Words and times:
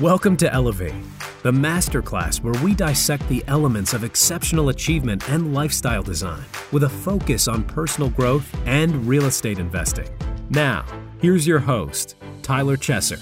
Welcome 0.00 0.36
to 0.36 0.52
Elevate, 0.52 0.94
the 1.42 1.50
masterclass 1.50 2.40
where 2.40 2.54
we 2.62 2.72
dissect 2.72 3.28
the 3.28 3.42
elements 3.48 3.94
of 3.94 4.04
exceptional 4.04 4.68
achievement 4.68 5.28
and 5.28 5.52
lifestyle 5.52 6.04
design 6.04 6.44
with 6.70 6.84
a 6.84 6.88
focus 6.88 7.48
on 7.48 7.64
personal 7.64 8.08
growth 8.08 8.48
and 8.64 9.08
real 9.08 9.24
estate 9.24 9.58
investing. 9.58 10.08
Now, 10.50 10.84
here's 11.20 11.48
your 11.48 11.58
host, 11.58 12.14
Tyler 12.42 12.76
Chesser. 12.76 13.18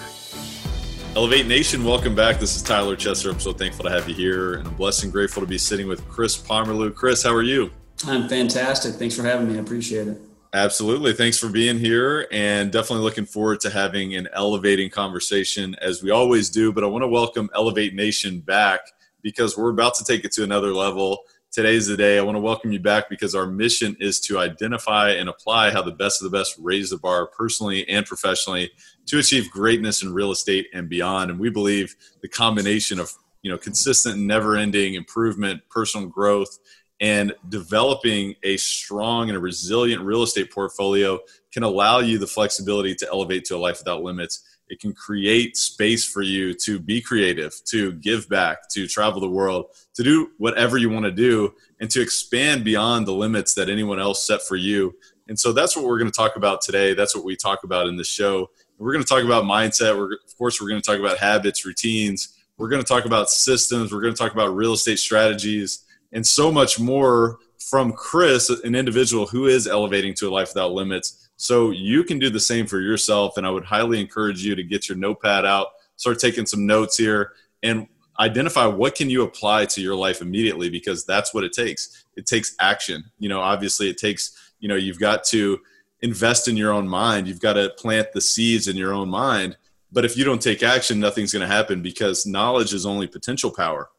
Elevate 1.17 1.47
Nation, 1.47 1.83
welcome 1.83 2.15
back. 2.15 2.39
This 2.39 2.57
is 2.57 2.63
Tyler 2.63 2.95
Chesser. 2.95 3.33
I'm 3.33 3.41
so 3.41 3.55
thankful 3.55 3.87
to 3.87 3.91
have 3.91 4.07
you 4.07 4.15
here, 4.15 4.57
and 4.57 4.69
I'm 4.69 4.75
blessed 4.75 5.05
and 5.05 5.11
grateful 5.11 5.41
to 5.41 5.49
be 5.49 5.57
sitting 5.57 5.89
with 5.89 6.07
Chris 6.11 6.37
Pomerlew. 6.37 6.95
Chris, 6.95 7.23
how 7.23 7.33
are 7.33 7.43
you? 7.43 7.71
I'm 8.07 8.29
fantastic. 8.29 8.97
Thanks 8.97 9.17
for 9.17 9.23
having 9.23 9.51
me. 9.51 9.57
I 9.57 9.63
appreciate 9.63 10.09
it. 10.09 10.21
Absolutely. 10.55 11.13
Thanks 11.13 11.39
for 11.39 11.49
being 11.49 11.79
here 11.79 12.29
and 12.31 12.71
definitely 12.71 13.05
looking 13.05 13.27
forward 13.27 13.61
to 13.61 13.71
having 13.71 14.15
an 14.15 14.29
elevating 14.33 14.89
conversation 14.89 15.77
as 15.81 16.03
we 16.03 16.11
always 16.11 16.49
do. 16.49 16.73
But 16.73 16.85
I 16.85 16.87
want 16.87 17.03
to 17.03 17.09
welcome 17.09 17.51
Elevate 17.55 17.95
Nation 17.95 18.41
back 18.41 18.81
because 19.23 19.57
we're 19.57 19.71
about 19.71 19.95
to 19.97 20.05
take 20.05 20.25
it 20.25 20.33
to 20.33 20.45
another 20.45 20.73
level. 20.73 21.19
Today's 21.51 21.87
the 21.87 21.97
day. 21.97 22.19
I 22.19 22.23
want 22.23 22.37
to 22.37 22.41
welcome 22.41 22.73
you 22.73 22.81
back 22.81 23.09
because 23.09 23.35
our 23.35 23.47
mission 23.47 23.97
is 23.99 24.21
to 24.21 24.39
identify 24.39 25.11
and 25.11 25.29
apply 25.29 25.71
how 25.71 25.83
the 25.83 25.93
best 25.93 26.23
of 26.23 26.31
the 26.31 26.37
best 26.37 26.55
raise 26.59 26.91
the 26.91 26.99
bar 26.99 27.27
personally 27.27 27.89
and 27.89 28.07
professionally 28.07 28.71
to 29.07 29.19
achieve 29.19 29.51
greatness 29.51 30.03
in 30.03 30.13
real 30.13 30.31
estate 30.31 30.69
and 30.75 30.89
beyond. 30.89 31.31
And 31.31 31.41
we 31.41 31.51
believe 31.51 31.97
the 32.23 32.29
combination 32.29 33.01
of 33.01 33.13
you 33.43 33.51
know 33.51 33.59
consistent 33.59 34.19
never-ending 34.19 34.95
improvement 34.95 35.63
personal 35.71 36.09
growth 36.09 36.59
and 37.01 37.35
developing 37.49 38.35
a 38.43 38.57
strong 38.57 39.29
and 39.29 39.37
a 39.37 39.41
resilient 39.41 40.03
real 40.03 40.23
estate 40.23 40.51
portfolio 40.51 41.19
can 41.53 41.63
allow 41.63 41.99
you 41.99 42.19
the 42.19 42.27
flexibility 42.27 42.95
to 42.95 43.09
elevate 43.09 43.45
to 43.47 43.57
a 43.57 43.59
life 43.59 43.79
without 43.79 44.03
limits. 44.03 44.45
It 44.69 44.81
can 44.81 44.95
create 44.95 45.57
space 45.57 46.05
for 46.05 46.23
you 46.23 46.53
to 46.55 46.81
be 46.81 47.01
creative, 47.01 47.55
to 47.67 47.93
give 47.93 48.29
back, 48.29 48.69
to 48.71 48.89
travel 48.89 49.21
the 49.21 49.29
world, 49.29 49.67
to 49.95 50.03
do 50.03 50.31
whatever 50.39 50.77
you 50.77 50.91
want 50.91 51.05
to 51.05 51.13
do, 51.13 51.55
and 51.81 51.91
to 51.91 52.01
expand 52.01 52.65
beyond 52.65 53.07
the 53.07 53.13
limits 53.13 53.55
that 53.55 53.69
anyone 53.69 54.01
else 54.01 54.27
set 54.27 54.43
for 54.43 54.57
you. 54.57 54.97
And 55.29 55.39
so 55.39 55.53
that's 55.53 55.77
what 55.77 55.85
we're 55.85 55.99
going 55.99 56.11
to 56.11 56.17
talk 56.17 56.37
about 56.37 56.63
today. 56.63 56.95
That's 56.95 57.15
what 57.15 57.25
we 57.25 57.37
talk 57.37 57.63
about 57.65 57.87
in 57.87 57.97
the 57.97 58.05
show. 58.05 58.51
We're 58.79 58.93
going 58.93 59.05
to 59.05 59.09
talk 59.09 59.25
about 59.25 59.45
mindset. 59.45 59.97
We're, 59.97 60.15
of 60.15 60.37
course, 60.37 60.61
we're 60.61 60.69
going 60.69 60.81
to 60.81 60.87
talk 60.87 60.99
about 60.99 61.19
habits, 61.19 61.65
routines. 61.65 62.37
We're 62.59 62.69
going 62.69 62.83
to 62.83 62.89
talk 62.89 63.05
about 63.05 63.31
systems. 63.31 63.93
We're 63.93 64.01
going 64.01 64.15
to 64.15 64.19
talk 64.19 64.33
about 64.33 64.55
real 64.55 64.73
estate 64.73 64.99
strategies 64.99 65.86
and 66.17 66.27
so 66.27 66.51
much 66.51 66.81
more 66.81 67.39
from 67.61 67.93
Chris, 67.93 68.49
an 68.49 68.75
individual 68.75 69.27
who 69.27 69.47
is 69.47 69.67
elevating 69.67 70.15
to 70.15 70.29
a 70.29 70.31
life 70.31 70.49
without 70.55 70.73
limits. 70.73 71.29
So 71.37 71.71
you 71.71 72.05
can 72.05 72.19
do 72.19 72.31
the 72.31 72.41
same 72.41 72.67
for 72.67 72.81
yourself. 72.81 73.37
And 73.37 73.47
I 73.47 73.51
would 73.51 73.67
highly 73.67 74.01
encourage 74.01 74.43
you 74.43 74.55
to 74.57 74.63
get 74.63 74.89
your 74.89 74.97
notepad 74.97 75.45
out, 75.45 75.69
start 75.97 76.19
taking 76.19 76.47
some 76.47 76.67
notes 76.67 76.97
here, 76.97 77.33
and 77.63 77.87
identify 78.19 78.65
what 78.65 78.95
can 78.95 79.11
you 79.11 79.25
apply 79.25 79.67
to 79.67 79.83
your 79.83 79.95
life 79.95 80.23
immediately 80.23 80.71
because 80.71 81.05
that's 81.05 81.35
what 81.35 81.45
it 81.45 81.53
takes. 81.53 82.07
It 82.17 82.25
takes 82.25 82.57
action. 82.59 83.05
You 83.19 83.29
know, 83.29 83.41
obviously 83.41 83.91
it 83.91 83.99
takes, 83.99 84.55
you 84.59 84.69
know, 84.69 84.75
you've 84.75 84.99
got 84.99 85.23
to 85.25 85.61
invest 86.01 86.49
in 86.49 86.57
your 86.57 86.73
own 86.73 86.89
mind. 86.89 87.29
You've 87.29 87.41
got 87.41 87.55
to 87.55 87.75
plant 87.77 88.15
the 88.15 88.23
seeds 88.23 88.69
in 88.69 88.77
your 88.77 88.95
own 88.95 89.11
mind. 89.11 89.59
But 89.93 90.07
if 90.07 90.17
you 90.17 90.25
don't 90.25 90.41
take 90.41 90.63
action, 90.63 90.99
nothing's 90.99 91.35
going 91.35 91.47
to 91.47 91.55
happen 91.55 91.83
because 91.83 92.25
knowledge 92.25 92.73
is 92.73 92.87
only 92.87 93.07
potential 93.07 93.51
power 93.51 93.91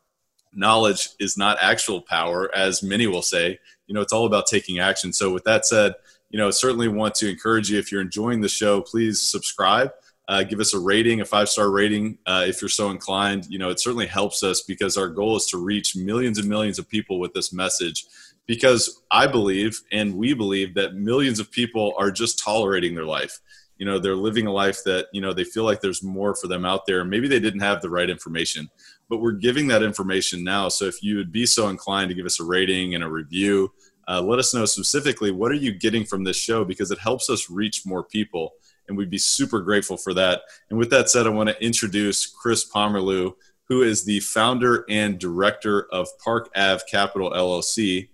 knowledge 0.53 1.09
is 1.19 1.37
not 1.37 1.57
actual 1.61 2.01
power, 2.01 2.53
as 2.55 2.83
many 2.83 3.07
will 3.07 3.21
say. 3.21 3.59
You 3.87 3.95
know, 3.95 4.01
it's 4.01 4.13
all 4.13 4.25
about 4.25 4.47
taking 4.47 4.79
action. 4.79 5.13
So, 5.13 5.31
with 5.31 5.43
that 5.45 5.65
said, 5.65 5.95
you 6.29 6.37
know, 6.37 6.51
certainly 6.51 6.87
want 6.87 7.15
to 7.15 7.29
encourage 7.29 7.69
you 7.69 7.79
if 7.79 7.91
you're 7.91 8.01
enjoying 8.01 8.41
the 8.41 8.49
show, 8.49 8.81
please 8.81 9.21
subscribe. 9.21 9.91
Uh, 10.27 10.43
give 10.43 10.59
us 10.59 10.73
a 10.73 10.79
rating, 10.79 11.21
a 11.21 11.25
five 11.25 11.47
star 11.47 11.71
rating, 11.71 12.17
uh, 12.25 12.43
if 12.45 12.61
you're 12.61 12.67
so 12.67 12.89
inclined. 12.89 13.45
You 13.45 13.59
know, 13.59 13.69
it 13.69 13.79
certainly 13.79 14.07
helps 14.07 14.43
us 14.43 14.61
because 14.61 14.97
our 14.97 15.07
goal 15.07 15.37
is 15.37 15.45
to 15.47 15.57
reach 15.57 15.95
millions 15.95 16.37
and 16.37 16.49
millions 16.49 16.79
of 16.79 16.89
people 16.89 17.19
with 17.19 17.33
this 17.33 17.53
message. 17.53 18.05
Because 18.45 19.01
I 19.11 19.27
believe, 19.27 19.81
and 19.91 20.15
we 20.15 20.33
believe, 20.33 20.73
that 20.75 20.95
millions 20.95 21.39
of 21.39 21.51
people 21.51 21.93
are 21.97 22.11
just 22.11 22.39
tolerating 22.39 22.95
their 22.95 23.05
life. 23.05 23.39
You 23.77 23.85
know, 23.85 23.99
they're 23.99 24.15
living 24.15 24.47
a 24.47 24.51
life 24.51 24.79
that, 24.85 25.07
you 25.13 25.21
know, 25.21 25.33
they 25.33 25.43
feel 25.43 25.63
like 25.63 25.81
there's 25.81 26.01
more 26.01 26.33
for 26.33 26.47
them 26.47 26.65
out 26.65 26.85
there. 26.85 27.03
Maybe 27.05 27.27
they 27.27 27.39
didn't 27.39 27.59
have 27.59 27.81
the 27.81 27.89
right 27.89 28.09
information 28.09 28.69
but 29.09 29.17
we're 29.17 29.31
giving 29.31 29.67
that 29.67 29.83
information 29.83 30.43
now. 30.43 30.69
So 30.69 30.85
if 30.85 31.01
you 31.01 31.17
would 31.17 31.31
be 31.31 31.45
so 31.45 31.69
inclined 31.69 32.09
to 32.09 32.15
give 32.15 32.25
us 32.25 32.39
a 32.39 32.43
rating 32.43 32.95
and 32.95 33.03
a 33.03 33.09
review, 33.09 33.71
uh, 34.07 34.21
let 34.21 34.39
us 34.39 34.53
know 34.53 34.65
specifically 34.65 35.31
what 35.31 35.51
are 35.51 35.55
you 35.55 35.71
getting 35.71 36.05
from 36.05 36.23
this 36.23 36.37
show 36.37 36.63
because 36.63 36.91
it 36.91 36.99
helps 36.99 37.29
us 37.29 37.49
reach 37.49 37.85
more 37.85 38.03
people, 38.03 38.53
and 38.87 38.97
we'd 38.97 39.09
be 39.09 39.17
super 39.17 39.59
grateful 39.59 39.97
for 39.97 40.13
that. 40.13 40.41
And 40.69 40.79
with 40.79 40.89
that 40.91 41.09
said, 41.09 41.27
I 41.27 41.29
want 41.29 41.49
to 41.49 41.63
introduce 41.63 42.25
Chris 42.25 42.69
Pomerlew, 42.69 43.33
who 43.67 43.83
is 43.83 44.05
the 44.05 44.21
founder 44.21 44.85
and 44.89 45.19
director 45.19 45.87
of 45.91 46.07
Park 46.23 46.49
Ave 46.55 46.83
Capital 46.89 47.31
LLC. 47.31 48.09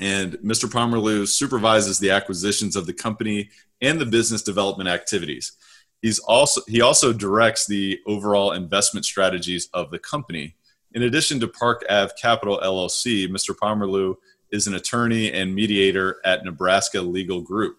And 0.00 0.32
Mr. 0.38 0.68
Pomerlew 0.68 1.26
supervises 1.26 1.98
the 1.98 2.10
acquisitions 2.10 2.76
of 2.76 2.86
the 2.86 2.92
company 2.92 3.48
and 3.80 4.00
the 4.00 4.06
business 4.06 4.42
development 4.42 4.88
activities. 4.88 5.52
He's 6.02 6.18
also 6.18 6.60
he 6.66 6.80
also 6.80 7.12
directs 7.12 7.66
the 7.66 8.00
overall 8.06 8.52
investment 8.52 9.06
strategies 9.06 9.68
of 9.72 9.90
the 9.90 10.00
company. 10.00 10.56
In 10.94 11.04
addition 11.04 11.38
to 11.40 11.48
Park 11.48 11.84
Ave 11.88 12.12
Capital 12.20 12.60
LLC, 12.62 13.28
Mr. 13.28 13.56
Pomerlew 13.56 14.16
is 14.50 14.66
an 14.66 14.74
attorney 14.74 15.32
and 15.32 15.54
mediator 15.54 16.20
at 16.24 16.44
Nebraska 16.44 17.00
Legal 17.00 17.40
Group. 17.40 17.78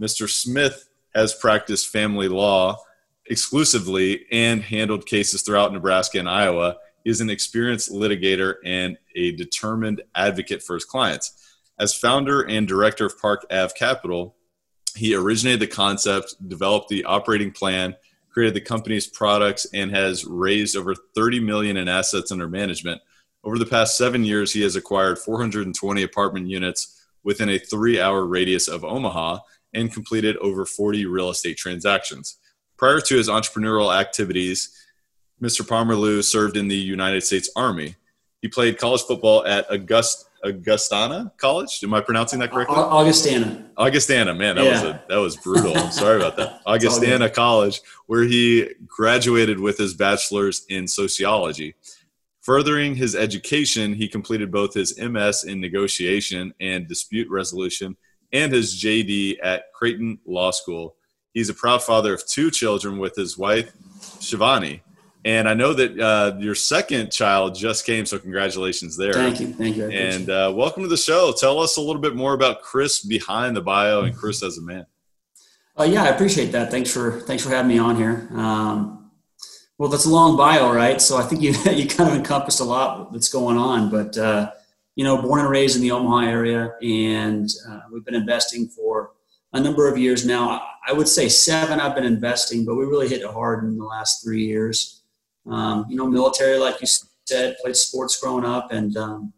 Mr. 0.00 0.30
Smith 0.30 0.88
has 1.14 1.34
practiced 1.34 1.88
family 1.88 2.28
law 2.28 2.78
exclusively 3.26 4.24
and 4.30 4.62
handled 4.62 5.04
cases 5.04 5.42
throughout 5.42 5.72
Nebraska 5.72 6.18
and 6.18 6.28
Iowa. 6.28 6.76
Is 7.04 7.20
an 7.20 7.28
experienced 7.28 7.92
litigator 7.92 8.54
and 8.64 8.96
a 9.14 9.32
determined 9.32 10.00
advocate 10.14 10.62
for 10.62 10.72
his 10.72 10.86
clients. 10.86 11.58
As 11.78 11.92
founder 11.92 12.40
and 12.42 12.66
director 12.66 13.04
of 13.04 13.20
Park 13.20 13.44
Ave 13.50 13.74
Capital, 13.76 14.36
he 14.96 15.14
originated 15.14 15.60
the 15.60 15.66
concept, 15.66 16.36
developed 16.48 16.88
the 16.88 17.04
operating 17.04 17.50
plan, 17.50 17.96
created 18.30 18.54
the 18.54 18.60
company's 18.60 19.06
products, 19.06 19.66
and 19.72 19.90
has 19.90 20.24
raised 20.24 20.76
over 20.76 20.94
30 21.14 21.40
million 21.40 21.76
in 21.76 21.88
assets 21.88 22.32
under 22.32 22.48
management. 22.48 23.00
Over 23.42 23.58
the 23.58 23.66
past 23.66 23.96
seven 23.96 24.24
years, 24.24 24.52
he 24.52 24.62
has 24.62 24.76
acquired 24.76 25.18
420 25.18 26.02
apartment 26.02 26.48
units 26.48 27.06
within 27.22 27.48
a 27.48 27.58
three-hour 27.58 28.24
radius 28.24 28.68
of 28.68 28.84
Omaha 28.84 29.38
and 29.72 29.92
completed 29.92 30.36
over 30.38 30.64
40 30.64 31.06
real 31.06 31.30
estate 31.30 31.56
transactions. 31.56 32.38
Prior 32.76 33.00
to 33.00 33.16
his 33.16 33.28
entrepreneurial 33.28 33.94
activities, 33.94 34.70
Mr. 35.42 35.62
Pomerlew 35.62 36.22
served 36.22 36.56
in 36.56 36.68
the 36.68 36.76
United 36.76 37.22
States 37.22 37.50
Army. 37.56 37.96
He 38.44 38.48
played 38.48 38.76
college 38.76 39.00
football 39.00 39.46
at 39.46 39.64
Augusta 39.70 40.26
Augustana 40.44 41.32
College. 41.38 41.80
Am 41.82 41.94
I 41.94 42.02
pronouncing 42.02 42.38
that 42.40 42.52
correctly? 42.52 42.76
Augustana. 42.76 43.70
Augustana. 43.78 44.34
Man, 44.34 44.56
that 44.56 44.64
yeah. 44.66 44.70
was 44.72 44.82
a, 44.82 45.02
that 45.08 45.16
was 45.16 45.36
brutal. 45.38 45.74
I'm 45.74 45.90
sorry 45.90 46.18
about 46.18 46.36
that. 46.36 46.60
Augustana 46.66 47.30
College, 47.30 47.80
where 48.04 48.24
he 48.24 48.68
graduated 48.86 49.58
with 49.58 49.78
his 49.78 49.94
bachelor's 49.94 50.66
in 50.68 50.86
sociology. 50.86 51.74
Furthering 52.42 52.94
his 52.94 53.16
education, 53.16 53.94
he 53.94 54.08
completed 54.08 54.52
both 54.52 54.74
his 54.74 54.98
MS 54.98 55.44
in 55.44 55.58
negotiation 55.58 56.52
and 56.60 56.86
dispute 56.86 57.30
resolution 57.30 57.96
and 58.30 58.52
his 58.52 58.78
JD 58.78 59.38
at 59.42 59.72
Creighton 59.72 60.18
Law 60.26 60.50
School. 60.50 60.96
He's 61.32 61.48
a 61.48 61.54
proud 61.54 61.82
father 61.82 62.12
of 62.12 62.26
two 62.26 62.50
children 62.50 62.98
with 62.98 63.16
his 63.16 63.38
wife, 63.38 63.72
Shivani. 64.20 64.82
And 65.24 65.48
I 65.48 65.54
know 65.54 65.72
that 65.72 65.98
uh, 65.98 66.36
your 66.38 66.54
second 66.54 67.10
child 67.10 67.54
just 67.54 67.86
came, 67.86 68.04
so 68.04 68.18
congratulations 68.18 68.94
there. 68.94 69.14
Thank 69.14 69.40
you, 69.40 69.54
thank 69.54 69.76
you. 69.76 69.88
And 69.88 70.28
uh, 70.28 70.52
welcome 70.54 70.82
to 70.82 70.88
the 70.88 70.98
show. 70.98 71.32
Tell 71.32 71.60
us 71.60 71.78
a 71.78 71.80
little 71.80 72.02
bit 72.02 72.14
more 72.14 72.34
about 72.34 72.60
Chris 72.60 73.00
behind 73.02 73.56
the 73.56 73.62
bio 73.62 74.02
and 74.02 74.14
Chris 74.14 74.42
as 74.42 74.58
a 74.58 74.62
man. 74.62 74.84
Uh, 75.78 75.84
yeah, 75.84 76.04
I 76.04 76.08
appreciate 76.08 76.52
that. 76.52 76.70
Thanks 76.70 76.92
for 76.92 77.20
thanks 77.20 77.42
for 77.42 77.48
having 77.48 77.68
me 77.68 77.78
on 77.78 77.96
here. 77.96 78.28
Um, 78.32 79.10
well, 79.78 79.88
that's 79.88 80.04
a 80.04 80.10
long 80.10 80.36
bio, 80.36 80.72
right? 80.72 81.00
So 81.00 81.16
I 81.16 81.22
think 81.22 81.40
you 81.40 81.50
you 81.72 81.88
kind 81.88 82.10
of 82.10 82.16
encompassed 82.16 82.60
a 82.60 82.64
lot 82.64 83.12
that's 83.12 83.30
going 83.30 83.56
on. 83.56 83.90
But 83.90 84.16
uh, 84.18 84.52
you 84.94 85.04
know, 85.04 85.20
born 85.20 85.40
and 85.40 85.48
raised 85.48 85.74
in 85.74 85.82
the 85.82 85.90
Omaha 85.90 86.26
area, 86.28 86.74
and 86.82 87.48
uh, 87.68 87.80
we've 87.90 88.04
been 88.04 88.14
investing 88.14 88.68
for 88.68 89.12
a 89.54 89.60
number 89.60 89.88
of 89.88 89.96
years 89.96 90.26
now. 90.26 90.62
I 90.86 90.92
would 90.92 91.08
say 91.08 91.28
seven. 91.30 91.80
I've 91.80 91.94
been 91.94 92.04
investing, 92.04 92.66
but 92.66 92.74
we 92.74 92.84
really 92.84 93.08
hit 93.08 93.22
it 93.22 93.30
hard 93.30 93.64
in 93.64 93.78
the 93.78 93.84
last 93.84 94.22
three 94.22 94.44
years. 94.44 95.00
Um, 95.46 95.86
you 95.88 95.96
know, 95.96 96.06
military, 96.06 96.58
like 96.58 96.80
you 96.80 96.86
said, 97.26 97.56
played 97.62 97.76
sports 97.76 98.20
growing 98.20 98.44
up, 98.44 98.72
and 98.72 98.96
um, 98.96 99.32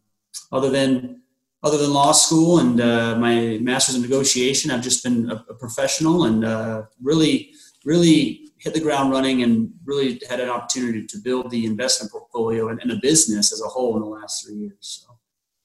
other 0.53 0.71
than 0.71 1.23
other 1.63 1.79
than 1.79 1.93
law 1.93 2.13
school 2.13 2.61
and 2.61 2.81
uh, 2.81 3.17
my 3.17 3.59
master's 3.61 3.97
in 3.97 4.03
negotiation, 4.03 4.71
I've 4.71 4.83
just 4.83 5.03
been 5.03 5.29
a, 5.31 5.45
a 5.49 5.55
professional 5.55 6.25
and 6.25 6.45
uh, 6.45 6.85
really, 7.03 7.55
really 7.85 8.53
hit 8.59 8.73
the 8.73 8.81
ground 8.81 9.11
running 9.11 9.43
and 9.43 9.73
really 9.85 10.21
had 10.29 10.39
an 10.39 10.49
opportunity 10.49 11.05
to 11.07 11.19
build 11.19 11.51
the 11.51 11.67
investment 11.67 12.13
portfolio 12.13 12.69
and, 12.69 12.81
and 12.83 12.93
a 12.93 12.97
business 12.97 13.53
as 13.53 13.61
a 13.63 13.67
whole 13.67 13.97
in 13.97 14.03
the 14.03 14.09
last 14.09 14.47
three 14.47 14.57
years. 14.57 14.77
So, 14.81 15.19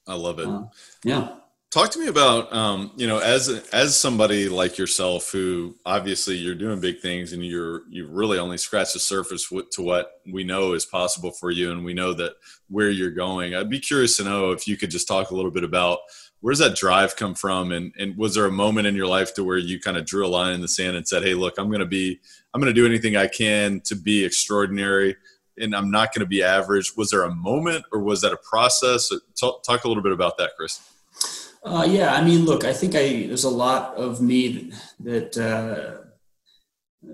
I 0.07 0.15
love 0.15 0.39
it. 0.39 0.47
Uh, 0.47 0.63
yeah. 1.03 1.35
Talk 1.71 1.89
to 1.91 1.99
me 1.99 2.07
about 2.07 2.51
um, 2.51 2.91
you 2.97 3.07
know 3.07 3.19
as 3.19 3.47
as 3.71 3.97
somebody 3.97 4.49
like 4.49 4.77
yourself 4.77 5.31
who 5.31 5.73
obviously 5.85 6.35
you're 6.35 6.53
doing 6.53 6.81
big 6.81 6.99
things 6.99 7.31
and 7.31 7.45
you're 7.45 7.83
you've 7.89 8.11
really 8.11 8.37
only 8.37 8.57
scratched 8.57 8.91
the 8.91 8.99
surface 8.99 9.47
to 9.47 9.81
what 9.81 10.19
we 10.29 10.43
know 10.43 10.73
is 10.73 10.85
possible 10.85 11.31
for 11.31 11.49
you 11.49 11.71
and 11.71 11.85
we 11.85 11.93
know 11.93 12.11
that 12.11 12.33
where 12.67 12.89
you're 12.89 13.09
going. 13.09 13.55
I'd 13.55 13.69
be 13.69 13.79
curious 13.79 14.17
to 14.17 14.25
know 14.25 14.51
if 14.51 14.67
you 14.67 14.75
could 14.75 14.91
just 14.91 15.07
talk 15.07 15.31
a 15.31 15.35
little 15.35 15.49
bit 15.49 15.63
about 15.63 15.99
where 16.41 16.51
does 16.51 16.59
that 16.59 16.75
drive 16.75 17.15
come 17.15 17.35
from 17.35 17.71
and 17.71 17.93
and 17.97 18.17
was 18.17 18.35
there 18.35 18.47
a 18.47 18.51
moment 18.51 18.87
in 18.87 18.95
your 18.95 19.07
life 19.07 19.33
to 19.35 19.43
where 19.45 19.57
you 19.57 19.79
kind 19.79 19.95
of 19.95 20.03
drew 20.03 20.25
a 20.25 20.27
line 20.27 20.53
in 20.53 20.59
the 20.59 20.67
sand 20.67 20.97
and 20.97 21.07
said, 21.07 21.23
"Hey, 21.23 21.35
look, 21.35 21.53
I'm 21.57 21.69
going 21.69 21.79
to 21.79 21.85
be 21.85 22.19
I'm 22.53 22.59
going 22.59 22.73
to 22.73 22.81
do 22.81 22.85
anything 22.85 23.15
I 23.15 23.27
can 23.27 23.79
to 23.85 23.95
be 23.95 24.25
extraordinary." 24.25 25.15
and 25.57 25.75
I'm 25.75 25.91
not 25.91 26.13
going 26.13 26.21
to 26.21 26.25
be 26.25 26.41
average. 26.41 26.95
Was 26.95 27.11
there 27.11 27.23
a 27.23 27.35
moment 27.35 27.83
or 27.91 27.99
was 28.01 28.21
that 28.21 28.31
a 28.31 28.37
process? 28.37 29.11
Talk, 29.39 29.63
talk 29.63 29.83
a 29.83 29.87
little 29.87 30.01
bit 30.01 30.13
about 30.13 30.37
that, 30.37 30.51
Chris. 30.57 30.79
Uh, 31.63 31.85
yeah, 31.87 32.13
I 32.13 32.23
mean, 32.23 32.45
look, 32.45 32.63
I 32.63 32.73
think 32.73 32.95
I 32.95 33.27
there's 33.27 33.43
a 33.43 33.49
lot 33.49 33.95
of 33.95 34.19
me 34.19 34.71
that 34.99 35.37
uh, 35.37 36.07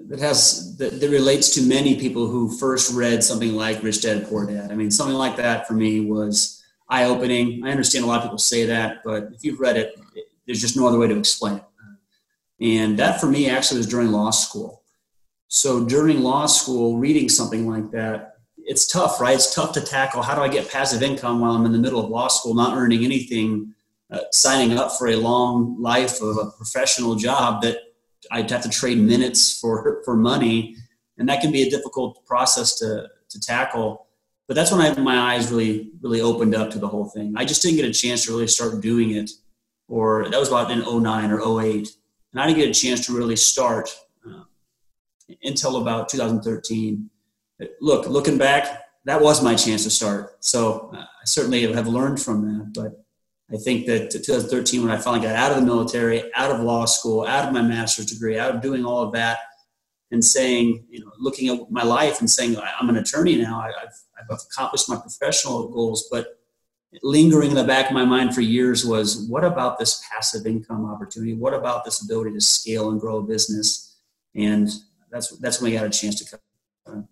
that 0.07 0.19
has 0.19 0.77
that, 0.77 0.99
that, 0.99 1.09
relates 1.09 1.49
to 1.55 1.61
many 1.61 1.99
people 1.99 2.27
who 2.27 2.57
first 2.57 2.93
read 2.93 3.23
something 3.23 3.53
like 3.53 3.83
Rich 3.83 4.03
Dad 4.03 4.27
Poor 4.27 4.45
Dad. 4.45 4.71
I 4.71 4.75
mean, 4.75 4.89
something 4.89 5.17
like 5.17 5.35
that 5.35 5.67
for 5.67 5.73
me 5.73 5.99
was 5.99 6.63
eye 6.89 7.03
opening. 7.03 7.65
I 7.65 7.71
understand 7.71 8.05
a 8.05 8.07
lot 8.07 8.19
of 8.19 8.23
people 8.23 8.37
say 8.37 8.65
that, 8.65 9.03
but 9.03 9.29
if 9.33 9.43
you've 9.43 9.59
read 9.59 9.75
it, 9.75 9.99
there's 10.45 10.61
just 10.61 10.77
no 10.77 10.87
other 10.87 10.97
way 10.97 11.07
to 11.07 11.19
explain 11.19 11.57
it. 11.57 11.63
And 12.59 12.97
that 12.99 13.19
for 13.19 13.27
me 13.27 13.49
actually 13.49 13.77
was 13.77 13.87
during 13.87 14.11
law 14.11 14.31
school. 14.31 14.83
So 15.49 15.85
during 15.85 16.21
law 16.21 16.45
school, 16.45 16.97
reading 16.97 17.29
something 17.29 17.69
like 17.69 17.91
that, 17.91 18.35
it's 18.57 18.87
tough, 18.87 19.21
right? 19.21 19.35
It's 19.35 19.53
tough 19.53 19.73
to 19.73 19.81
tackle. 19.81 20.21
How 20.21 20.35
do 20.35 20.41
I 20.41 20.47
get 20.47 20.69
passive 20.69 21.03
income 21.03 21.39
while 21.39 21.51
I'm 21.51 21.65
in 21.65 21.71
the 21.71 21.77
middle 21.77 22.03
of 22.03 22.09
law 22.09 22.27
school, 22.27 22.53
not 22.53 22.77
earning 22.77 23.05
anything? 23.05 23.73
Uh, 24.11 24.19
signing 24.31 24.77
up 24.77 24.91
for 24.97 25.07
a 25.07 25.15
long 25.15 25.81
life 25.81 26.21
of 26.21 26.37
a 26.37 26.51
professional 26.51 27.15
job 27.15 27.61
that 27.61 27.77
I'd 28.31 28.49
have 28.49 28.63
to 28.63 28.69
trade 28.69 28.97
minutes 28.97 29.59
for 29.59 30.01
for 30.05 30.15
money, 30.15 30.75
and 31.17 31.27
that 31.29 31.41
can 31.41 31.51
be 31.51 31.63
a 31.63 31.69
difficult 31.69 32.25
process 32.25 32.75
to 32.79 33.09
to 33.29 33.39
tackle. 33.39 34.07
But 34.47 34.55
that's 34.55 34.71
when 34.71 34.79
I, 34.79 34.97
my 34.99 35.33
eyes 35.33 35.51
really 35.51 35.91
really 36.01 36.21
opened 36.21 36.55
up 36.55 36.69
to 36.71 36.79
the 36.79 36.87
whole 36.87 37.05
thing. 37.05 37.33
I 37.35 37.45
just 37.45 37.61
didn't 37.61 37.77
get 37.77 37.85
a 37.85 37.93
chance 37.93 38.25
to 38.25 38.31
really 38.31 38.47
start 38.47 38.81
doing 38.81 39.11
it, 39.11 39.29
or 39.87 40.29
that 40.29 40.39
was 40.39 40.49
about 40.49 40.71
in 40.71 40.79
09 40.79 41.31
or 41.31 41.61
08, 41.61 41.89
and 42.31 42.41
I 42.41 42.47
didn't 42.47 42.59
get 42.59 42.69
a 42.69 42.79
chance 42.79 43.05
to 43.07 43.17
really 43.17 43.35
start 43.35 43.89
uh, 44.25 44.43
until 45.43 45.77
about 45.77 46.09
2013. 46.09 47.09
Look, 47.81 48.07
looking 48.07 48.37
back, 48.37 48.83
that 49.05 49.19
was 49.19 49.43
my 49.43 49.55
chance 49.55 49.83
to 49.83 49.89
start. 49.89 50.37
So 50.41 50.91
uh, 50.93 50.99
I 50.99 51.25
certainly 51.25 51.69
have 51.73 51.87
learned 51.87 52.21
from 52.21 52.45
that, 52.45 52.73
but 52.73 53.03
I 53.51 53.55
think 53.57 53.85
that 53.85 54.11
2013, 54.11 54.81
when 54.81 54.91
I 54.91 54.97
finally 54.97 55.25
got 55.25 55.35
out 55.35 55.51
of 55.51 55.57
the 55.57 55.65
military, 55.65 56.31
out 56.35 56.51
of 56.51 56.59
law 56.59 56.85
school, 56.85 57.25
out 57.25 57.47
of 57.47 57.53
my 57.53 57.61
master's 57.61 58.07
degree, 58.07 58.37
out 58.37 58.53
of 58.53 58.61
doing 58.61 58.85
all 58.85 59.03
of 59.03 59.13
that, 59.13 59.39
and 60.11 60.23
saying, 60.23 60.85
you 60.89 60.99
know, 60.99 61.11
looking 61.19 61.49
at 61.49 61.71
my 61.71 61.83
life 61.83 62.19
and 62.19 62.29
saying, 62.29 62.57
I'm 62.79 62.89
an 62.89 62.97
attorney 62.97 63.35
now, 63.37 63.61
I've, 63.61 63.93
I've 64.19 64.39
accomplished 64.51 64.89
my 64.89 64.97
professional 64.97 65.69
goals, 65.69 66.07
but 66.11 66.39
lingering 67.03 67.49
in 67.49 67.55
the 67.55 67.63
back 67.63 67.87
of 67.87 67.93
my 67.93 68.05
mind 68.05 68.33
for 68.33 68.41
years 68.41 68.85
was, 68.85 69.27
what 69.29 69.43
about 69.43 69.79
this 69.79 70.03
passive 70.11 70.45
income 70.45 70.85
opportunity? 70.85 71.33
What 71.33 71.53
about 71.53 71.83
this 71.83 72.01
ability 72.01 72.33
to 72.33 72.41
scale 72.41 72.89
and 72.89 72.99
grow 72.99 73.17
a 73.17 73.23
business? 73.23 73.97
And 74.35 74.69
that's 75.11 75.35
that's 75.37 75.61
when 75.61 75.71
we 75.71 75.77
got 75.77 75.85
a 75.85 75.89
chance 75.89 76.23
to 76.23 76.39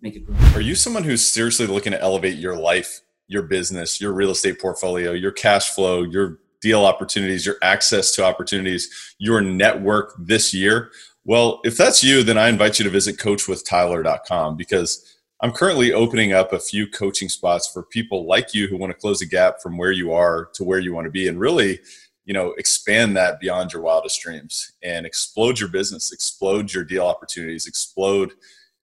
make 0.00 0.16
it 0.16 0.24
grow. 0.24 0.36
Are 0.54 0.60
you 0.60 0.74
someone 0.74 1.04
who's 1.04 1.24
seriously 1.24 1.66
looking 1.66 1.92
to 1.92 2.00
elevate 2.00 2.38
your 2.38 2.56
life 2.56 3.02
your 3.28 3.42
business, 3.42 4.00
your 4.00 4.12
real 4.12 4.30
estate 4.30 4.60
portfolio, 4.60 5.12
your 5.12 5.32
cash 5.32 5.70
flow, 5.70 6.02
your 6.02 6.38
deal 6.60 6.84
opportunities, 6.84 7.44
your 7.44 7.56
access 7.62 8.12
to 8.12 8.24
opportunities, 8.24 9.14
your 9.18 9.40
network 9.40 10.14
this 10.18 10.52
year? 10.54 10.90
Well, 11.24 11.60
if 11.64 11.76
that's 11.76 12.04
you, 12.04 12.22
then 12.22 12.38
I 12.38 12.48
invite 12.48 12.78
you 12.78 12.84
to 12.84 12.90
visit 12.90 13.18
coachwithtyler.com 13.18 14.56
because 14.56 15.16
I'm 15.40 15.52
currently 15.52 15.92
opening 15.92 16.32
up 16.32 16.52
a 16.52 16.58
few 16.58 16.88
coaching 16.88 17.28
spots 17.28 17.70
for 17.70 17.82
people 17.82 18.26
like 18.26 18.54
you 18.54 18.68
who 18.68 18.76
want 18.76 18.90
to 18.92 18.98
close 18.98 19.18
the 19.18 19.26
gap 19.26 19.60
from 19.60 19.76
where 19.76 19.92
you 19.92 20.12
are 20.12 20.48
to 20.54 20.64
where 20.64 20.78
you 20.78 20.94
want 20.94 21.04
to 21.04 21.10
be 21.10 21.28
and 21.28 21.38
really, 21.38 21.80
you 22.24 22.32
know, 22.32 22.52
expand 22.52 23.16
that 23.16 23.38
beyond 23.38 23.72
your 23.72 23.82
wildest 23.82 24.20
dreams 24.20 24.72
and 24.82 25.04
explode 25.04 25.60
your 25.60 25.68
business, 25.68 26.12
explode 26.12 26.72
your 26.72 26.84
deal 26.84 27.06
opportunities, 27.06 27.66
explode 27.66 28.32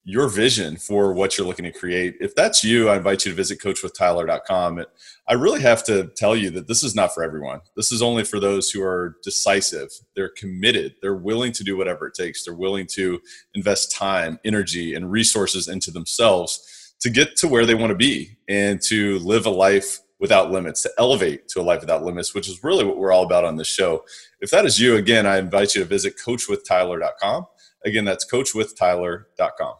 your 0.05 0.27
vision 0.27 0.75
for 0.75 1.13
what 1.13 1.37
you're 1.37 1.47
looking 1.47 1.63
to 1.63 1.71
create. 1.71 2.17
If 2.19 2.35
that's 2.35 2.63
you, 2.63 2.89
I 2.89 2.97
invite 2.97 3.23
you 3.23 3.31
to 3.31 3.35
visit 3.35 3.59
coachwithtyler.com. 3.59 4.85
I 5.29 5.33
really 5.33 5.61
have 5.61 5.83
to 5.85 6.07
tell 6.17 6.35
you 6.35 6.49
that 6.51 6.67
this 6.67 6.83
is 6.83 6.93
not 6.93 7.13
for 7.13 7.23
everyone. 7.23 7.61
This 7.77 7.91
is 7.91 8.01
only 8.01 8.25
for 8.25 8.39
those 8.39 8.69
who 8.69 8.83
are 8.83 9.15
decisive. 9.23 9.89
They're 10.15 10.33
committed. 10.35 10.95
They're 11.01 11.15
willing 11.15 11.53
to 11.53 11.63
do 11.63 11.77
whatever 11.77 12.07
it 12.07 12.15
takes. 12.15 12.43
They're 12.43 12.53
willing 12.53 12.85
to 12.87 13.21
invest 13.53 13.91
time, 13.91 14.39
energy, 14.43 14.93
and 14.95 15.09
resources 15.09 15.69
into 15.69 15.89
themselves 15.89 16.95
to 16.99 17.09
get 17.09 17.37
to 17.37 17.47
where 17.47 17.65
they 17.65 17.75
want 17.75 17.91
to 17.91 17.95
be 17.95 18.37
and 18.49 18.81
to 18.81 19.19
live 19.19 19.45
a 19.45 19.49
life 19.49 19.99
without 20.19 20.51
limits, 20.51 20.81
to 20.81 20.91
elevate 20.97 21.47
to 21.49 21.61
a 21.61 21.63
life 21.63 21.81
without 21.81 22.03
limits, 22.03 22.33
which 22.33 22.49
is 22.49 22.63
really 22.63 22.83
what 22.83 22.97
we're 22.97 23.11
all 23.11 23.25
about 23.25 23.45
on 23.45 23.55
this 23.55 23.67
show. 23.67 24.03
If 24.41 24.51
that 24.51 24.65
is 24.65 24.79
you, 24.79 24.95
again, 24.95 25.25
I 25.25 25.37
invite 25.37 25.75
you 25.75 25.81
to 25.81 25.87
visit 25.87 26.15
coachwithtyler.com. 26.17 27.45
Again, 27.85 28.05
that's 28.05 28.29
coachwithtyler.com. 28.29 29.73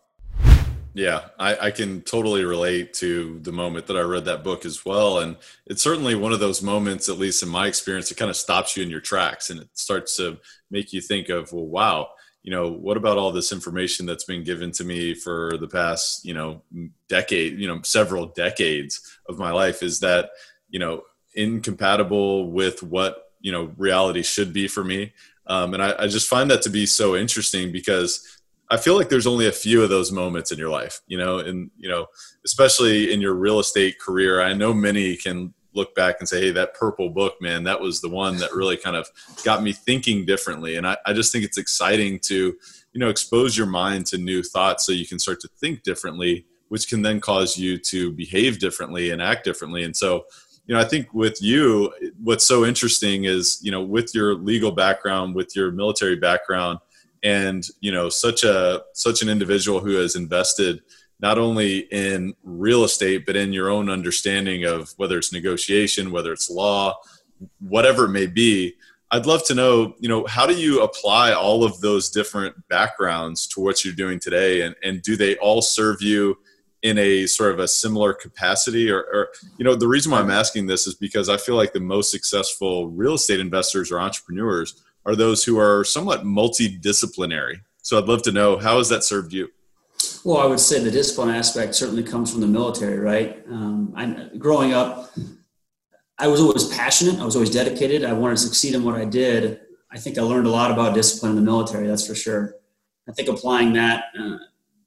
Yeah, 0.94 1.26
I, 1.40 1.68
I, 1.68 1.72
can 1.72 2.02
totally 2.02 2.46
relate 2.46 2.94
to 2.96 3.40
the 3.40 3.52
moment 3.52 3.88
that 3.88 3.98
I 3.98 4.02
read 4.02 4.26
that 4.26 4.44
book 4.44 4.64
as 4.64 4.86
well. 4.86 5.20
And 5.20 5.38
it's 5.66 5.82
certainly 5.82 6.14
one 6.14 6.34
of 6.34 6.40
those 6.40 6.62
moments, 6.62 7.10
at 7.10 7.18
least 7.18 7.42
in 7.42 7.50
my 7.50 7.66
experience, 7.66 8.12
it 8.12 8.18
kind 8.18 8.30
of 8.30 8.38
stops 8.38 8.78
you 8.78 8.84
in 8.84 8.92
your 8.92 9.00
tracks 9.00 9.50
and 9.50 9.60
it 9.60 9.70
starts 9.74 10.16
to 10.18 10.38
make 10.70 10.94
you 10.94 11.02
think 11.02 11.30
of, 11.30 11.52
well, 11.52 11.66
wow, 11.66 12.10
you 12.44 12.52
know, 12.52 12.70
what 12.70 12.98
about 12.98 13.18
all 13.18 13.32
this 13.32 13.52
information 13.52 14.06
that's 14.06 14.26
been 14.26 14.44
given 14.44 14.72
to 14.74 14.84
me 14.84 15.16
for 15.16 15.58
the 15.58 15.68
past, 15.68 16.26
you 16.26 16.36
know, 16.36 16.62
decade, 17.08 17.58
you 17.58 17.68
know, 17.68 17.82
several 17.82 18.28
decades 18.28 19.18
of 19.28 19.40
my 19.40 19.52
life? 19.52 19.82
Is 19.82 20.00
that, 20.02 20.30
you 20.70 20.78
know, 20.78 21.04
incompatible 21.34 22.52
with 22.52 22.84
what, 22.84 23.32
you 23.40 23.52
know, 23.52 23.72
reality 23.78 24.22
should 24.22 24.54
be 24.54 24.68
for 24.68 24.84
me? 24.84 25.14
Um, 25.48 25.74
and 25.74 25.82
I, 25.82 25.96
I 26.00 26.08
just 26.08 26.30
find 26.30 26.52
that 26.52 26.62
to 26.64 26.70
be 26.70 26.86
so 26.86 27.16
interesting 27.16 27.72
because 27.72 28.42
I 28.70 28.78
feel 28.78 28.96
like 28.96 29.10
there's 29.10 29.28
only 29.28 29.48
a 29.48 29.52
few 29.52 29.84
of 29.84 29.90
those 29.90 30.12
moments 30.12 30.52
in 30.52 30.58
your 30.58 30.70
life, 30.70 31.02
you 31.08 31.18
know, 31.18 31.40
and 31.40 31.70
you 31.78 31.90
know, 31.90 32.08
especially 32.46 33.14
in 33.14 33.22
your 33.22 33.34
real 33.34 33.60
estate 33.60 34.00
career. 34.00 34.42
I 34.42 34.54
know 34.54 34.74
many 34.74 35.16
can 35.16 35.54
look 35.74 35.94
back 35.96 36.18
and 36.20 36.30
say, 36.30 36.42
"Hey, 36.42 36.52
that 36.52 36.74
purple 36.74 37.10
book, 37.10 37.36
man, 37.42 37.64
that 37.64 37.82
was 37.82 38.02
the 38.02 38.10
one 38.10 38.38
that 38.38 38.54
really 38.54 38.78
kind 38.78 38.96
of 38.96 39.08
got 39.44 39.64
me 39.64 39.74
thinking 39.74 40.26
differently." 40.26 40.76
And 40.76 40.88
I, 40.88 40.98
I 41.06 41.14
just 41.14 41.32
think 41.32 41.44
it's 41.44 41.58
exciting 41.58 42.20
to, 42.22 42.36
you 42.94 43.00
know, 43.00 43.10
expose 43.10 43.58
your 43.58 43.68
mind 43.68 44.06
to 44.08 44.18
new 44.18 44.42
thoughts 44.44 44.86
so 44.86 44.92
you 44.92 45.08
can 45.08 45.20
start 45.20 45.40
to 45.42 45.50
think 45.60 45.84
differently, 45.84 46.46
which 46.70 46.88
can 46.88 47.02
then 47.02 47.20
cause 47.20 47.58
you 47.58 47.78
to 47.78 48.12
behave 48.12 48.60
differently 48.60 49.10
and 49.12 49.22
act 49.22 49.44
differently. 49.44 49.84
And 49.84 49.96
so, 49.96 50.26
you 50.66 50.74
know, 50.74 50.82
I 50.82 50.86
think 50.86 51.14
with 51.14 51.42
you, 51.42 51.94
what's 52.24 52.46
so 52.46 52.66
interesting 52.66 53.26
is, 53.26 53.60
you 53.62 53.72
know, 53.72 53.84
with 53.84 54.16
your 54.16 54.36
legal 54.36 54.72
background, 54.72 55.36
with 55.36 55.56
your 55.56 55.72
military 55.72 56.16
background 56.16 56.80
and 57.24 57.68
you 57.80 57.92
know 57.92 58.10
such 58.10 58.44
a 58.44 58.84
such 58.94 59.22
an 59.22 59.30
individual 59.30 59.80
who 59.80 59.96
has 59.96 60.16
invested 60.16 60.82
not 61.20 61.38
only 61.38 61.80
in 61.92 62.34
real 62.44 62.84
estate 62.84 63.26
but 63.26 63.36
in 63.36 63.54
your 63.54 63.70
own 63.70 63.90
understanding 63.90 64.66
of 64.66 64.94
whether 64.98 65.18
it's 65.18 65.34
negotiation 65.34 66.12
whether 66.12 66.34
it's 66.34 66.50
law 66.50 66.96
whatever 67.60 68.06
it 68.06 68.10
may 68.10 68.28
be 68.28 68.74
i'd 69.12 69.26
love 69.26 69.46
to 69.46 69.56
know 69.56 69.96
you 70.00 70.10
know 70.10 70.26
how 70.26 70.46
do 70.46 70.56
you 70.56 70.82
apply 70.82 71.32
all 71.32 71.64
of 71.64 71.80
those 71.80 72.10
different 72.10 72.56
backgrounds 72.68 73.48
to 73.48 73.62
what 73.62 73.86
you're 73.86 73.94
doing 73.94 74.20
today? 74.20 74.62
And, 74.62 74.76
and 74.84 75.02
do 75.02 75.16
they 75.16 75.38
all 75.38 75.62
serve 75.62 76.02
you 76.02 76.38
in 76.82 76.98
a 76.98 77.28
sort 77.28 77.52
of 77.52 77.60
a 77.60 77.68
similar 77.68 78.14
capacity? 78.14 78.92
Or, 78.92 79.00
or 79.14 79.30
you 79.58 79.64
know 79.64 79.76
the 79.76 79.88
reason 79.88 80.12
why 80.12 80.20
i'm 80.20 80.32
asking 80.32 80.66
this 80.66 80.88
is 80.88 80.96
because 80.96 81.30
i 81.30 81.38
feel 81.38 81.56
like 81.56 81.74
the 81.74 81.80
most 81.80 82.12
successful 82.12 82.90
real 82.90 83.14
estate 83.14 83.40
investors 83.40 83.92
or 83.92 84.00
entrepreneurs 84.00 84.84
are 85.06 85.16
those 85.16 85.44
who 85.44 85.60
are 85.60 85.84
somewhat 85.84 86.24
multidisciplinary. 86.24 87.62
So 87.82 87.98
I'd 87.98 88.06
love 88.06 88.24
to 88.24 88.32
know 88.32 88.58
how 88.58 88.78
has 88.78 88.90
that 88.90 89.04
served 89.04 89.34
you? 89.34 89.50
Well, 90.24 90.38
I 90.38 90.46
would 90.46 90.60
say 90.60 90.80
the 90.80 90.92
discipline 90.92 91.30
aspect 91.30 91.76
certainly 91.76 92.04
comes 92.04 92.32
from 92.32 92.42
the 92.42 92.48
military, 92.48 93.00
right? 93.00 93.44
Um, 93.50 93.94
I, 93.96 94.38
growing 94.38 94.74
up, 94.74 95.12
I 96.18 96.28
was 96.28 96.40
always 96.40 96.68
passionate. 96.68 97.20
I 97.20 97.26
was 97.26 97.36
always 97.36 97.50
dedicated. 97.50 98.06
I 98.06 98.14
wanted 98.14 98.36
to 98.36 98.42
succeed 98.44 98.76
in 98.76 98.84
what 98.84 98.96
I 98.96 99.06
did. 99.06 99.60
I 99.92 99.98
think 99.98 100.18
I 100.18 100.22
learned 100.22 100.48
a 100.48 100.50
lot 100.50 100.72
about 100.72 100.96
discipline 100.96 101.32
in 101.32 101.36
the 101.36 101.42
military. 101.42 101.88
That's 101.88 102.08
for 102.08 102.16
sure. 102.16 102.56
I 103.08 103.12
think 103.12 103.28
applying 103.28 103.74
that, 103.74 104.06
uh, 104.18 104.38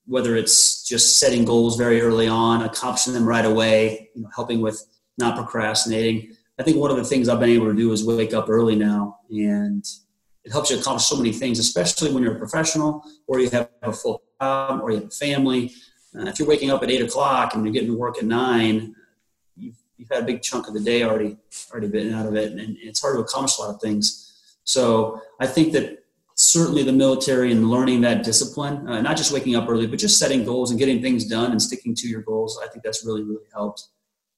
whether 0.07 0.37
it's 0.37 0.83
just 0.85 1.19
setting 1.19 1.45
goals 1.45 1.77
very 1.77 2.01
early 2.01 2.29
on, 2.29 2.63
accomplishing 2.63 3.13
them 3.13 3.27
right 3.27 3.45
away, 3.45 4.11
you 4.15 4.23
know, 4.23 4.31
helping 4.35 4.61
with 4.61 4.83
not 5.19 5.37
procrastinating. 5.37 6.35
I 6.59 6.63
think 6.63 6.79
one 6.79 6.91
of 6.91 6.97
the 6.97 7.05
things 7.05 7.29
I've 7.29 7.41
been 7.41 7.51
able 7.51 7.67
to 7.67 7.75
do 7.75 7.93
is 7.93 8.05
wake 8.05 8.33
up 8.33 8.49
early 8.49 8.75
now 8.75 9.19
and 9.31 9.85
it 10.47 10.53
helps 10.53 10.71
you 10.71 10.79
accomplish 10.79 11.07
so 11.07 11.17
many 11.17 11.33
things, 11.33 11.59
especially 11.59 12.13
when 12.13 12.23
you're 12.23 12.37
a 12.37 12.39
professional 12.39 13.05
or 13.27 13.41
you 13.41 13.51
have 13.51 13.69
a 13.83 13.93
full 13.93 14.23
job 14.41 14.81
or 14.81 14.93
you 14.93 14.99
have 14.99 15.09
a 15.09 15.11
family. 15.11 15.73
Uh, 16.17 16.29
if 16.29 16.39
you're 16.39 16.47
waking 16.47 16.71
up 16.71 16.85
at 16.85 16.91
eight 16.91 17.03
o'clock 17.03 17.55
and 17.55 17.65
you're 17.65 17.73
getting 17.73 17.91
to 17.91 17.97
work 17.97 18.17
at 18.19 18.25
nine, 18.25 18.95
you've 19.57 19.75
you've 19.97 20.09
had 20.09 20.23
a 20.23 20.27
big 20.27 20.43
chunk 20.43 20.69
of 20.69 20.75
the 20.75 20.81
day 20.81 21.03
already 21.03 21.37
already 21.73 21.89
been 21.89 22.15
out 22.15 22.27
of 22.27 22.37
it, 22.37 22.53
and 22.53 22.77
it's 22.81 23.03
hard 23.03 23.17
to 23.17 23.21
accomplish 23.23 23.59
a 23.59 23.63
lot 23.63 23.75
of 23.75 23.81
things. 23.81 24.33
So 24.63 25.21
I 25.41 25.49
think 25.49 25.73
that 25.73 26.05
certainly 26.37 26.85
the 26.85 26.93
military 26.93 27.51
and 27.51 27.69
learning 27.69 28.03
that 28.03 28.23
discipline, 28.23 28.89
uh, 28.89 29.01
not 29.01 29.17
just 29.17 29.33
waking 29.33 29.57
up 29.57 29.69
early, 29.69 29.89
but 29.89 29.99
just 29.99 30.17
setting 30.17 30.45
goals 30.45 30.71
and 30.71 30.79
getting 30.79 31.03
things 31.03 31.25
done 31.25 31.51
and 31.51 31.61
sticking 31.61 31.93
to 31.97 32.07
your 32.07 32.23
goals. 32.23 32.61
I 32.63 32.69
think 32.69 32.85
that's 32.85 33.05
really 33.05 33.25
really 33.25 33.47
helped. 33.53 33.89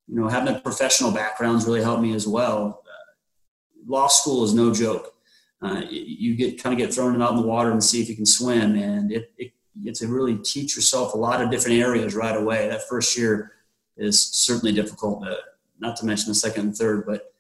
You 0.07 0.19
know, 0.19 0.29
having 0.29 0.55
a 0.55 0.59
professional 0.59 1.13
background's 1.13 1.67
really 1.67 1.83
helped 1.83 2.01
me 2.01 2.15
as 2.15 2.27
well. 2.27 2.83
Uh, 2.87 3.85
law 3.87 4.07
school 4.07 4.43
is 4.43 4.55
no 4.55 4.73
joke. 4.73 5.13
Uh, 5.61 5.83
you 5.91 6.37
get 6.37 6.63
kind 6.63 6.73
of 6.73 6.79
get 6.79 6.95
thrown 6.95 7.21
out 7.21 7.31
in 7.31 7.37
the 7.37 7.47
water 7.47 7.73
and 7.73 7.83
see 7.83 8.01
if 8.01 8.09
you 8.09 8.15
can 8.15 8.27
swim, 8.27 8.77
and 8.77 9.11
it, 9.13 9.33
it 9.39 9.53
get 9.83 9.95
to 9.97 10.09
really 10.09 10.37
teach 10.37 10.77
yourself 10.77 11.15
a 11.15 11.17
lot 11.17 11.41
of 11.41 11.51
different 11.51 11.79
areas 11.79 12.15
right 12.15 12.37
away. 12.37 12.69
That 12.69 12.89
first 12.89 13.17
year 13.17 13.53
is 13.97 14.21
certainly 14.21 14.73
difficult, 14.73 15.27
uh, 15.27 15.37
not 15.81 15.97
to 15.97 16.07
mention 16.07 16.29
the 16.29 16.35
second 16.35 16.67
and 16.67 16.77
third. 16.77 17.07
But 17.07 17.33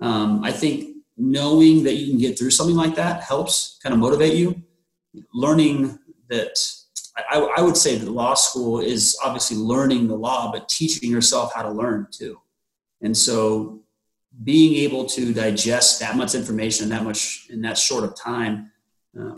um, 0.00 0.42
I 0.42 0.52
think 0.52 0.96
knowing 1.16 1.84
that 1.84 1.94
you 1.94 2.08
can 2.08 2.18
get 2.18 2.38
through 2.38 2.50
something 2.50 2.76
like 2.76 2.94
that 2.96 3.22
helps 3.22 3.78
kind 3.82 3.92
of 3.92 3.98
motivate 3.98 4.34
you. 4.34 4.62
Learning 5.32 5.98
that 6.28 6.58
I, 7.16 7.38
I 7.56 7.62
would 7.62 7.76
say 7.76 7.96
that 7.96 8.10
law 8.10 8.34
school 8.34 8.80
is 8.80 9.18
obviously 9.24 9.56
learning 9.56 10.08
the 10.08 10.16
law, 10.16 10.52
but 10.52 10.68
teaching 10.68 11.10
yourself 11.10 11.54
how 11.54 11.62
to 11.62 11.70
learn 11.70 12.08
too. 12.10 12.40
And 13.00 13.16
so 13.16 13.80
being 14.44 14.74
able 14.74 15.04
to 15.06 15.32
digest 15.32 16.00
that 16.00 16.16
much 16.16 16.34
information 16.34 16.84
in 16.84 16.90
that 16.90 17.04
much 17.04 17.46
in 17.48 17.62
that 17.62 17.78
short 17.78 18.04
of 18.04 18.14
time 18.16 18.70
uh, 19.18 19.36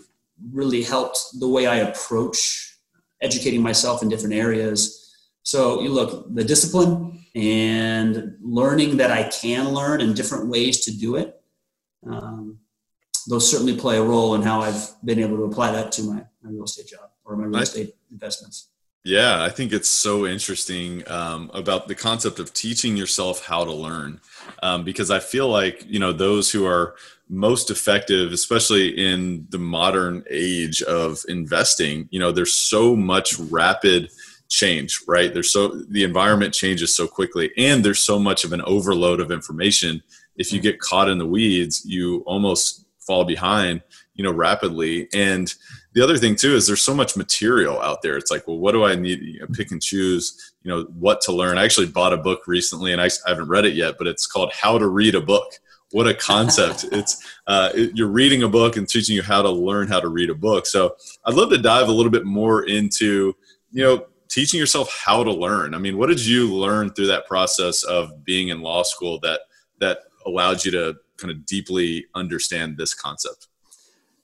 really 0.52 0.83
helped 0.83 1.19
the 1.38 1.49
way 1.49 1.67
I 1.67 1.76
approach 1.76 2.76
educating 3.21 3.62
myself 3.62 4.02
in 4.02 4.09
different 4.09 4.35
areas. 4.35 5.17
So 5.43 5.81
you 5.83 5.90
look, 5.90 6.35
the 6.35 6.45
discipline 6.45 7.25
and 7.35 8.37
learning 8.40 8.97
that 8.99 9.11
I 9.11 9.25
can 9.25 9.71
learn 9.71 10.00
and 10.00 10.14
different 10.14 10.49
ways 10.49 10.81
to 10.85 10.97
do 10.97 11.17
it. 11.17 11.40
Um, 12.07 12.59
those 13.28 13.50
certainly 13.50 13.76
play 13.76 13.99
a 13.99 14.02
role 14.02 14.35
in 14.35 14.43
how 14.43 14.61
I've 14.61 14.90
been 15.05 15.19
able 15.19 15.37
to 15.37 15.45
apply 15.45 15.73
that 15.73 15.93
to 15.93 16.02
my, 16.02 16.25
my 16.43 16.50
real 16.50 16.64
estate 16.64 16.88
job 16.88 17.11
or 17.25 17.37
my 17.37 17.45
real 17.45 17.59
estate 17.59 17.95
investments. 18.11 18.69
Yeah, 19.05 19.43
I 19.43 19.49
think 19.49 19.73
it's 19.73 19.88
so 19.88 20.26
interesting 20.26 21.09
um, 21.11 21.50
about 21.55 21.88
the 21.88 21.95
concept 21.95 22.38
of 22.40 22.52
teaching 22.52 22.97
yourself 22.97 23.45
how 23.45 23.64
to 23.64 23.73
learn, 23.73 24.21
um, 24.62 24.85
because 24.85 25.11
I 25.11 25.19
feel 25.21 25.49
like 25.49 25.85
you 25.87 25.99
know 25.99 26.12
those 26.12 26.50
who 26.50 26.67
are 26.67 26.97
most 27.31 27.71
effective, 27.71 28.33
especially 28.33 28.88
in 28.88 29.47
the 29.50 29.59
modern 29.59 30.25
age 30.28 30.83
of 30.83 31.21
investing. 31.28 32.09
You 32.11 32.21
know, 32.21 32.33
there's 32.33 32.52
so 32.52 32.97
much 32.97 33.38
rapid 33.38 34.11
change, 34.49 35.00
right? 35.07 35.33
There's 35.33 35.50
so 35.50 35.69
the 35.88 36.02
environment 36.02 36.52
changes 36.52 36.95
so 36.95 37.07
quickly, 37.07 37.52
and 37.57 37.85
there's 37.85 38.00
so 38.00 38.19
much 38.19 38.45
of 38.45 38.52
an 38.52 38.62
overload 38.62 39.21
of 39.21 39.31
information. 39.31 40.02
If 40.37 40.52
you 40.52 40.61
get 40.61 40.81
caught 40.81 41.09
in 41.09 41.19
the 41.19 41.26
weeds, 41.26 41.83
you 41.87 42.19
almost 42.26 42.85
fall 42.99 43.25
behind, 43.25 43.81
you 44.14 44.25
know, 44.25 44.33
rapidly. 44.33 45.09
And 45.14 45.52
the 45.95 46.02
other 46.02 46.18
thing 46.18 46.37
too 46.37 46.54
is 46.54 46.66
there's 46.66 46.83
so 46.83 46.95
much 46.95 47.16
material 47.16 47.80
out 47.80 48.02
there. 48.02 48.16
It's 48.16 48.30
like, 48.30 48.47
well, 48.47 48.59
what 48.59 48.73
do 48.73 48.85
I 48.85 48.95
need? 48.95 49.21
You 49.21 49.40
know, 49.40 49.47
pick 49.52 49.71
and 49.73 49.83
choose, 49.83 50.54
you 50.62 50.71
know, 50.71 50.85
what 50.99 51.21
to 51.23 51.33
learn. 51.33 51.59
I 51.59 51.64
actually 51.64 51.87
bought 51.87 52.12
a 52.12 52.18
book 52.18 52.47
recently, 52.47 52.92
and 52.92 53.00
I, 53.00 53.07
I 53.26 53.30
haven't 53.30 53.49
read 53.49 53.64
it 53.64 53.75
yet, 53.75 53.97
but 53.99 54.07
it's 54.07 54.26
called 54.26 54.52
How 54.52 54.78
to 54.78 54.87
Read 54.87 55.14
a 55.14 55.21
Book 55.21 55.52
what 55.92 56.07
a 56.07 56.14
concept 56.14 56.85
it's 56.92 57.25
uh, 57.47 57.71
it, 57.75 57.92
you're 57.95 58.09
reading 58.09 58.42
a 58.42 58.49
book 58.49 58.76
and 58.76 58.88
teaching 58.88 59.14
you 59.16 59.23
how 59.23 59.42
to 59.42 59.50
learn 59.50 59.88
how 59.88 60.00
to 60.00 60.09
read 60.09 60.30
a 60.30 60.35
book 60.35 60.66
so 60.66 60.95
i'd 61.26 61.35
love 61.35 61.50
to 61.50 61.59
dive 61.59 61.88
a 61.88 61.92
little 61.92 62.12
bit 62.12 62.25
more 62.25 62.64
into 62.64 63.35
you 63.71 63.83
know 63.83 64.07
teaching 64.28 64.61
yourself 64.61 64.95
how 65.04 65.25
to 65.25 65.33
learn 65.33 65.75
i 65.75 65.78
mean 65.78 65.97
what 65.97 66.09
did 66.09 66.25
you 66.25 66.52
learn 66.52 66.90
through 66.90 67.07
that 67.07 67.26
process 67.26 67.83
of 67.85 68.25
being 68.25 68.49
in 68.49 68.61
law 68.61 68.83
school 68.83 69.18
that 69.21 69.40
that 69.78 70.00
allowed 70.26 70.64
you 70.64 70.71
to 70.71 70.95
kind 71.16 71.30
of 71.30 71.45
deeply 71.47 72.04
understand 72.14 72.76
this 72.76 72.95
concept 72.95 73.49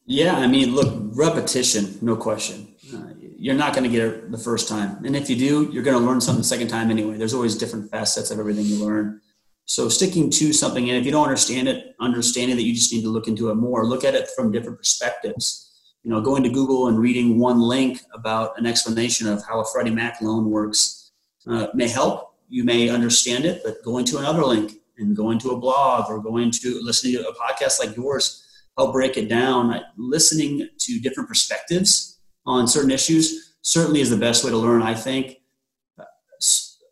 yeah 0.06 0.36
i 0.36 0.46
mean 0.46 0.74
look 0.74 0.92
repetition 1.14 1.98
no 2.02 2.16
question. 2.16 2.74
Uh, 2.92 3.14
you're 3.38 3.54
not 3.54 3.74
going 3.74 3.84
to 3.84 3.90
get 3.90 4.06
it 4.06 4.32
the 4.32 4.38
first 4.38 4.68
time. 4.68 5.04
And 5.04 5.14
if 5.14 5.28
you 5.28 5.36
do 5.36 5.70
you're 5.72 5.82
going 5.82 5.98
to 5.98 6.04
learn 6.04 6.20
something 6.20 6.40
the 6.40 6.48
second 6.48 6.68
time 6.68 6.90
anyway. 6.90 7.16
There's 7.16 7.34
always 7.34 7.56
different 7.56 7.90
facets 7.90 8.30
of 8.30 8.38
everything 8.38 8.64
you 8.64 8.84
learn. 8.84 9.20
So 9.66 9.88
sticking 9.88 10.30
to 10.30 10.52
something, 10.52 10.90
and 10.90 10.98
if 10.98 11.06
you 11.06 11.10
don't 11.10 11.24
understand 11.24 11.68
it, 11.68 11.94
understanding 12.00 12.56
that 12.56 12.64
you 12.64 12.74
just 12.74 12.92
need 12.92 13.02
to 13.02 13.08
look 13.08 13.28
into 13.28 13.50
it 13.50 13.54
more, 13.54 13.86
look 13.86 14.04
at 14.04 14.14
it 14.14 14.28
from 14.36 14.52
different 14.52 14.76
perspectives. 14.76 15.70
You 16.02 16.10
know, 16.10 16.20
going 16.20 16.42
to 16.42 16.50
Google 16.50 16.88
and 16.88 16.98
reading 16.98 17.38
one 17.38 17.60
link 17.60 18.00
about 18.12 18.58
an 18.58 18.66
explanation 18.66 19.26
of 19.26 19.42
how 19.46 19.60
a 19.60 19.64
Freddie 19.64 19.90
Mac 19.90 20.20
loan 20.20 20.50
works 20.50 21.12
uh, 21.46 21.68
may 21.72 21.88
help. 21.88 22.34
You 22.50 22.64
may 22.64 22.90
understand 22.90 23.46
it, 23.46 23.62
but 23.64 23.82
going 23.82 24.04
to 24.06 24.18
another 24.18 24.44
link 24.44 24.74
and 24.98 25.16
going 25.16 25.38
to 25.40 25.50
a 25.50 25.58
blog 25.58 26.10
or 26.10 26.20
going 26.20 26.50
to 26.50 26.80
listening 26.82 27.14
to 27.14 27.28
a 27.28 27.34
podcast 27.34 27.80
like 27.80 27.96
yours 27.96 28.43
help 28.76 28.92
break 28.92 29.16
it 29.16 29.28
down. 29.28 29.80
Listening 29.96 30.68
to 30.78 31.00
different 31.00 31.28
perspectives 31.28 32.18
on 32.46 32.66
certain 32.66 32.90
issues 32.90 33.54
certainly 33.62 34.00
is 34.00 34.10
the 34.10 34.16
best 34.16 34.44
way 34.44 34.50
to 34.50 34.56
learn. 34.56 34.82
I 34.82 34.94
think. 34.94 35.40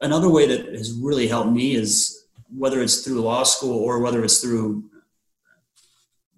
Another 0.01 0.29
way 0.29 0.47
that 0.49 0.67
has 0.75 0.93
really 0.93 1.29
helped 1.29 1.53
me 1.53 1.77
is 1.77 2.25
whether 2.57 2.83
it's 2.83 3.05
through 3.05 3.21
law 3.21 3.45
school 3.45 3.79
or 3.79 4.01
whether 4.01 4.25
it's 4.25 4.41
through 4.41 4.85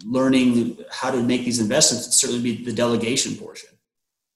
learning 0.04 0.76
how 0.90 1.10
to 1.10 1.22
make 1.22 1.44
these 1.44 1.60
investments, 1.60 2.14
certainly 2.14 2.42
be 2.42 2.62
the 2.62 2.72
delegation 2.72 3.34
portion. 3.36 3.70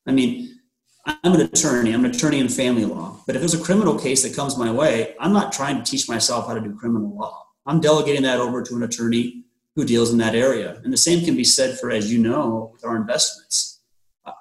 I 0.06 0.12
mean, 0.12 0.58
I'm 1.04 1.34
an 1.34 1.42
attorney, 1.42 1.92
I'm 1.92 2.04
an 2.04 2.10
attorney 2.10 2.38
in 2.40 2.48
family 2.48 2.84
law, 2.84 3.22
but 3.26 3.36
if 3.36 3.42
there's 3.42 3.54
a 3.54 3.62
criminal 3.62 3.98
case 3.98 4.22
that 4.22 4.34
comes 4.34 4.56
my 4.56 4.70
way, 4.70 5.14
I'm 5.20 5.32
not 5.32 5.52
trying 5.52 5.76
to 5.76 5.90
teach 5.90 6.08
myself 6.08 6.46
how 6.46 6.54
to 6.54 6.60
do 6.60 6.74
criminal 6.74 7.14
law. 7.14 7.46
I'm 7.66 7.80
delegating 7.80 8.22
that 8.22 8.40
over 8.40 8.62
to 8.62 8.76
an 8.76 8.82
attorney 8.82 9.44
who 9.78 9.84
deals 9.84 10.10
in 10.10 10.18
that 10.18 10.34
area. 10.34 10.80
And 10.82 10.92
the 10.92 10.96
same 10.96 11.24
can 11.24 11.36
be 11.36 11.44
said 11.44 11.78
for, 11.78 11.88
as 11.88 12.12
you 12.12 12.18
know, 12.18 12.72
with 12.72 12.84
our 12.84 12.96
investments. 12.96 13.78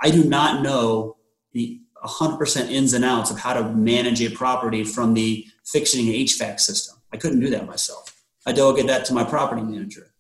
I 0.01 0.09
do 0.09 0.23
not 0.23 0.63
know 0.63 1.17
the 1.53 1.79
100% 2.03 2.71
ins 2.71 2.93
and 2.93 3.05
outs 3.05 3.29
of 3.29 3.37
how 3.37 3.53
to 3.53 3.69
manage 3.69 4.19
a 4.19 4.31
property 4.31 4.83
from 4.83 5.13
the 5.13 5.45
fixing 5.63 6.07
HVAC 6.07 6.59
system. 6.59 6.97
I 7.13 7.17
couldn't 7.17 7.41
do 7.41 7.51
that 7.51 7.67
myself. 7.67 8.19
I 8.47 8.51
delegate 8.51 8.87
that 8.87 9.05
to 9.05 9.13
my 9.13 9.23
property 9.23 9.61
manager. 9.61 10.11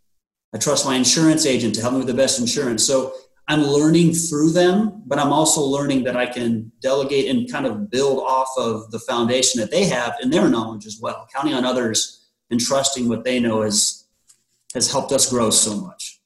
I 0.53 0.59
trust 0.59 0.85
my 0.85 0.95
insurance 0.95 1.47
agent 1.47 1.73
to 1.75 1.81
help 1.81 1.93
me 1.93 1.97
with 1.97 2.07
the 2.07 2.13
best 2.13 2.39
insurance. 2.39 2.85
So 2.85 3.15
I'm 3.47 3.63
learning 3.63 4.13
through 4.13 4.51
them, 4.51 5.01
but 5.07 5.17
I'm 5.17 5.33
also 5.33 5.61
learning 5.61 6.03
that 6.03 6.15
I 6.15 6.27
can 6.27 6.71
delegate 6.79 7.27
and 7.27 7.51
kind 7.51 7.65
of 7.65 7.89
build 7.89 8.19
off 8.19 8.49
of 8.55 8.91
the 8.91 8.99
foundation 8.99 9.61
that 9.61 9.71
they 9.71 9.85
have 9.85 10.15
in 10.21 10.29
their 10.29 10.47
knowledge 10.47 10.85
as 10.85 10.99
well. 11.01 11.27
Counting 11.33 11.55
on 11.55 11.65
others 11.65 12.27
and 12.51 12.59
trusting 12.59 13.09
what 13.09 13.23
they 13.23 13.39
know 13.39 13.63
has 13.63 14.06
has 14.73 14.91
helped 14.91 15.11
us 15.11 15.29
grow 15.29 15.49
so 15.49 15.75
much. 15.75 16.19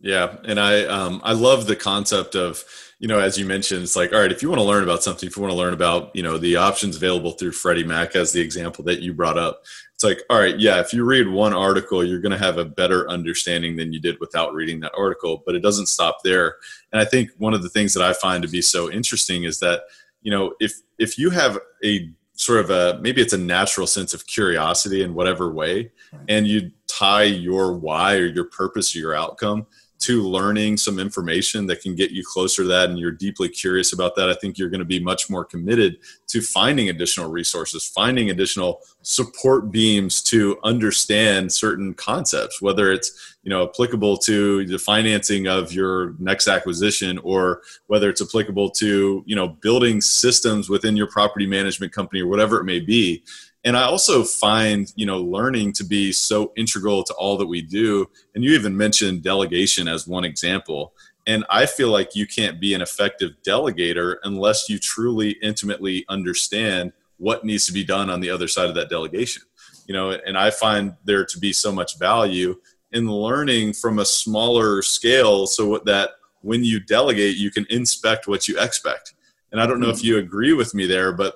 Yeah, 0.00 0.36
and 0.44 0.60
I 0.60 0.84
um, 0.84 1.20
I 1.24 1.32
love 1.32 1.66
the 1.66 1.76
concept 1.76 2.34
of 2.34 2.64
you 2.98 3.08
know, 3.08 3.18
as 3.18 3.36
you 3.36 3.44
mentioned, 3.44 3.82
it's 3.82 3.96
like, 3.96 4.12
all 4.12 4.20
right, 4.20 4.32
if 4.32 4.42
you 4.42 4.48
want 4.48 4.58
to 4.58 4.64
learn 4.64 4.82
about 4.82 5.02
something, 5.02 5.26
if 5.26 5.36
you 5.36 5.42
want 5.42 5.52
to 5.52 5.58
learn 5.58 5.74
about, 5.74 6.16
you 6.16 6.22
know, 6.22 6.38
the 6.38 6.56
options 6.56 6.96
available 6.96 7.32
through 7.32 7.52
Freddie 7.52 7.84
Mac 7.84 8.16
as 8.16 8.32
the 8.32 8.40
example 8.40 8.82
that 8.84 9.02
you 9.02 9.12
brought 9.12 9.36
up, 9.36 9.62
it's 9.94 10.02
like, 10.02 10.22
all 10.30 10.38
right, 10.38 10.58
yeah, 10.58 10.80
if 10.80 10.94
you 10.94 11.04
read 11.04 11.28
one 11.28 11.52
article, 11.52 12.02
you're 12.02 12.20
going 12.20 12.32
to 12.32 12.38
have 12.38 12.56
a 12.56 12.64
better 12.64 13.08
understanding 13.10 13.76
than 13.76 13.92
you 13.92 14.00
did 14.00 14.18
without 14.18 14.54
reading 14.54 14.80
that 14.80 14.92
article, 14.96 15.42
but 15.44 15.54
it 15.54 15.62
doesn't 15.62 15.86
stop 15.86 16.18
there. 16.24 16.56
And 16.90 17.00
I 17.00 17.04
think 17.04 17.30
one 17.36 17.52
of 17.52 17.62
the 17.62 17.68
things 17.68 17.92
that 17.92 18.02
I 18.02 18.14
find 18.14 18.42
to 18.42 18.48
be 18.48 18.62
so 18.62 18.90
interesting 18.90 19.44
is 19.44 19.58
that, 19.60 19.82
you 20.22 20.30
know, 20.30 20.54
if 20.58 20.72
if 20.98 21.18
you 21.18 21.28
have 21.30 21.58
a 21.84 22.10
sort 22.34 22.60
of 22.60 22.70
a 22.70 22.98
maybe 23.00 23.20
it's 23.20 23.32
a 23.32 23.38
natural 23.38 23.86
sense 23.86 24.14
of 24.14 24.26
curiosity 24.26 25.02
in 25.02 25.14
whatever 25.14 25.52
way 25.52 25.90
and 26.28 26.46
you 26.46 26.70
tie 26.86 27.24
your 27.24 27.74
why 27.74 28.14
or 28.16 28.26
your 28.26 28.44
purpose 28.44 28.94
or 28.94 28.98
your 28.98 29.14
outcome 29.14 29.66
to 29.98 30.22
learning 30.22 30.76
some 30.76 30.98
information 30.98 31.66
that 31.66 31.80
can 31.80 31.94
get 31.94 32.10
you 32.10 32.22
closer 32.22 32.62
to 32.62 32.68
that 32.68 32.90
and 32.90 32.98
you're 32.98 33.10
deeply 33.10 33.48
curious 33.48 33.92
about 33.92 34.14
that, 34.14 34.28
I 34.28 34.34
think 34.34 34.58
you're 34.58 34.68
going 34.68 34.80
to 34.80 34.84
be 34.84 35.00
much 35.00 35.30
more 35.30 35.44
committed 35.44 35.98
to 36.28 36.42
finding 36.42 36.90
additional 36.90 37.30
resources, 37.30 37.84
finding 37.86 38.30
additional 38.30 38.82
support 39.02 39.70
beams 39.70 40.22
to 40.24 40.58
understand 40.64 41.50
certain 41.50 41.94
concepts, 41.94 42.60
whether 42.60 42.92
it's 42.92 43.36
you 43.42 43.50
know 43.50 43.64
applicable 43.64 44.18
to 44.18 44.66
the 44.66 44.78
financing 44.78 45.46
of 45.46 45.72
your 45.72 46.14
next 46.18 46.48
acquisition 46.48 47.18
or 47.18 47.62
whether 47.86 48.10
it's 48.10 48.20
applicable 48.20 48.70
to 48.70 49.22
you 49.26 49.36
know 49.36 49.48
building 49.48 50.00
systems 50.00 50.68
within 50.68 50.96
your 50.96 51.06
property 51.06 51.46
management 51.46 51.92
company 51.92 52.20
or 52.22 52.26
whatever 52.26 52.60
it 52.60 52.64
may 52.64 52.80
be 52.80 53.22
and 53.66 53.76
i 53.76 53.82
also 53.82 54.22
find 54.22 54.92
you 54.96 55.04
know 55.04 55.20
learning 55.20 55.72
to 55.72 55.84
be 55.84 56.12
so 56.12 56.52
integral 56.56 57.02
to 57.02 57.12
all 57.14 57.36
that 57.36 57.46
we 57.46 57.60
do. 57.60 58.08
And 58.34 58.42
you 58.42 58.52
even 58.52 58.74
mentioned 58.74 59.22
delegation 59.22 59.88
as 59.88 60.06
one 60.06 60.24
example. 60.24 60.94
And 61.26 61.44
i 61.50 61.66
feel 61.66 61.90
like 61.90 62.14
you 62.14 62.26
can't 62.26 62.58
be 62.58 62.72
an 62.72 62.80
effective 62.80 63.32
delegator 63.46 64.16
unless 64.22 64.70
you 64.70 64.78
truly 64.78 65.32
intimately 65.42 66.06
understand 66.08 66.92
what 67.18 67.44
needs 67.44 67.66
to 67.66 67.72
be 67.72 67.84
done 67.84 68.08
on 68.08 68.20
the 68.20 68.30
other 68.30 68.48
side 68.48 68.68
of 68.68 68.74
that 68.76 68.88
delegation. 68.88 69.42
You 69.86 69.94
know 69.94 70.10
and 70.12 70.38
i 70.38 70.50
find 70.50 70.94
there 71.04 71.26
to 71.26 71.38
be 71.38 71.52
so 71.52 71.70
much 71.72 71.98
value 71.98 72.56
in 72.92 73.10
learning 73.10 73.72
from 73.72 73.98
a 73.98 74.04
smaller 74.04 74.80
scale 74.80 75.46
so 75.46 75.78
that 75.84 76.10
when 76.42 76.62
you 76.62 76.78
delegate 76.78 77.36
you 77.36 77.50
can 77.50 77.66
inspect 77.68 78.28
what 78.28 78.46
you 78.46 78.60
expect. 78.60 79.14
And 79.50 79.60
i 79.60 79.66
don't 79.66 79.80
know 79.80 79.90
if 79.90 80.00
hmm. 80.00 80.06
you 80.06 80.18
agree 80.18 80.52
with 80.52 80.72
me 80.72 80.86
there 80.86 81.12
but 81.12 81.34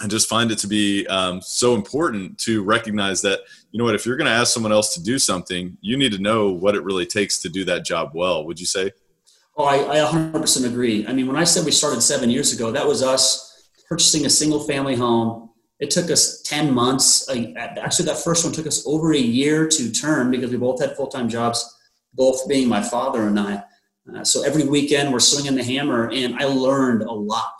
I 0.00 0.06
just 0.06 0.28
find 0.28 0.50
it 0.50 0.58
to 0.58 0.66
be 0.66 1.06
um, 1.06 1.40
so 1.40 1.74
important 1.74 2.38
to 2.40 2.62
recognize 2.62 3.22
that 3.22 3.40
you 3.70 3.78
know 3.78 3.84
what 3.84 3.94
if 3.94 4.04
you're 4.04 4.16
going 4.16 4.26
to 4.26 4.32
ask 4.32 4.52
someone 4.52 4.72
else 4.72 4.94
to 4.94 5.02
do 5.02 5.18
something, 5.18 5.76
you 5.80 5.96
need 5.96 6.12
to 6.12 6.18
know 6.18 6.50
what 6.50 6.74
it 6.74 6.84
really 6.84 7.06
takes 7.06 7.40
to 7.42 7.48
do 7.48 7.64
that 7.64 7.84
job 7.84 8.10
well. 8.14 8.44
Would 8.44 8.60
you 8.60 8.66
say? 8.66 8.92
Oh, 9.56 9.64
I, 9.64 10.02
I 10.02 10.12
100% 10.12 10.66
agree. 10.66 11.06
I 11.06 11.12
mean, 11.12 11.26
when 11.26 11.36
I 11.36 11.44
said 11.44 11.64
we 11.64 11.70
started 11.70 12.02
seven 12.02 12.28
years 12.28 12.52
ago, 12.52 12.70
that 12.72 12.86
was 12.86 13.02
us 13.02 13.70
purchasing 13.88 14.26
a 14.26 14.30
single 14.30 14.60
family 14.60 14.94
home. 14.94 15.50
It 15.78 15.90
took 15.90 16.10
us 16.10 16.42
10 16.42 16.72
months. 16.72 17.28
Actually, 17.30 18.06
that 18.06 18.18
first 18.22 18.44
one 18.44 18.52
took 18.52 18.66
us 18.66 18.86
over 18.86 19.14
a 19.14 19.18
year 19.18 19.66
to 19.66 19.90
turn 19.92 20.30
because 20.30 20.50
we 20.50 20.58
both 20.58 20.80
had 20.80 20.94
full 20.94 21.08
time 21.08 21.28
jobs, 21.28 21.74
both 22.12 22.46
being 22.48 22.68
my 22.68 22.82
father 22.82 23.26
and 23.26 23.40
I. 23.40 23.62
Uh, 24.14 24.24
so 24.24 24.42
every 24.42 24.64
weekend 24.64 25.12
we're 25.12 25.20
swinging 25.20 25.54
the 25.54 25.64
hammer, 25.64 26.10
and 26.10 26.36
I 26.36 26.44
learned 26.44 27.02
a 27.02 27.12
lot 27.12 27.54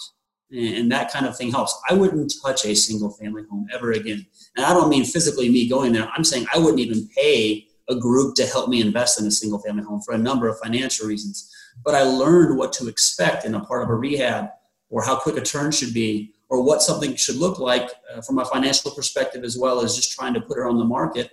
and 0.51 0.91
that 0.93 1.13
kind 1.13 1.27
of 1.27 1.37
thing 1.37 1.51
helps. 1.51 1.77
I 1.89 1.95
wouldn't 1.95 2.33
touch 2.45 2.65
a 2.65 2.75
single 2.75 3.11
family 3.11 3.43
home 3.51 3.67
ever 3.75 3.93
again. 3.93 4.27
And 4.57 4.65
I 4.65 4.73
don't 4.73 4.89
mean 4.89 5.05
physically 5.05 5.49
me 5.49 5.69
going 5.69 5.93
there. 5.93 6.09
I'm 6.15 6.25
saying 6.25 6.47
I 6.55 6.59
wouldn't 6.59 6.81
even 6.81 7.09
pay 7.09 7.67
a 7.89 7.95
group 7.95 8.35
to 8.37 8.47
help 8.47 8.69
me 8.69 8.81
invest 8.81 9.21
in 9.21 9.27
a 9.27 9.31
single 9.31 9.59
family 9.61 9.83
home 9.83 10.01
for 10.03 10.15
a 10.15 10.19
number 10.19 10.49
of 10.49 10.59
financial 10.59 11.07
reasons. 11.07 11.53
But 11.85 11.95
I 11.95 12.03
learned 12.03 12.57
what 12.57 12.73
to 12.75 12.89
expect 12.89 13.45
in 13.45 13.55
a 13.55 13.65
part 13.65 13.83
of 13.83 13.91
a 13.91 13.95
rehab 13.95 14.51
or 14.89 15.03
how 15.03 15.17
quick 15.17 15.37
a 15.37 15.41
turn 15.41 15.71
should 15.73 15.93
be 15.93 16.33
or 16.49 16.63
what 16.63 16.83
something 16.83 17.17
should 17.17 17.37
look 17.37 17.59
like 17.59 17.91
uh, 18.13 18.21
from 18.21 18.39
a 18.39 18.45
financial 18.45 18.91
perspective 18.91 19.45
as 19.45 19.59
well 19.59 19.81
as 19.81 19.97
just 19.97 20.13
trying 20.13 20.35
to 20.35 20.41
put 20.41 20.59
it 20.59 20.65
on 20.65 20.79
the 20.79 20.85
market. 20.85 21.31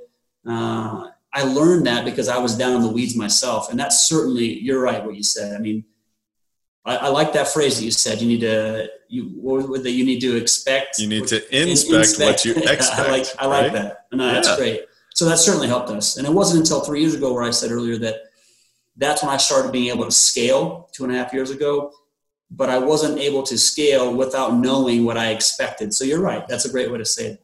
Uh, 0.47 1.07
I 1.33 1.43
learned 1.43 1.87
that 1.87 2.05
because 2.05 2.27
I 2.27 2.37
was 2.37 2.57
down 2.57 2.75
in 2.75 2.81
the 2.81 2.91
weeds 2.91 3.15
myself. 3.15 3.71
And 3.71 3.79
that's 3.79 4.07
certainly, 4.07 4.59
you're 4.59 4.81
right, 4.81 5.03
what 5.03 5.15
you 5.15 5.23
said. 5.23 5.55
I 5.55 5.59
mean, 5.59 5.83
I, 6.85 6.97
I, 6.97 7.07
like 7.07 7.33
that 7.33 7.47
phrase 7.47 7.77
that 7.77 7.85
you 7.85 7.91
said. 7.91 8.21
You 8.21 8.27
need 8.27 8.41
to 8.41 8.89
you 9.07 9.23
what 9.35 9.83
that 9.83 9.91
you 9.91 10.05
need 10.05 10.19
to 10.21 10.35
expect. 10.35 10.99
You 10.99 11.07
need 11.07 11.27
to 11.27 11.37
inspect, 11.55 11.93
inspect. 11.93 12.29
what 12.29 12.45
you 12.45 12.55
expect. 12.55 12.99
I 12.99 13.11
like 13.11 13.25
I 13.39 13.45
like 13.45 13.73
that. 13.73 14.05
No, 14.11 14.25
yeah. 14.25 14.33
that's 14.33 14.55
great. 14.57 14.81
So 15.15 15.25
that 15.25 15.37
certainly 15.37 15.67
helped 15.67 15.89
us. 15.89 16.17
And 16.17 16.27
it 16.27 16.33
wasn't 16.33 16.61
until 16.61 16.81
three 16.81 17.01
years 17.01 17.13
ago 17.13 17.33
where 17.33 17.43
I 17.43 17.51
said 17.51 17.71
earlier 17.71 17.97
that 17.99 18.15
that's 18.97 19.23
when 19.23 19.31
I 19.31 19.37
started 19.37 19.71
being 19.71 19.89
able 19.93 20.05
to 20.05 20.11
scale 20.11 20.89
two 20.91 21.03
and 21.03 21.13
a 21.13 21.17
half 21.17 21.33
years 21.33 21.51
ago. 21.51 21.93
But 22.51 22.69
I 22.69 22.77
wasn't 22.77 23.17
able 23.17 23.43
to 23.43 23.57
scale 23.57 24.13
without 24.13 24.55
knowing 24.55 25.05
what 25.05 25.17
I 25.17 25.29
expected. 25.29 25.93
So 25.93 26.03
you're 26.03 26.21
right. 26.21 26.47
That's 26.47 26.65
a 26.65 26.71
great 26.71 26.91
way 26.91 26.99
to 26.99 27.05
say 27.05 27.27
it. 27.27 27.42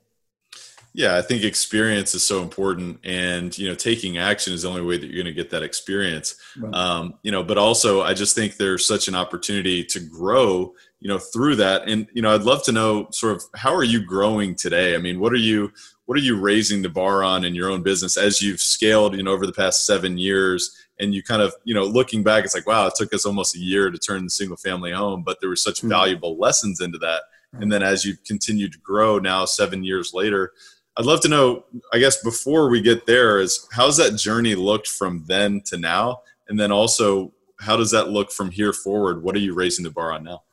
Yeah, 0.99 1.15
I 1.15 1.21
think 1.21 1.45
experience 1.45 2.13
is 2.13 2.23
so 2.23 2.41
important, 2.41 2.99
and 3.05 3.57
you 3.57 3.69
know, 3.69 3.73
taking 3.73 4.17
action 4.17 4.51
is 4.51 4.63
the 4.63 4.67
only 4.67 4.81
way 4.81 4.97
that 4.97 5.05
you're 5.05 5.23
going 5.23 5.33
to 5.33 5.41
get 5.41 5.49
that 5.51 5.63
experience. 5.63 6.35
Right. 6.57 6.73
Um, 6.73 7.13
you 7.23 7.31
know, 7.31 7.41
but 7.41 7.57
also, 7.57 8.01
I 8.01 8.13
just 8.13 8.35
think 8.35 8.57
there's 8.57 8.85
such 8.85 9.07
an 9.07 9.15
opportunity 9.15 9.81
to 9.85 10.01
grow, 10.01 10.73
you 10.99 11.07
know, 11.07 11.17
through 11.17 11.55
that. 11.55 11.87
And 11.87 12.05
you 12.11 12.21
know, 12.21 12.35
I'd 12.35 12.41
love 12.41 12.65
to 12.65 12.73
know 12.73 13.07
sort 13.11 13.37
of 13.37 13.43
how 13.55 13.73
are 13.73 13.85
you 13.85 14.05
growing 14.05 14.55
today? 14.55 14.93
I 14.93 14.97
mean, 14.97 15.21
what 15.21 15.31
are 15.31 15.37
you 15.37 15.71
what 16.05 16.17
are 16.17 16.21
you 16.21 16.37
raising 16.37 16.81
the 16.81 16.89
bar 16.89 17.23
on 17.23 17.45
in 17.45 17.55
your 17.55 17.71
own 17.71 17.81
business 17.81 18.17
as 18.17 18.41
you've 18.41 18.59
scaled, 18.59 19.15
you 19.15 19.23
know, 19.23 19.31
over 19.31 19.45
the 19.45 19.53
past 19.53 19.85
seven 19.85 20.17
years? 20.17 20.75
And 20.99 21.15
you 21.15 21.23
kind 21.23 21.41
of, 21.41 21.53
you 21.63 21.73
know, 21.73 21.85
looking 21.85 22.23
back, 22.23 22.43
it's 22.43 22.53
like, 22.53 22.67
wow, 22.67 22.87
it 22.87 22.93
took 22.97 23.13
us 23.13 23.25
almost 23.25 23.55
a 23.55 23.59
year 23.59 23.89
to 23.89 23.97
turn 23.97 24.25
the 24.25 24.29
single 24.29 24.57
family 24.57 24.91
home, 24.91 25.23
but 25.23 25.37
there 25.39 25.47
were 25.47 25.55
such 25.55 25.77
mm-hmm. 25.77 25.91
valuable 25.91 26.37
lessons 26.37 26.81
into 26.81 26.97
that. 26.97 27.21
And 27.53 27.71
then 27.71 27.81
as 27.81 28.05
you've 28.05 28.23
continued 28.23 28.73
to 28.73 28.79
grow 28.79 29.17
now, 29.17 29.45
seven 29.45 29.83
years 29.83 30.13
later, 30.13 30.51
I'd 30.99 31.05
love 31.05 31.21
to 31.21 31.29
know, 31.29 31.63
I 31.93 31.99
guess, 31.99 32.21
before 32.21 32.69
we 32.69 32.81
get 32.81 33.05
there, 33.05 33.39
is 33.39 33.65
how's 33.71 33.95
that 33.95 34.17
journey 34.17 34.53
looked 34.53 34.89
from 34.89 35.23
then 35.27 35.61
to 35.67 35.77
now? 35.77 36.23
And 36.49 36.59
then 36.59 36.73
also, 36.73 37.31
how 37.57 37.77
does 37.77 37.91
that 37.91 38.09
look 38.09 38.33
from 38.33 38.51
here 38.51 38.73
forward? 38.73 39.23
What 39.23 39.33
are 39.33 39.39
you 39.39 39.53
raising 39.53 39.85
the 39.85 39.91
bar 39.91 40.11
on 40.11 40.25
now? 40.25 40.43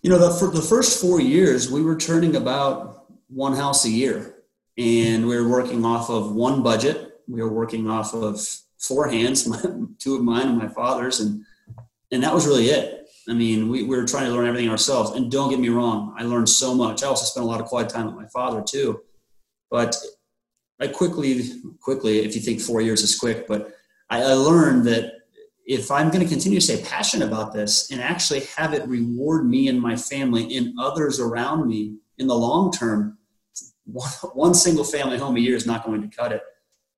You 0.00 0.08
know, 0.08 0.16
the, 0.16 0.30
for 0.30 0.50
the 0.50 0.62
first 0.62 1.02
four 1.02 1.20
years, 1.20 1.70
we 1.70 1.82
were 1.82 1.96
turning 1.96 2.34
about 2.34 3.12
one 3.28 3.54
house 3.54 3.84
a 3.84 3.90
year, 3.90 4.36
and 4.78 5.28
we 5.28 5.36
were 5.36 5.46
working 5.46 5.84
off 5.84 6.08
of 6.08 6.32
one 6.32 6.62
budget. 6.62 7.20
We 7.28 7.42
were 7.42 7.52
working 7.52 7.90
off 7.90 8.14
of 8.14 8.40
four 8.78 9.06
hands, 9.08 9.46
my, 9.46 9.60
two 9.98 10.14
of 10.14 10.22
mine 10.22 10.48
and 10.48 10.56
my 10.56 10.68
father's, 10.68 11.20
and 11.20 11.44
and 12.10 12.22
that 12.22 12.32
was 12.32 12.46
really 12.46 12.70
it. 12.70 13.06
I 13.28 13.34
mean, 13.34 13.68
we, 13.68 13.82
we 13.82 13.96
were 13.96 14.06
trying 14.06 14.24
to 14.24 14.32
learn 14.32 14.48
everything 14.48 14.70
ourselves. 14.70 15.10
And 15.10 15.30
don't 15.30 15.50
get 15.50 15.60
me 15.60 15.68
wrong, 15.68 16.14
I 16.18 16.24
learned 16.24 16.48
so 16.48 16.74
much. 16.74 17.04
I 17.04 17.06
also 17.06 17.26
spent 17.26 17.44
a 17.44 17.48
lot 17.48 17.60
of 17.60 17.66
quiet 17.66 17.88
time 17.90 18.06
with 18.06 18.16
my 18.16 18.26
father 18.26 18.62
too. 18.66 19.02
But 19.70 19.96
I 20.80 20.88
quickly, 20.88 21.42
quickly, 21.80 22.20
if 22.20 22.34
you 22.34 22.40
think 22.40 22.60
four 22.60 22.80
years 22.80 23.02
is 23.02 23.18
quick, 23.18 23.46
but 23.46 23.72
I, 24.08 24.22
I 24.22 24.32
learned 24.32 24.86
that 24.86 25.20
if 25.66 25.90
I'm 25.90 26.08
going 26.10 26.22
to 26.22 26.28
continue 26.28 26.58
to 26.58 26.64
stay 26.64 26.82
passionate 26.82 27.26
about 27.28 27.52
this 27.52 27.92
and 27.92 28.00
actually 28.00 28.40
have 28.56 28.74
it 28.74 28.86
reward 28.88 29.48
me 29.48 29.68
and 29.68 29.80
my 29.80 29.94
family 29.94 30.56
and 30.56 30.74
others 30.78 31.20
around 31.20 31.68
me 31.68 31.96
in 32.18 32.26
the 32.26 32.34
long 32.34 32.72
term, 32.72 33.18
one, 33.84 34.54
single 34.54 34.84
family 34.84 35.18
home 35.18 35.36
a 35.36 35.40
year 35.40 35.56
is 35.56 35.66
not 35.66 35.84
going 35.84 36.02
to 36.02 36.16
cut 36.16 36.32
it. 36.32 36.42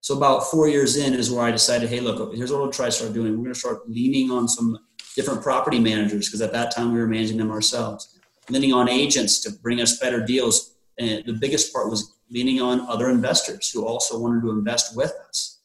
So 0.01 0.17
about 0.17 0.51
four 0.51 0.69
years 0.69 0.97
in 0.97 1.15
is 1.15 1.31
where 1.31 1.45
I 1.45 1.51
decided, 1.51 1.89
hey, 1.89 2.01
look, 2.01 2.35
here's 2.35 2.51
what 2.51 2.61
we'll 2.61 2.73
try 2.73 2.87
to 2.87 2.93
start 2.93 3.13
doing. 3.13 3.33
We're 3.33 3.45
going 3.45 3.55
to 3.55 3.61
start 3.61 3.89
leaning 3.89 4.31
on 4.31 4.49
some 4.49 4.79
different 5.15 5.43
property 5.43 5.79
managers 5.79 6.29
because 6.29 6.41
at 6.41 6.53
that 6.53 6.75
time 6.75 6.93
we 6.93 6.99
were 6.99 7.07
managing 7.07 7.37
them 7.37 7.51
ourselves, 7.51 8.19
leaning 8.49 8.73
on 8.73 8.89
agents 8.89 9.39
to 9.41 9.53
bring 9.53 9.81
us 9.81 9.99
better 9.99 10.25
deals. 10.25 10.75
And 10.99 11.25
the 11.25 11.35
biggest 11.35 11.73
part 11.73 11.89
was 11.89 12.15
leaning 12.33 12.61
on 12.61 12.81
other 12.88 13.11
investors 13.11 13.71
who 13.71 13.87
also 13.87 14.18
wanted 14.18 14.40
to 14.40 14.51
invest 14.51 14.97
with 14.97 15.12
us. 15.29 15.61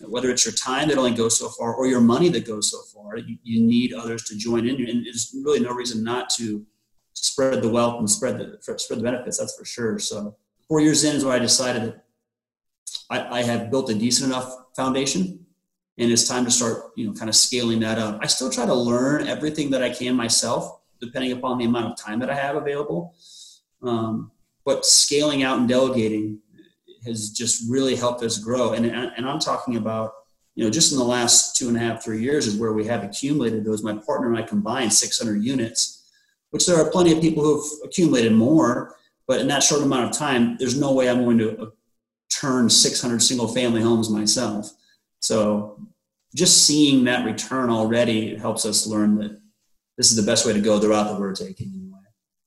Whether 0.00 0.30
it's 0.30 0.44
your 0.44 0.54
time 0.54 0.88
that 0.88 0.98
only 0.98 1.14
goes 1.14 1.38
so 1.38 1.48
far 1.50 1.74
or 1.74 1.86
your 1.86 2.00
money 2.00 2.30
that 2.30 2.46
goes 2.46 2.70
so 2.70 2.78
far, 2.92 3.18
you, 3.18 3.36
you 3.42 3.62
need 3.62 3.92
others 3.92 4.24
to 4.24 4.36
join 4.36 4.66
in. 4.66 4.76
And 4.88 5.04
there's 5.04 5.34
really 5.44 5.60
no 5.60 5.72
reason 5.72 6.02
not 6.02 6.30
to 6.30 6.66
spread 7.12 7.62
the 7.62 7.68
wealth 7.68 7.98
and 7.98 8.10
spread 8.10 8.38
the 8.38 8.58
spread 8.78 8.98
the 8.98 9.04
benefits. 9.04 9.38
That's 9.38 9.56
for 9.56 9.64
sure. 9.64 9.98
So 9.98 10.36
four 10.68 10.80
years 10.80 11.04
in 11.04 11.14
is 11.16 11.24
when 11.24 11.34
I 11.34 11.38
decided 11.38 11.82
that 11.82 12.04
I, 13.10 13.40
I 13.40 13.42
have 13.42 13.70
built 13.70 13.90
a 13.90 13.94
decent 13.94 14.32
enough 14.32 14.52
foundation, 14.74 15.44
and 15.98 16.10
it's 16.10 16.26
time 16.26 16.44
to 16.46 16.50
start, 16.50 16.92
you 16.96 17.06
know, 17.06 17.12
kind 17.12 17.28
of 17.28 17.36
scaling 17.36 17.80
that 17.80 17.98
up. 17.98 18.18
I 18.22 18.26
still 18.26 18.50
try 18.50 18.64
to 18.64 18.74
learn 18.74 19.28
everything 19.28 19.70
that 19.72 19.82
I 19.82 19.90
can 19.90 20.16
myself, 20.16 20.80
depending 21.00 21.32
upon 21.32 21.58
the 21.58 21.66
amount 21.66 21.86
of 21.92 21.98
time 21.98 22.20
that 22.20 22.30
I 22.30 22.34
have 22.34 22.56
available. 22.56 23.14
Um, 23.82 24.30
but 24.64 24.84
scaling 24.84 25.42
out 25.42 25.58
and 25.58 25.68
delegating 25.68 26.40
has 27.04 27.30
just 27.30 27.68
really 27.70 27.96
helped 27.96 28.22
us 28.22 28.38
grow. 28.38 28.72
And, 28.72 28.86
and 28.86 29.26
I'm 29.26 29.38
talking 29.38 29.76
about, 29.76 30.12
you 30.54 30.64
know, 30.64 30.70
just 30.70 30.92
in 30.92 30.98
the 30.98 31.04
last 31.04 31.56
two 31.56 31.68
and 31.68 31.76
a 31.76 31.80
half, 31.80 32.04
three 32.04 32.20
years 32.20 32.46
is 32.46 32.56
where 32.56 32.72
we 32.72 32.84
have 32.86 33.02
accumulated 33.02 33.64
those. 33.64 33.82
My 33.82 33.94
partner 33.94 34.28
and 34.28 34.38
I 34.38 34.42
combined 34.42 34.92
600 34.92 35.42
units, 35.42 36.10
which 36.50 36.66
there 36.66 36.76
are 36.76 36.90
plenty 36.90 37.12
of 37.12 37.20
people 37.20 37.42
who 37.42 37.56
have 37.56 37.70
accumulated 37.84 38.32
more, 38.32 38.96
but 39.26 39.40
in 39.40 39.48
that 39.48 39.62
short 39.62 39.82
amount 39.82 40.10
of 40.10 40.16
time, 40.16 40.56
there's 40.58 40.78
no 40.78 40.92
way 40.92 41.08
I'm 41.08 41.24
going 41.24 41.38
to 41.38 41.62
uh, 41.62 41.66
turn 42.30 42.68
600 42.68 43.22
single 43.22 43.48
family 43.48 43.80
homes 43.80 44.10
myself. 44.10 44.72
So 45.20 45.80
just 46.34 46.66
seeing 46.66 47.04
that 47.04 47.24
return 47.24 47.70
already 47.70 48.36
helps 48.36 48.64
us 48.64 48.86
learn 48.86 49.16
that 49.18 49.40
this 49.96 50.10
is 50.10 50.16
the 50.16 50.30
best 50.30 50.46
way 50.46 50.52
to 50.52 50.60
go 50.60 50.78
the 50.78 50.88
route 50.88 51.08
that 51.08 51.20
we're 51.20 51.34
taking. 51.34 51.79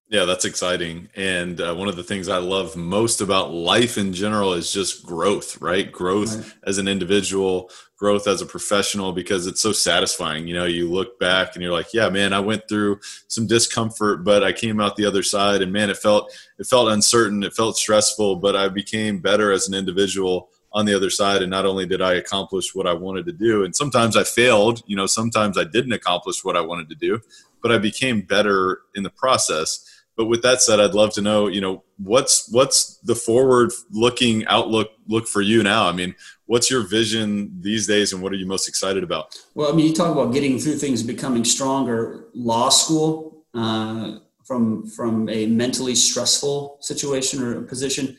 Yeah, 0.09 0.25
that's 0.25 0.45
exciting. 0.45 1.09
And 1.15 1.59
uh, 1.59 1.73
one 1.73 1.87
of 1.87 1.95
the 1.95 2.03
things 2.03 2.29
I 2.29 2.37
love 2.37 2.75
most 2.75 3.19
about 3.21 3.51
life 3.51 3.97
in 3.97 4.13
general 4.13 4.53
is 4.53 4.71
just 4.71 5.03
growth, 5.03 5.59
right? 5.59 5.91
Growth 5.91 6.35
right. 6.35 6.53
as 6.67 6.77
an 6.77 6.87
individual, 6.87 7.71
growth 7.97 8.27
as 8.27 8.41
a 8.41 8.45
professional, 8.45 9.11
because 9.11 9.47
it's 9.47 9.61
so 9.61 9.71
satisfying. 9.71 10.47
You 10.47 10.55
know, 10.55 10.65
you 10.65 10.91
look 10.91 11.17
back 11.19 11.55
and 11.55 11.63
you're 11.63 11.71
like, 11.71 11.93
yeah, 11.93 12.09
man, 12.09 12.31
I 12.31 12.41
went 12.41 12.67
through 12.69 12.99
some 13.27 13.47
discomfort, 13.47 14.23
but 14.23 14.43
I 14.43 14.51
came 14.51 14.79
out 14.79 14.97
the 14.97 15.05
other 15.05 15.23
side 15.23 15.61
and 15.61 15.71
man, 15.71 15.89
it 15.89 15.97
felt, 15.97 16.31
it 16.59 16.67
felt 16.67 16.91
uncertain. 16.91 17.41
It 17.41 17.55
felt 17.55 17.77
stressful, 17.77 18.35
but 18.35 18.55
I 18.55 18.67
became 18.67 19.19
better 19.19 19.51
as 19.51 19.67
an 19.67 19.73
individual 19.73 20.49
on 20.73 20.85
the 20.85 20.95
other 20.95 21.09
side. 21.09 21.41
And 21.41 21.49
not 21.49 21.65
only 21.65 21.85
did 21.85 22.01
I 22.01 22.15
accomplish 22.15 22.75
what 22.75 22.87
I 22.87 22.93
wanted 22.93 23.25
to 23.27 23.31
do, 23.31 23.63
and 23.63 23.75
sometimes 23.75 24.15
I 24.17 24.25
failed, 24.25 24.83
you 24.85 24.95
know, 24.95 25.07
sometimes 25.07 25.57
I 25.57 25.63
didn't 25.63 25.93
accomplish 25.93 26.43
what 26.43 26.57
I 26.57 26.61
wanted 26.61 26.89
to 26.89 26.95
do, 26.95 27.19
but 27.63 27.71
I 27.71 27.77
became 27.77 28.21
better 28.21 28.81
in 28.93 29.01
the 29.03 29.09
process 29.09 29.89
but 30.15 30.25
with 30.25 30.43
that 30.43 30.61
said, 30.61 30.79
I'd 30.79 30.93
love 30.93 31.13
to 31.13 31.21
know, 31.21 31.47
you 31.47 31.61
know, 31.61 31.83
what's 31.97 32.47
what's 32.51 32.97
the 32.99 33.15
forward 33.15 33.71
looking 33.91 34.45
outlook 34.47 34.89
look 35.07 35.27
for 35.27 35.41
you 35.41 35.63
now? 35.63 35.87
I 35.87 35.91
mean, 35.91 36.15
what's 36.45 36.69
your 36.69 36.87
vision 36.87 37.51
these 37.61 37.87
days 37.87 38.13
and 38.13 38.21
what 38.21 38.31
are 38.31 38.35
you 38.35 38.45
most 38.45 38.67
excited 38.67 39.03
about? 39.03 39.35
Well, 39.55 39.71
I 39.71 39.75
mean, 39.75 39.87
you 39.87 39.93
talk 39.93 40.11
about 40.11 40.33
getting 40.33 40.59
through 40.59 40.75
things 40.75 41.01
becoming 41.01 41.43
stronger. 41.43 42.25
Law 42.33 42.69
school, 42.69 43.43
uh, 43.53 44.17
from 44.45 44.85
from 44.87 45.29
a 45.29 45.47
mentally 45.47 45.95
stressful 45.95 46.77
situation 46.81 47.41
or 47.41 47.61
position, 47.63 48.17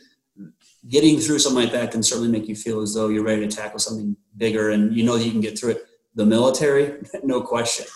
getting 0.89 1.19
through 1.19 1.39
something 1.39 1.65
like 1.65 1.73
that 1.73 1.93
can 1.93 2.03
certainly 2.03 2.31
make 2.31 2.49
you 2.49 2.57
feel 2.57 2.81
as 2.81 2.95
though 2.95 3.09
you're 3.09 3.25
ready 3.25 3.47
to 3.47 3.57
tackle 3.57 3.79
something 3.79 4.17
bigger 4.37 4.71
and 4.71 4.97
you 4.97 5.05
know 5.05 5.17
that 5.17 5.25
you 5.25 5.31
can 5.31 5.41
get 5.41 5.59
through 5.59 5.73
it. 5.73 5.85
The 6.17 6.27
military, 6.27 7.03
no 7.23 7.41
question. 7.41 7.87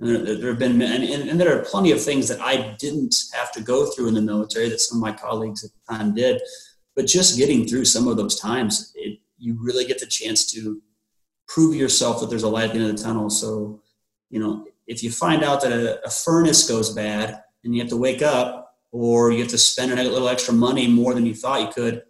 And 0.00 0.26
there, 0.26 0.50
have 0.50 0.58
been, 0.58 0.82
and, 0.82 1.04
and, 1.04 1.40
there 1.40 1.56
are 1.56 1.64
plenty 1.64 1.92
of 1.92 2.02
things 2.02 2.26
that 2.28 2.40
I 2.40 2.74
didn't 2.80 3.14
have 3.32 3.52
to 3.52 3.62
go 3.62 3.86
through 3.86 4.08
in 4.08 4.14
the 4.14 4.20
military 4.20 4.68
that 4.68 4.80
some 4.80 4.98
of 4.98 5.02
my 5.02 5.12
colleagues 5.12 5.64
at 5.64 5.70
the 5.70 5.94
time 5.94 6.14
did. 6.14 6.42
But 6.96 7.06
just 7.06 7.38
getting 7.38 7.66
through 7.66 7.84
some 7.84 8.08
of 8.08 8.16
those 8.16 8.38
times, 8.38 8.92
it, 8.96 9.20
you 9.38 9.56
really 9.60 9.84
get 9.84 10.00
the 10.00 10.06
chance 10.06 10.50
to 10.52 10.82
prove 11.46 11.76
yourself 11.76 12.20
that 12.20 12.28
there's 12.28 12.42
a 12.42 12.48
light 12.48 12.64
at 12.64 12.72
the 12.72 12.80
end 12.80 12.90
of 12.90 12.96
the 12.96 13.02
tunnel. 13.02 13.30
So, 13.30 13.82
you 14.30 14.40
know, 14.40 14.66
if 14.86 15.02
you 15.04 15.12
find 15.12 15.44
out 15.44 15.60
that 15.62 15.72
a, 15.72 16.04
a 16.04 16.10
furnace 16.10 16.68
goes 16.68 16.92
bad 16.92 17.42
and 17.62 17.74
you 17.74 17.80
have 17.80 17.90
to 17.90 17.96
wake 17.96 18.20
up, 18.20 18.64
or 18.94 19.32
you 19.32 19.40
have 19.40 19.50
to 19.50 19.58
spend 19.58 19.90
a 19.92 19.96
little 20.04 20.28
extra 20.28 20.54
money 20.54 20.86
more 20.86 21.14
than 21.14 21.26
you 21.26 21.34
thought 21.34 21.60
you 21.60 21.66
could. 21.66 22.04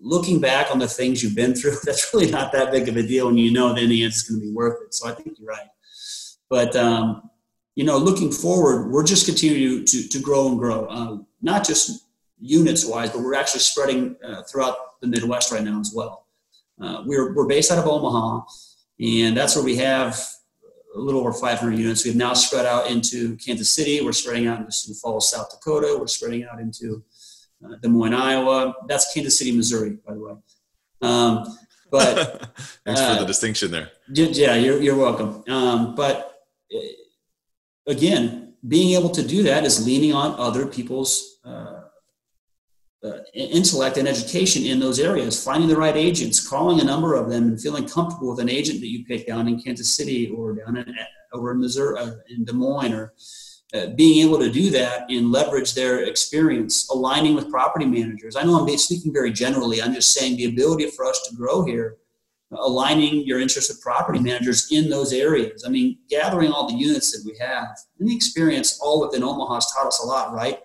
Looking 0.00 0.40
back 0.40 0.70
on 0.70 0.78
the 0.78 0.88
things 0.88 1.22
you've 1.22 1.36
been 1.36 1.54
through, 1.54 1.76
that's 1.84 2.12
really 2.12 2.30
not 2.30 2.52
that 2.52 2.72
big 2.72 2.88
of 2.88 2.96
a 2.96 3.02
deal 3.02 3.26
when 3.26 3.36
you 3.36 3.52
know 3.52 3.74
then 3.74 3.90
the 3.90 4.02
it's 4.02 4.22
going 4.22 4.40
to 4.40 4.46
be 4.46 4.52
worth 4.52 4.78
it. 4.82 4.94
So 4.94 5.08
I 5.08 5.12
think 5.12 5.38
you're 5.38 5.48
right. 5.48 5.68
But 6.48 6.74
um, 6.76 7.30
you 7.74 7.84
know, 7.84 7.98
looking 7.98 8.32
forward, 8.32 8.90
we're 8.90 9.04
just 9.04 9.26
continuing 9.26 9.84
to, 9.84 10.08
to 10.08 10.18
grow 10.20 10.48
and 10.48 10.58
grow, 10.58 10.86
uh, 10.86 11.18
not 11.42 11.64
just 11.64 12.06
units 12.40 12.86
wise, 12.86 13.10
but 13.10 13.20
we're 13.20 13.34
actually 13.34 13.60
spreading 13.60 14.16
uh, 14.24 14.42
throughout 14.44 15.00
the 15.00 15.06
Midwest 15.06 15.52
right 15.52 15.62
now 15.62 15.78
as 15.80 15.92
well. 15.94 16.26
Uh, 16.80 17.02
we're, 17.06 17.34
we're 17.34 17.46
based 17.46 17.70
out 17.70 17.78
of 17.78 17.86
Omaha, 17.86 18.44
and 19.00 19.36
that's 19.36 19.54
where 19.56 19.64
we 19.64 19.76
have 19.76 20.18
a 20.94 20.98
little 20.98 21.20
over 21.20 21.32
500 21.32 21.78
units. 21.78 22.04
We've 22.04 22.16
now 22.16 22.32
spread 22.32 22.64
out 22.64 22.90
into 22.90 23.36
Kansas 23.36 23.70
City. 23.70 24.00
We're 24.00 24.12
spreading 24.12 24.46
out 24.46 24.60
into 24.60 24.72
Sioux 24.72 24.94
Falls, 24.94 25.30
South 25.30 25.50
Dakota. 25.50 25.96
We're 25.98 26.06
spreading 26.06 26.44
out 26.44 26.58
into 26.58 27.04
uh, 27.64 27.76
Des 27.82 27.88
Moines, 27.88 28.14
Iowa. 28.14 28.74
That's 28.88 29.12
Kansas 29.12 29.38
City, 29.38 29.54
Missouri, 29.54 29.98
by 30.06 30.14
the 30.14 30.20
way. 30.20 30.34
Um, 31.02 31.58
but 31.90 32.50
thanks 32.84 33.00
for 33.00 33.14
the 33.14 33.20
uh, 33.20 33.24
distinction 33.24 33.70
there. 33.70 33.90
Yeah, 34.08 34.54
you're, 34.54 34.80
you're 34.80 34.96
welcome. 34.96 35.44
Um, 35.48 35.94
but 35.94 36.35
again, 37.86 38.54
being 38.66 38.98
able 38.98 39.10
to 39.10 39.22
do 39.22 39.42
that 39.44 39.64
is 39.64 39.86
leaning 39.86 40.12
on 40.12 40.38
other 40.38 40.66
people's 40.66 41.38
uh, 41.44 41.82
uh, 43.04 43.18
intellect 43.34 43.96
and 43.96 44.08
education 44.08 44.64
in 44.64 44.80
those 44.80 44.98
areas, 44.98 45.42
finding 45.42 45.68
the 45.68 45.76
right 45.76 45.96
agents, 45.96 46.46
calling 46.46 46.80
a 46.80 46.84
number 46.84 47.14
of 47.14 47.28
them, 47.28 47.44
and 47.44 47.60
feeling 47.60 47.86
comfortable 47.86 48.30
with 48.30 48.40
an 48.40 48.48
agent 48.48 48.80
that 48.80 48.88
you 48.88 49.04
pick 49.04 49.26
down 49.26 49.46
in 49.46 49.60
Kansas 49.60 49.94
City 49.94 50.28
or 50.30 50.54
down 50.54 50.76
in, 50.76 50.94
over 51.32 51.52
in 51.52 51.60
Missouri, 51.60 51.98
uh, 51.98 52.12
in 52.28 52.44
Des 52.44 52.52
Moines, 52.52 52.92
or 52.92 53.14
uh, 53.74 53.88
being 53.88 54.26
able 54.26 54.38
to 54.38 54.50
do 54.50 54.70
that 54.70 55.08
and 55.10 55.30
leverage 55.30 55.74
their 55.74 56.04
experience, 56.04 56.88
aligning 56.88 57.34
with 57.34 57.50
property 57.50 57.84
managers. 57.84 58.34
I 58.34 58.42
know 58.42 58.58
I'm 58.58 58.78
speaking 58.78 59.12
very 59.12 59.32
generally. 59.32 59.82
I'm 59.82 59.94
just 59.94 60.12
saying 60.12 60.36
the 60.36 60.46
ability 60.46 60.90
for 60.90 61.04
us 61.04 61.20
to 61.28 61.36
grow 61.36 61.64
here, 61.64 61.98
aligning 62.52 63.26
your 63.26 63.40
interest 63.40 63.70
with 63.70 63.80
property 63.80 64.18
managers 64.18 64.68
in 64.70 64.88
those 64.88 65.12
areas. 65.12 65.64
I 65.66 65.70
mean, 65.70 65.98
gathering 66.08 66.52
all 66.52 66.68
the 66.68 66.76
units 66.76 67.12
that 67.12 67.28
we 67.30 67.36
have 67.38 67.76
and 67.98 68.08
the 68.08 68.14
experience 68.14 68.78
all 68.80 69.00
within 69.00 69.22
Omaha 69.22 69.54
has 69.54 69.72
taught 69.72 69.86
us 69.86 70.00
a 70.02 70.06
lot, 70.06 70.32
right? 70.32 70.60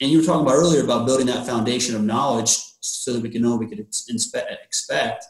and 0.00 0.10
you 0.10 0.18
were 0.18 0.24
talking 0.24 0.46
about 0.46 0.56
earlier 0.56 0.82
about 0.82 1.06
building 1.06 1.26
that 1.26 1.46
foundation 1.46 1.94
of 1.94 2.02
knowledge 2.02 2.58
so 2.80 3.12
that 3.12 3.22
we 3.22 3.28
can 3.28 3.42
know 3.42 3.56
we 3.56 3.66
could 3.66 3.78
expect. 3.78 5.24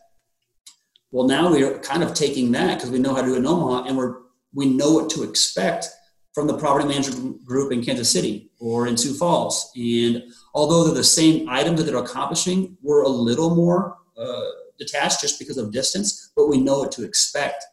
Well, 1.10 1.26
now 1.26 1.50
we 1.50 1.64
are 1.64 1.78
kind 1.78 2.04
of 2.04 2.14
taking 2.14 2.52
that 2.52 2.76
because 2.76 2.90
we 2.90 3.00
know 3.00 3.14
how 3.14 3.22
to 3.22 3.26
do 3.26 3.34
it 3.34 3.38
in 3.38 3.46
Omaha, 3.46 3.88
and 3.88 3.96
we're 3.96 4.18
we 4.52 4.66
know 4.66 4.92
what 4.92 5.10
to 5.10 5.22
expect 5.22 5.88
from 6.32 6.46
the 6.46 6.56
property 6.56 6.86
management 6.86 7.44
group 7.44 7.72
in 7.72 7.84
Kansas 7.84 8.10
City 8.10 8.50
or 8.60 8.86
in 8.86 8.96
Sioux 8.96 9.14
Falls. 9.14 9.70
And 9.76 10.24
although 10.54 10.84
they're 10.84 10.94
the 10.94 11.04
same 11.04 11.48
items 11.48 11.78
that 11.78 11.90
they're 11.90 12.02
accomplishing, 12.02 12.76
we're 12.82 13.02
a 13.02 13.08
little 13.08 13.54
more 13.54 13.98
uh, 14.16 14.50
detached 14.80 15.20
just 15.20 15.38
because 15.38 15.58
of 15.58 15.70
distance, 15.72 16.32
but 16.34 16.48
we 16.48 16.60
know 16.60 16.80
what 16.80 16.90
to 16.92 17.04
expect. 17.04 17.64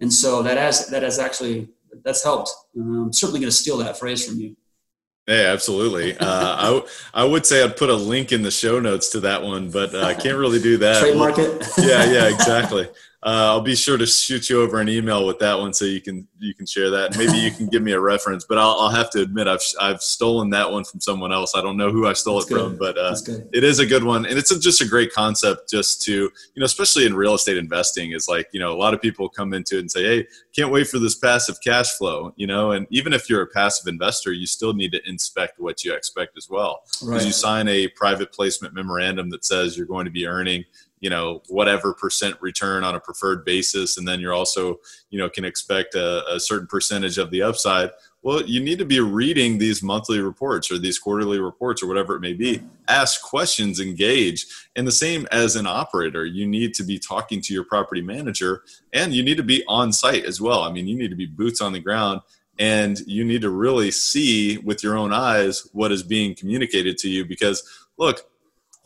And 0.00 0.12
so 0.12 0.42
that 0.42 0.58
has 0.58 0.88
that 0.88 1.02
has 1.02 1.18
actually 1.18 1.70
that's 2.04 2.22
helped. 2.22 2.50
Um, 2.76 3.04
I'm 3.06 3.12
certainly 3.12 3.40
going 3.40 3.50
to 3.50 3.56
steal 3.56 3.78
that 3.78 3.98
phrase 3.98 4.26
from 4.26 4.38
you. 4.38 4.56
Yeah, 5.26 5.52
absolutely. 5.52 6.16
Uh, 6.20 6.80
I 7.14 7.24
would 7.24 7.46
say 7.46 7.62
I'd 7.62 7.76
put 7.76 7.90
a 7.90 7.94
link 7.94 8.32
in 8.32 8.42
the 8.42 8.50
show 8.50 8.80
notes 8.80 9.10
to 9.10 9.20
that 9.20 9.42
one, 9.42 9.70
but 9.70 9.94
uh, 9.94 10.02
I 10.02 10.14
can't 10.14 10.36
really 10.36 10.60
do 10.60 10.78
that. 10.78 11.00
Trademark 11.00 11.38
it. 11.38 11.66
yeah, 11.78 12.04
yeah, 12.04 12.28
exactly. 12.28 12.88
Uh, 13.20 13.50
I'll 13.50 13.60
be 13.60 13.74
sure 13.74 13.98
to 13.98 14.06
shoot 14.06 14.48
you 14.48 14.62
over 14.62 14.80
an 14.80 14.88
email 14.88 15.26
with 15.26 15.40
that 15.40 15.58
one 15.58 15.72
so 15.72 15.84
you 15.84 16.00
can 16.00 16.28
you 16.38 16.54
can 16.54 16.66
share 16.66 16.88
that. 16.90 17.18
Maybe 17.18 17.36
you 17.36 17.50
can 17.50 17.66
give 17.66 17.82
me 17.82 17.90
a 17.90 17.98
reference, 18.00 18.44
but 18.44 18.58
I'll, 18.58 18.76
I'll 18.78 18.90
have 18.90 19.10
to 19.10 19.20
admit 19.20 19.48
I've 19.48 19.62
I've 19.80 20.00
stolen 20.00 20.50
that 20.50 20.70
one 20.70 20.84
from 20.84 21.00
someone 21.00 21.32
else. 21.32 21.56
I 21.56 21.60
don't 21.60 21.76
know 21.76 21.90
who 21.90 22.06
I 22.06 22.12
stole 22.12 22.36
That's 22.36 22.48
it 22.48 22.54
good. 22.54 22.64
from, 22.64 22.78
but 22.78 22.96
uh, 22.96 23.16
it 23.52 23.64
is 23.64 23.80
a 23.80 23.86
good 23.86 24.04
one, 24.04 24.24
and 24.24 24.38
it's 24.38 24.52
a, 24.52 24.60
just 24.60 24.80
a 24.82 24.86
great 24.86 25.12
concept. 25.12 25.68
Just 25.68 26.00
to 26.02 26.12
you 26.12 26.30
know, 26.58 26.64
especially 26.64 27.06
in 27.06 27.14
real 27.16 27.34
estate 27.34 27.56
investing, 27.56 28.12
is 28.12 28.28
like 28.28 28.48
you 28.52 28.60
know 28.60 28.72
a 28.72 28.78
lot 28.78 28.94
of 28.94 29.02
people 29.02 29.28
come 29.28 29.52
into 29.52 29.78
it 29.78 29.80
and 29.80 29.90
say, 29.90 30.04
"Hey, 30.04 30.26
can't 30.54 30.70
wait 30.70 30.86
for 30.86 31.00
this 31.00 31.16
passive 31.16 31.56
cash 31.60 31.90
flow," 31.98 32.32
you 32.36 32.46
know, 32.46 32.70
and 32.70 32.86
even 32.90 33.12
if 33.12 33.28
you're 33.28 33.42
a 33.42 33.48
passive 33.48 33.88
investor, 33.88 34.32
you 34.32 34.46
still 34.46 34.74
need 34.74 34.92
to 34.92 35.08
inspect 35.08 35.58
what 35.58 35.84
you 35.84 35.92
expect 35.92 36.36
as 36.36 36.48
well, 36.48 36.82
because 36.92 37.08
right. 37.08 37.26
you 37.26 37.32
sign 37.32 37.66
a 37.66 37.88
private 37.88 38.30
placement 38.30 38.74
memorandum 38.74 39.28
that 39.30 39.44
says 39.44 39.76
you're 39.76 39.86
going 39.86 40.04
to 40.04 40.12
be 40.12 40.24
earning 40.24 40.64
you 41.00 41.10
know 41.10 41.42
whatever 41.48 41.94
percent 41.94 42.36
return 42.40 42.84
on 42.84 42.94
a 42.94 43.00
preferred 43.00 43.44
basis 43.44 43.96
and 43.96 44.06
then 44.06 44.20
you're 44.20 44.32
also 44.32 44.78
you 45.10 45.18
know 45.18 45.28
can 45.28 45.44
expect 45.44 45.94
a, 45.94 46.24
a, 46.30 46.40
certain 46.40 46.66
percentage 46.66 47.18
of 47.18 47.30
the 47.30 47.42
upside. 47.42 47.90
Well 48.22 48.42
you 48.42 48.60
need 48.60 48.78
to 48.78 48.84
be 48.84 49.00
reading 49.00 49.58
these 49.58 49.82
monthly 49.82 50.20
reports 50.20 50.70
or 50.70 50.78
these 50.78 50.98
quarterly 50.98 51.38
reports 51.38 51.82
or 51.82 51.86
whatever 51.86 52.16
it 52.16 52.20
may 52.20 52.32
be. 52.32 52.62
Ask 52.88 53.22
questions 53.22 53.80
engage. 53.80 54.46
And 54.76 54.86
the 54.86 54.92
same 54.92 55.26
as 55.30 55.56
an 55.56 55.66
operator 55.66 56.24
you 56.24 56.46
need 56.46 56.74
to 56.74 56.82
be 56.82 56.98
talking 56.98 57.40
to 57.42 57.54
your 57.54 57.64
property 57.64 58.02
manager 58.02 58.62
and 58.92 59.12
you 59.12 59.22
need 59.22 59.36
to 59.36 59.42
be 59.42 59.64
on 59.68 59.92
site 59.92 60.24
as 60.24 60.40
well. 60.40 60.62
I 60.62 60.72
mean 60.72 60.86
you 60.86 60.96
need 60.96 61.10
to 61.10 61.16
be 61.16 61.26
boots 61.26 61.60
on 61.60 61.72
the 61.72 61.80
ground 61.80 62.22
and 62.58 62.98
you 63.00 63.24
need 63.24 63.42
to 63.42 63.50
really 63.50 63.90
see 63.90 64.58
with 64.58 64.82
your 64.82 64.96
own 64.96 65.12
eyes 65.12 65.68
what 65.72 65.92
is 65.92 66.02
being 66.02 66.34
communicated 66.34 66.98
to 66.98 67.08
you 67.08 67.24
because 67.24 67.62
look 67.98 68.28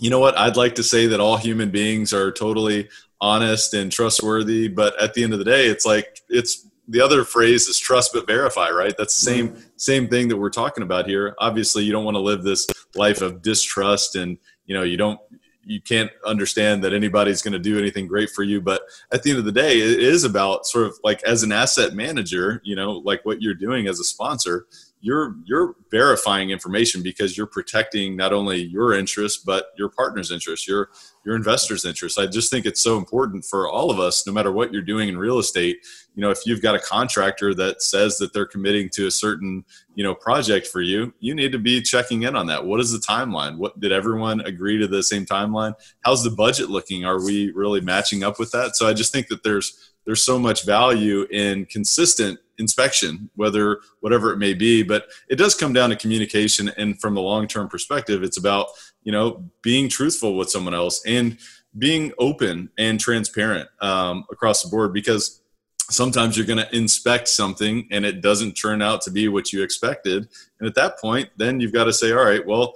you 0.03 0.11
know 0.11 0.19
what? 0.19 0.37
I'd 0.37 0.57
like 0.57 0.75
to 0.75 0.83
say 0.83 1.07
that 1.07 1.21
all 1.21 1.37
human 1.37 1.71
beings 1.71 2.13
are 2.13 2.33
totally 2.33 2.89
honest 3.21 3.73
and 3.73 3.91
trustworthy, 3.93 4.67
but 4.67 5.01
at 5.01 5.15
the 5.15 5.23
end 5.23 5.33
of 5.33 5.39
the 5.39 5.45
day, 5.45 5.67
it's 5.69 5.87
like 5.87 6.21
it's 6.29 6.69
the 6.89 7.01
other 7.01 7.23
phrase 7.25 7.69
is 7.69 7.79
trust 7.79 8.13
but 8.13 8.27
verify, 8.27 8.69
right? 8.71 8.97
That's 8.99 9.19
the 9.21 9.31
mm-hmm. 9.31 9.55
same 9.55 9.65
same 9.77 10.09
thing 10.09 10.27
that 10.27 10.37
we're 10.37 10.51
talking 10.51 10.83
about 10.83 11.07
here. 11.07 11.37
Obviously, 11.39 11.85
you 11.85 11.93
don't 11.93 12.05
want 12.05 12.17
to 12.17 12.21
live 12.21 12.43
this 12.43 12.67
life 12.97 13.23
of 13.23 13.43
distrust 13.43 14.17
and 14.17 14.39
you 14.67 14.75
know, 14.75 14.83
you 14.83 14.97
don't 14.97 15.21
you 15.65 15.81
can't 15.81 16.11
understand 16.27 16.83
that 16.83 16.93
anybody's 16.93 17.41
going 17.41 17.53
to 17.53 17.59
do 17.61 17.79
anything 17.79 18.09
great 18.09 18.31
for 18.31 18.43
you 18.43 18.61
but 18.61 18.83
at 19.13 19.23
the 19.23 19.31
end 19.31 19.39
of 19.39 19.45
the 19.45 19.53
day 19.53 19.79
it 19.79 20.03
is 20.03 20.25
about 20.25 20.67
sort 20.67 20.85
of 20.85 20.99
like 21.05 21.23
as 21.23 21.45
an 21.45 21.53
asset 21.53 21.95
manager 21.95 22.61
you 22.65 22.75
know 22.75 22.95
like 23.05 23.25
what 23.25 23.41
you're 23.41 23.55
doing 23.55 23.87
as 23.87 24.01
a 24.01 24.05
sponsor 24.05 24.67
you're 25.03 25.37
you're 25.45 25.75
verifying 25.91 26.51
information 26.51 27.03
because 27.03 27.37
you're 27.37 27.47
protecting 27.47 28.17
not 28.17 28.33
only 28.33 28.63
your 28.63 28.95
interest 28.95 29.45
but 29.45 29.67
your 29.77 29.91
partner's 29.91 30.31
interest 30.31 30.67
your 30.67 30.89
your 31.27 31.37
investor's 31.37 31.85
interest 31.85 32.19
i 32.19 32.27
just 32.27 32.51
think 32.51 32.65
it's 32.65 32.81
so 32.81 32.97
important 32.97 33.45
for 33.45 33.69
all 33.69 33.91
of 33.91 33.99
us 34.01 34.27
no 34.27 34.33
matter 34.33 34.51
what 34.51 34.73
you're 34.73 34.81
doing 34.81 35.09
in 35.09 35.19
real 35.19 35.39
estate 35.39 35.79
you 36.15 36.23
know 36.23 36.31
if 36.31 36.39
you've 36.47 36.63
got 36.63 36.75
a 36.75 36.79
contractor 36.79 37.53
that 37.53 37.83
says 37.83 38.17
that 38.17 38.33
they're 38.33 38.47
committing 38.47 38.89
to 38.89 39.07
a 39.07 39.11
certain 39.11 39.65
you 39.95 40.05
know 40.05 40.15
project 40.15 40.67
for 40.67 40.81
you 40.81 41.13
you 41.21 41.35
need 41.35 41.53
to 41.53 41.59
be 41.59 41.83
checking 41.83 42.23
in 42.23 42.37
on 42.37 42.47
that. 42.47 42.65
What 42.65 42.81
is 42.81 42.93
the 42.93 42.99
timeline? 42.99 43.57
What 43.59 43.79
did 43.81 43.93
everyone 43.93 44.41
agree 44.43 44.79
to 44.79 44.87
the 44.87 45.03
same 45.03 45.27
timeline? 45.27 45.75
How's 46.03 46.25
the 46.25 46.31
budget 46.31 46.71
looking? 46.71 47.05
Are 47.05 47.23
we 47.23 47.53
really 47.53 47.81
matching 47.81 48.25
up 48.25 48.39
with 48.39 48.51
that? 48.53 48.77
So 48.77 48.89
i 48.89 48.93
just 48.93 49.13
think 49.13 49.29
that 49.29 49.43
there's 49.43 49.93
there's 50.05 50.23
so 50.23 50.39
much 50.39 50.65
value 50.65 51.27
in 51.31 51.67
consistent 51.67 52.41
inspection, 52.63 53.29
whether 53.37 53.81
whatever 54.01 54.33
it 54.33 54.39
may 54.39 54.55
be. 54.55 54.83
But 54.83 55.07
it 55.29 55.37
does 55.37 55.55
come 55.55 55.75
down 55.75 55.91
to 55.91 55.97
communication, 55.97 56.71
and 56.79 56.99
from 57.01 57.17
a 57.19 57.21
long 57.21 57.47
term 57.47 57.69
perspective, 57.69 58.23
it's 58.23 58.39
about 58.39 58.69
you 59.03 59.13
know 59.13 59.45
being 59.63 59.91
truthful 59.91 60.37
with 60.37 60.49
someone 60.49 60.75
else 60.75 61.03
and 61.07 61.37
being 61.77 62.13
open 62.19 62.71
and 62.79 62.99
transparent 62.99 63.69
um, 63.81 64.25
across 64.31 64.63
the 64.63 64.69
board 64.71 64.93
because 64.93 65.43
sometimes 65.91 66.37
you're 66.37 66.47
going 66.47 66.65
to 66.65 66.77
inspect 66.77 67.29
something 67.29 67.89
and 67.91 68.05
it 68.05 68.21
doesn't 68.21 68.53
turn 68.53 68.81
out 68.81 69.03
to 69.03 69.11
be 69.11 69.29
what 69.29 69.53
you 69.53 69.63
expected 69.63 70.29
and 70.61 70.69
at 70.69 70.75
that 70.75 70.99
point 70.99 71.29
then 71.39 71.61
you've 71.61 71.73
got 71.73 71.85
to 71.85 71.93
say 71.93 72.13
all 72.13 72.25
right 72.25 72.47
well 72.47 72.75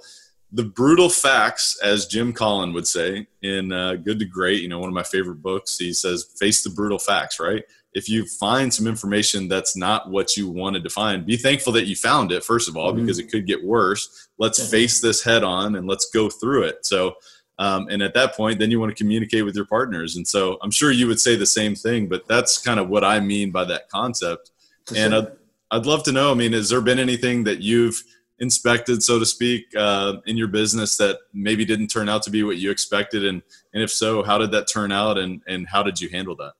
the 0.51 0.63
brutal 0.63 1.09
facts, 1.09 1.77
as 1.83 2.05
Jim 2.05 2.31
Collin 2.31 2.73
would 2.73 2.87
say 2.87 3.27
in 3.41 3.71
uh, 3.71 3.95
Good 3.95 4.19
to 4.19 4.25
Great, 4.25 4.61
you 4.61 4.69
know, 4.69 4.79
one 4.79 4.87
of 4.87 4.93
my 4.93 5.03
favorite 5.03 5.41
books, 5.41 5.77
he 5.77 5.93
says, 5.93 6.23
face 6.39 6.63
the 6.63 6.69
brutal 6.69 6.99
facts, 6.99 7.39
right? 7.39 7.63
If 7.97 8.07
you 8.07 8.25
find 8.25 8.73
some 8.73 8.87
information 8.87 9.47
that's 9.47 9.75
not 9.75 10.09
what 10.09 10.37
you 10.37 10.45
wanted 10.49 10.83
to 10.83 10.89
find, 10.89 11.25
be 11.25 11.37
thankful 11.37 11.73
that 11.73 11.87
you 11.87 11.95
found 11.95 12.31
it, 12.31 12.43
first 12.43 12.69
of 12.69 12.77
all, 12.77 12.91
mm-hmm. 12.91 13.01
because 13.01 13.19
it 13.19 13.29
could 13.31 13.45
get 13.47 13.63
worse. 13.63 14.29
Let's 14.37 14.59
yeah. 14.59 14.69
face 14.75 15.01
this 15.01 15.23
head 15.23 15.43
on 15.43 15.75
and 15.75 15.87
let's 15.87 16.09
go 16.11 16.29
through 16.29 16.63
it. 16.63 16.85
So, 16.85 17.15
um, 17.59 17.87
and 17.89 18.01
at 18.01 18.13
that 18.13 18.35
point, 18.35 18.59
then 18.59 18.69
you 18.71 18.79
want 18.79 18.91
to 18.95 19.03
communicate 19.03 19.45
with 19.45 19.55
your 19.55 19.65
partners. 19.65 20.15
And 20.15 20.27
so 20.27 20.57
I'm 20.61 20.71
sure 20.71 20.91
you 20.91 21.07
would 21.07 21.19
say 21.19 21.35
the 21.35 21.45
same 21.45 21.75
thing, 21.75 22.07
but 22.07 22.27
that's 22.27 22.57
kind 22.57 22.79
of 22.79 22.87
what 22.87 23.03
I 23.03 23.19
mean 23.19 23.51
by 23.51 23.65
that 23.65 23.89
concept. 23.89 24.51
And. 24.95 25.15
I'd, 25.15 25.27
I'd 25.69 25.85
love 25.85 26.03
to 26.03 26.13
know, 26.13 26.31
I 26.31 26.33
mean, 26.33 26.53
has 26.53 26.69
there 26.69 26.79
been 26.79 26.97
anything 26.97 27.43
that 27.43 27.59
you've, 27.59 28.01
inspected, 28.39 29.01
so 29.01 29.19
to 29.19 29.25
speak, 29.25 29.65
uh, 29.75 30.17
in 30.25 30.37
your 30.37 30.47
business 30.47 30.97
that 30.97 31.17
maybe 31.33 31.65
didn't 31.65 31.87
turn 31.87 32.07
out 32.07 32.23
to 32.23 32.29
be 32.29 32.43
what 32.43 32.57
you 32.57 32.69
expected? 32.69 33.25
And, 33.25 33.41
and 33.73 33.83
if 33.83 33.91
so, 33.91 34.23
how 34.23 34.37
did 34.37 34.51
that 34.51 34.67
turn 34.67 34.91
out 34.91 35.17
and, 35.17 35.41
and 35.47 35.67
how 35.67 35.83
did 35.83 35.99
you 35.99 36.09
handle 36.09 36.35
that? 36.37 36.53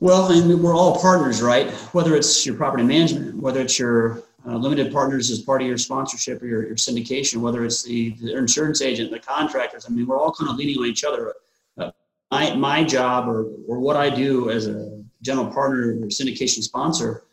Well, 0.00 0.32
I 0.32 0.40
mean, 0.40 0.62
we're 0.62 0.74
all 0.74 0.98
partners, 1.00 1.42
right? 1.42 1.70
Whether 1.92 2.16
it's 2.16 2.44
your 2.46 2.54
property 2.56 2.82
management, 2.82 3.36
whether 3.36 3.60
it's 3.60 3.78
your 3.78 4.22
uh, 4.46 4.56
limited 4.56 4.92
partners 4.92 5.30
as 5.30 5.40
part 5.40 5.60
of 5.60 5.68
your 5.68 5.76
sponsorship 5.76 6.42
or 6.42 6.46
your, 6.46 6.66
your 6.66 6.76
syndication, 6.76 7.42
whether 7.42 7.64
it's 7.64 7.82
the, 7.82 8.10
the, 8.20 8.36
insurance 8.36 8.80
agent, 8.80 9.10
the 9.10 9.18
contractors. 9.18 9.84
I 9.86 9.90
mean, 9.90 10.06
we're 10.06 10.18
all 10.18 10.32
kind 10.32 10.50
of 10.50 10.56
leaning 10.56 10.78
on 10.78 10.86
each 10.86 11.04
other. 11.04 11.34
Uh, 11.76 11.90
my, 12.30 12.54
my 12.54 12.82
job 12.82 13.28
or, 13.28 13.50
or 13.68 13.78
what 13.78 13.96
I 13.96 14.08
do 14.08 14.50
as 14.50 14.66
a 14.66 15.02
general 15.20 15.46
partner 15.48 15.90
or 15.90 16.06
syndication 16.06 16.62
sponsor 16.62 17.24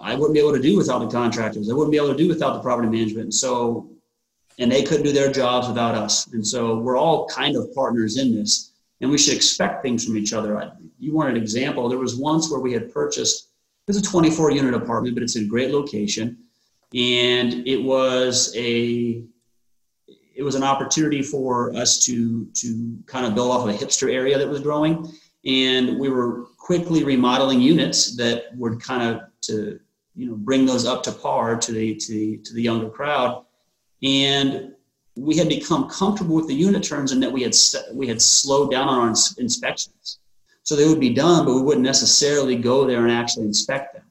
I 0.00 0.14
wouldn't 0.14 0.34
be 0.34 0.40
able 0.40 0.52
to 0.52 0.60
do 0.60 0.76
without 0.76 0.98
the 0.98 1.08
contractors. 1.08 1.70
I 1.70 1.74
wouldn't 1.74 1.92
be 1.92 1.96
able 1.96 2.10
to 2.10 2.16
do 2.16 2.28
without 2.28 2.54
the 2.54 2.60
property 2.60 2.88
management. 2.88 3.24
And 3.24 3.34
so, 3.34 3.88
and 4.58 4.70
they 4.70 4.82
couldn't 4.82 5.04
do 5.04 5.12
their 5.12 5.30
jobs 5.30 5.68
without 5.68 5.94
us. 5.94 6.26
And 6.28 6.44
so 6.44 6.78
we're 6.78 6.96
all 6.96 7.28
kind 7.28 7.56
of 7.56 7.72
partners 7.74 8.16
in 8.16 8.34
this, 8.34 8.72
and 9.00 9.10
we 9.10 9.18
should 9.18 9.34
expect 9.34 9.82
things 9.82 10.04
from 10.04 10.16
each 10.16 10.32
other. 10.32 10.72
You 11.06 11.14
want 11.14 11.30
an 11.30 11.36
example? 11.36 11.88
There 11.88 12.00
was 12.00 12.16
once 12.16 12.50
where 12.50 12.58
we 12.58 12.72
had 12.72 12.92
purchased. 12.92 13.50
It's 13.86 13.96
a 13.96 14.02
24 14.02 14.50
unit 14.50 14.74
apartment, 14.74 15.14
but 15.14 15.22
it's 15.22 15.36
a 15.36 15.44
great 15.44 15.70
location, 15.70 16.36
and 16.92 17.64
it 17.64 17.80
was 17.80 18.52
a 18.56 19.22
it 20.08 20.42
was 20.42 20.56
an 20.56 20.64
opportunity 20.64 21.22
for 21.22 21.72
us 21.76 22.00
to 22.06 22.46
to 22.54 22.98
kind 23.06 23.24
of 23.24 23.36
build 23.36 23.52
off 23.52 23.68
of 23.68 23.72
a 23.72 23.78
hipster 23.78 24.12
area 24.12 24.36
that 24.36 24.48
was 24.48 24.60
growing, 24.60 25.08
and 25.44 25.96
we 25.96 26.08
were 26.08 26.46
quickly 26.56 27.04
remodeling 27.04 27.60
units 27.60 28.16
that 28.16 28.46
would 28.56 28.82
kind 28.82 29.04
of 29.08 29.20
to 29.42 29.78
you 30.16 30.26
know 30.26 30.34
bring 30.34 30.66
those 30.66 30.86
up 30.86 31.04
to 31.04 31.12
par 31.12 31.56
to 31.56 31.70
the 31.70 31.94
to 31.94 32.36
to 32.38 32.52
the 32.52 32.62
younger 32.62 32.90
crowd, 32.90 33.44
and 34.02 34.72
we 35.14 35.36
had 35.36 35.48
become 35.48 35.88
comfortable 35.88 36.34
with 36.34 36.48
the 36.48 36.54
unit 36.68 36.82
turns 36.82 37.12
and 37.12 37.22
that 37.22 37.30
we 37.30 37.42
had 37.44 37.54
we 37.92 38.08
had 38.08 38.20
slowed 38.20 38.72
down 38.72 38.88
on 38.88 38.98
our 38.98 39.14
inspections. 39.38 40.18
So 40.66 40.74
they 40.74 40.88
would 40.88 40.98
be 40.98 41.14
done, 41.14 41.44
but 41.46 41.54
we 41.54 41.62
wouldn't 41.62 41.86
necessarily 41.86 42.56
go 42.56 42.84
there 42.84 43.06
and 43.06 43.12
actually 43.12 43.46
inspect 43.46 43.94
them. 43.94 44.02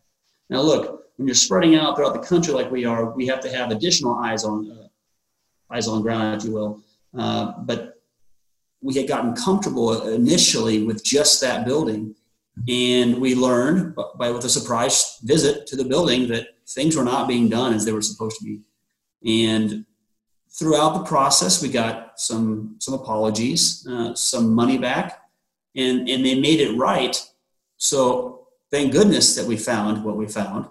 Now, 0.49 0.61
look, 0.61 1.03
when 1.17 1.27
you're 1.27 1.35
spreading 1.35 1.75
out 1.75 1.97
throughout 1.97 2.13
the 2.13 2.25
country 2.25 2.53
like 2.53 2.71
we 2.71 2.85
are, 2.85 3.11
we 3.11 3.27
have 3.27 3.41
to 3.41 3.49
have 3.49 3.71
additional 3.71 4.15
eyes 4.15 4.45
on 4.45 4.71
uh, 4.71 4.87
eyes 5.69 5.89
on 5.89 6.01
ground, 6.01 6.39
if 6.39 6.47
you 6.47 6.53
will. 6.53 6.81
Uh, 7.17 7.51
but 7.63 7.99
we 8.81 8.93
had 8.93 9.05
gotten 9.05 9.35
comfortable 9.35 10.07
initially 10.07 10.83
with 10.83 11.03
just 11.03 11.41
that 11.41 11.65
building, 11.65 12.15
and 12.69 13.19
we 13.19 13.35
learned 13.35 13.93
by 14.17 14.31
with 14.31 14.45
a 14.45 14.49
surprise 14.49 15.19
visit 15.23 15.67
to 15.67 15.75
the 15.75 15.83
building 15.83 16.29
that 16.29 16.47
things 16.69 16.95
were 16.95 17.03
not 17.03 17.27
being 17.27 17.49
done 17.49 17.73
as 17.73 17.83
they 17.83 17.91
were 17.91 18.01
supposed 18.01 18.37
to 18.39 18.45
be. 18.45 18.61
And 19.49 19.85
throughout 20.57 20.93
the 20.93 21.03
process, 21.03 21.61
we 21.61 21.67
got 21.67 22.17
some 22.17 22.77
some 22.79 22.93
apologies, 22.93 23.85
uh, 23.89 24.15
some 24.15 24.53
money 24.53 24.77
back, 24.77 25.19
and 25.75 26.09
and 26.09 26.25
they 26.25 26.39
made 26.39 26.59
it 26.59 26.75
right. 26.77 27.21
So 27.77 28.47
thank 28.71 28.91
goodness 28.91 29.35
that 29.35 29.45
we 29.45 29.57
found 29.57 30.03
what 30.03 30.17
we 30.17 30.27
found. 30.27 30.67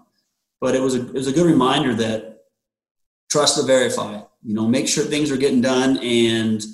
But 0.60 0.74
it 0.74 0.80
was 0.80 0.94
a 0.94 1.00
it 1.00 1.14
was 1.14 1.26
a 1.26 1.32
good 1.32 1.46
reminder 1.46 1.94
that 1.94 2.44
trust 3.30 3.58
to 3.58 3.66
verify. 3.66 4.20
You 4.42 4.54
know, 4.54 4.66
make 4.66 4.88
sure 4.88 5.04
things 5.04 5.30
are 5.30 5.36
getting 5.36 5.60
done, 5.60 5.98
and 5.98 6.64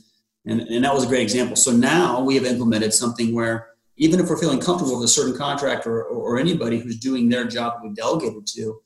and 0.47 0.61
and 0.61 0.85
that 0.85 0.95
was 0.95 1.05
a 1.05 1.09
great 1.09 1.23
example. 1.23 1.57
So 1.57 1.73
now 1.73 2.21
we 2.21 2.35
have 2.37 2.45
implemented 2.45 2.93
something 2.93 3.35
where 3.35 3.69
even 3.97 4.19
if 4.19 4.31
we're 4.31 4.39
feeling 4.39 4.61
comfortable 4.61 4.97
with 4.97 5.05
a 5.05 5.09
certain 5.09 5.37
contractor 5.37 6.05
or, 6.05 6.05
or 6.05 6.39
anybody 6.39 6.79
who's 6.79 6.99
doing 6.99 7.29
their 7.29 7.45
job 7.45 7.75
that 7.75 7.83
we 7.87 7.95
delegated 7.95 8.47
to, 8.47 8.81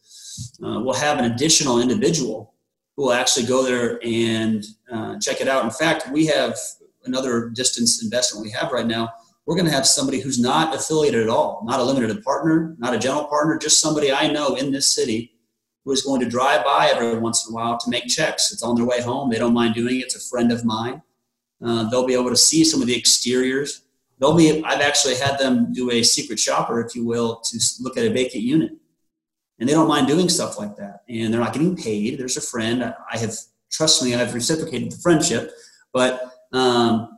uh, 0.65 0.81
we'll 0.81 0.93
have 0.93 1.19
an 1.19 1.27
additional 1.27 1.81
individual 1.81 2.53
who 2.97 3.05
will 3.05 3.13
actually 3.13 3.47
go 3.47 3.63
there 3.63 4.01
and 4.05 4.65
uh, 4.91 5.19
check 5.21 5.41
it 5.41 5.49
out. 5.49 5.65
In 5.65 5.71
fact, 5.71 6.11
we 6.11 6.27
have 6.27 6.57
another 7.05 7.49
distance 7.51 8.03
investment 8.03 8.45
we 8.45 8.51
have 8.51 8.73
right 8.73 8.87
now. 8.87 9.13
We're 9.47 9.57
going 9.57 9.67
to 9.67 9.73
have 9.73 9.87
somebody 9.87 10.21
who's 10.21 10.41
not 10.41 10.75
affiliated 10.75 11.23
at 11.23 11.29
all, 11.29 11.63
not 11.65 11.81
a 11.81 11.85
limited 11.85 12.23
partner, 12.23 12.75
not 12.79 12.95
a 12.95 12.99
general 12.99 13.25
partner, 13.25 13.59
just 13.59 13.81
somebody 13.81 14.11
I 14.11 14.29
know 14.29 14.55
in 14.55 14.73
this 14.73 14.89
city 14.89 15.33
who 15.85 15.93
is 15.93 16.03
going 16.03 16.21
to 16.21 16.29
drive 16.29 16.65
by 16.65 16.89
every 16.89 17.19
once 17.19 17.47
in 17.47 17.53
a 17.53 17.55
while 17.55 17.77
to 17.79 17.91
make 17.91 18.07
checks. 18.07 18.53
It's 18.53 18.63
on 18.63 18.75
their 18.75 18.87
way 18.87 19.03
home. 19.03 19.29
They 19.29 19.39
don't 19.39 19.53
mind 19.53 19.75
doing 19.75 20.01
it. 20.01 20.05
It's 20.05 20.17
a 20.17 20.31
friend 20.31 20.51
of 20.51 20.65
mine. 20.65 21.03
Uh, 21.63 21.89
they'll 21.91 22.07
be 22.07 22.15
able 22.15 22.31
to 22.31 22.37
see 22.37 22.65
some 22.65 22.81
of 22.81 22.87
the 22.87 22.97
exteriors 22.97 23.85
they'll 24.19 24.37
be 24.37 24.63
i've 24.65 24.81
actually 24.81 25.15
had 25.15 25.39
them 25.39 25.73
do 25.73 25.91
a 25.91 26.03
secret 26.03 26.39
shopper 26.39 26.81
if 26.81 26.95
you 26.95 27.05
will 27.05 27.37
to 27.41 27.59
look 27.81 27.97
at 27.97 28.05
a 28.05 28.11
vacant 28.11 28.43
unit 28.43 28.73
and 29.59 29.69
they 29.69 29.73
don't 29.73 29.89
mind 29.89 30.07
doing 30.07 30.29
stuff 30.29 30.59
like 30.59 30.77
that 30.77 31.03
and 31.09 31.33
they're 31.33 31.41
not 31.41 31.53
getting 31.53 31.77
paid 31.77 32.19
there's 32.19 32.37
a 32.37 32.41
friend 32.41 32.83
i 32.83 33.19
have 33.19 33.35
trust 33.71 34.03
me 34.03 34.15
i've 34.15 34.35
reciprocated 34.35 34.91
the 34.91 34.97
friendship 34.99 35.53
but 35.93 36.31
um, 36.53 37.14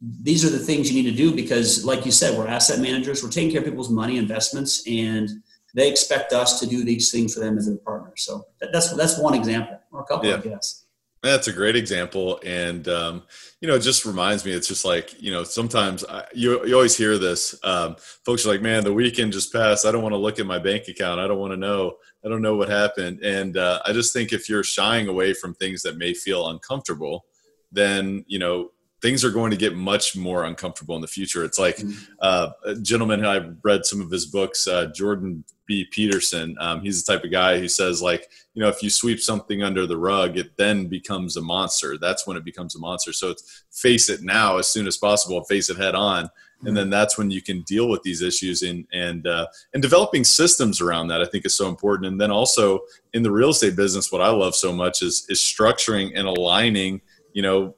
these 0.00 0.44
are 0.44 0.50
the 0.50 0.58
things 0.58 0.90
you 0.90 1.02
need 1.02 1.10
to 1.10 1.16
do 1.16 1.34
because 1.34 1.84
like 1.84 2.06
you 2.06 2.12
said 2.12 2.36
we're 2.38 2.46
asset 2.46 2.78
managers 2.78 3.22
we're 3.22 3.30
taking 3.30 3.50
care 3.50 3.60
of 3.60 3.66
people's 3.66 3.90
money 3.90 4.16
investments 4.16 4.86
and 4.86 5.28
they 5.74 5.90
expect 5.90 6.32
us 6.32 6.60
to 6.60 6.66
do 6.66 6.84
these 6.84 7.10
things 7.10 7.34
for 7.34 7.40
them 7.40 7.58
as 7.58 7.66
their 7.66 7.76
partner 7.78 8.12
so 8.16 8.44
that's 8.72 8.94
that's 8.96 9.18
one 9.18 9.34
example 9.34 9.78
or 9.90 10.00
a 10.02 10.04
couple 10.04 10.28
yeah. 10.28 10.36
i 10.36 10.40
guess 10.40 10.84
that's 11.22 11.48
a 11.48 11.52
great 11.52 11.74
example, 11.74 12.40
and 12.44 12.86
um, 12.86 13.24
you 13.60 13.66
know, 13.66 13.74
it 13.74 13.80
just 13.80 14.04
reminds 14.04 14.44
me. 14.44 14.52
It's 14.52 14.68
just 14.68 14.84
like 14.84 15.20
you 15.20 15.32
know, 15.32 15.42
sometimes 15.42 16.04
I, 16.04 16.24
you 16.32 16.64
you 16.64 16.74
always 16.74 16.96
hear 16.96 17.18
this. 17.18 17.58
Um, 17.64 17.96
folks 18.24 18.46
are 18.46 18.50
like, 18.50 18.62
"Man, 18.62 18.84
the 18.84 18.92
weekend 18.92 19.32
just 19.32 19.52
passed. 19.52 19.84
I 19.84 19.90
don't 19.90 20.02
want 20.02 20.12
to 20.12 20.18
look 20.18 20.38
at 20.38 20.46
my 20.46 20.60
bank 20.60 20.86
account. 20.86 21.18
I 21.18 21.26
don't 21.26 21.38
want 21.38 21.52
to 21.52 21.56
know. 21.56 21.96
I 22.24 22.28
don't 22.28 22.42
know 22.42 22.54
what 22.54 22.68
happened." 22.68 23.20
And 23.22 23.56
uh, 23.56 23.80
I 23.84 23.92
just 23.92 24.12
think 24.12 24.32
if 24.32 24.48
you're 24.48 24.62
shying 24.62 25.08
away 25.08 25.34
from 25.34 25.54
things 25.54 25.82
that 25.82 25.98
may 25.98 26.14
feel 26.14 26.48
uncomfortable, 26.48 27.26
then 27.72 28.24
you 28.28 28.38
know 28.38 28.70
things 29.00 29.24
are 29.24 29.30
going 29.30 29.50
to 29.50 29.56
get 29.56 29.76
much 29.76 30.16
more 30.16 30.44
uncomfortable 30.44 30.96
in 30.96 31.00
the 31.00 31.08
future. 31.08 31.44
It's 31.44 31.58
like 31.58 31.76
mm-hmm. 31.76 32.12
uh, 32.20 32.50
a 32.64 32.74
gentleman 32.74 33.24
I 33.24 33.50
read 33.62 33.86
some 33.86 34.00
of 34.00 34.10
his 34.10 34.26
books, 34.26 34.66
uh, 34.66 34.86
Jordan 34.94 35.44
B. 35.66 35.86
Peterson. 35.90 36.56
Um, 36.58 36.80
he's 36.80 37.04
the 37.04 37.12
type 37.12 37.24
of 37.24 37.30
guy 37.30 37.58
who 37.58 37.68
says, 37.68 38.02
like, 38.02 38.28
you 38.54 38.62
know, 38.62 38.68
if 38.68 38.82
you 38.82 38.90
sweep 38.90 39.20
something 39.20 39.62
under 39.62 39.86
the 39.86 39.98
rug, 39.98 40.36
it 40.36 40.56
then 40.56 40.86
becomes 40.86 41.36
a 41.36 41.42
monster. 41.42 41.96
That's 41.96 42.26
when 42.26 42.36
it 42.36 42.44
becomes 42.44 42.74
a 42.74 42.80
monster. 42.80 43.12
So 43.12 43.30
it's 43.30 43.64
face 43.70 44.08
it 44.08 44.22
now 44.22 44.56
as 44.56 44.66
soon 44.66 44.86
as 44.86 44.96
possible, 44.96 45.44
face 45.44 45.70
it 45.70 45.76
head 45.76 45.94
on. 45.94 46.28
And 46.64 46.76
then 46.76 46.90
that's 46.90 47.16
when 47.16 47.30
you 47.30 47.40
can 47.40 47.62
deal 47.62 47.88
with 47.88 48.02
these 48.02 48.20
issues 48.20 48.62
and 48.62 48.84
and 48.92 49.28
uh, 49.28 49.46
and 49.74 49.80
developing 49.80 50.24
systems 50.24 50.80
around 50.80 51.06
that 51.06 51.22
I 51.22 51.24
think 51.24 51.46
is 51.46 51.54
so 51.54 51.68
important. 51.68 52.08
And 52.08 52.20
then 52.20 52.32
also 52.32 52.80
in 53.12 53.22
the 53.22 53.30
real 53.30 53.50
estate 53.50 53.76
business, 53.76 54.10
what 54.10 54.22
I 54.22 54.30
love 54.30 54.56
so 54.56 54.72
much 54.72 55.00
is 55.00 55.24
is 55.28 55.38
structuring 55.38 56.10
and 56.16 56.26
aligning 56.26 57.00
you 57.32 57.42
know 57.42 57.76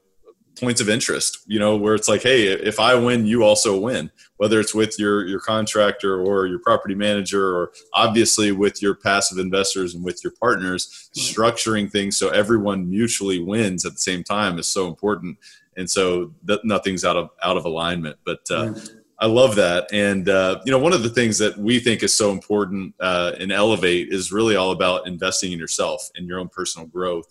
points 0.59 0.81
of 0.81 0.89
interest 0.89 1.39
you 1.47 1.59
know 1.59 1.77
where 1.77 1.95
it's 1.95 2.09
like 2.09 2.23
hey 2.23 2.49
if 2.49 2.79
i 2.81 2.95
win 2.95 3.25
you 3.25 3.43
also 3.43 3.79
win 3.79 4.11
whether 4.41 4.59
it's 4.59 4.75
with 4.75 4.99
your 4.99 5.27
your 5.27 5.39
contractor 5.39 6.23
or 6.23 6.47
your 6.47 6.59
property 6.59 6.95
manager 6.95 7.55
or 7.55 7.73
obviously 7.95 8.53
with 8.53 8.81
your 8.81 8.95
passive 8.95 9.39
investors 9.39 9.95
and 9.95 10.03
with 10.03 10.25
your 10.25 10.33
partners 10.41 11.11
structuring 11.15 11.91
things 11.91 12.17
so 12.17 12.31
everyone 12.31 12.89
mutually 12.89 13.39
wins 13.39 13.85
at 13.85 13.93
the 13.93 13.99
same 13.99 14.25
time 14.25 14.59
is 14.59 14.67
so 14.67 14.89
important. 14.89 15.37
And 15.77 15.91
so 15.91 16.33
that 16.45 16.65
nothing's 16.65 17.05
out 17.05 17.17
of 17.17 17.31
out 17.43 17.57
of 17.57 17.65
alignment 17.65 18.17
but 18.25 18.41
uh, 18.51 18.75
I 19.23 19.27
love 19.27 19.55
that. 19.57 19.87
And, 19.93 20.31
uh, 20.31 20.63
you 20.65 20.73
know, 20.73 20.79
one 20.79 20.95
of 20.95 21.03
the 21.03 21.11
things 21.11 21.37
that 21.39 21.59
we 21.59 21.79
think 21.79 22.03
is 22.03 22.15
so 22.15 22.31
important 22.31 22.95
uh, 23.01 23.33
in 23.39 23.53
Elevate 23.53 24.09
is 24.11 24.33
really 24.33 24.57
all 24.57 24.71
about 24.71 25.07
investing 25.07 25.53
in 25.53 25.59
yourself 25.59 26.09
and 26.17 26.27
your 26.27 26.41
own 26.41 26.49
personal 26.49 26.89
growth 26.89 27.27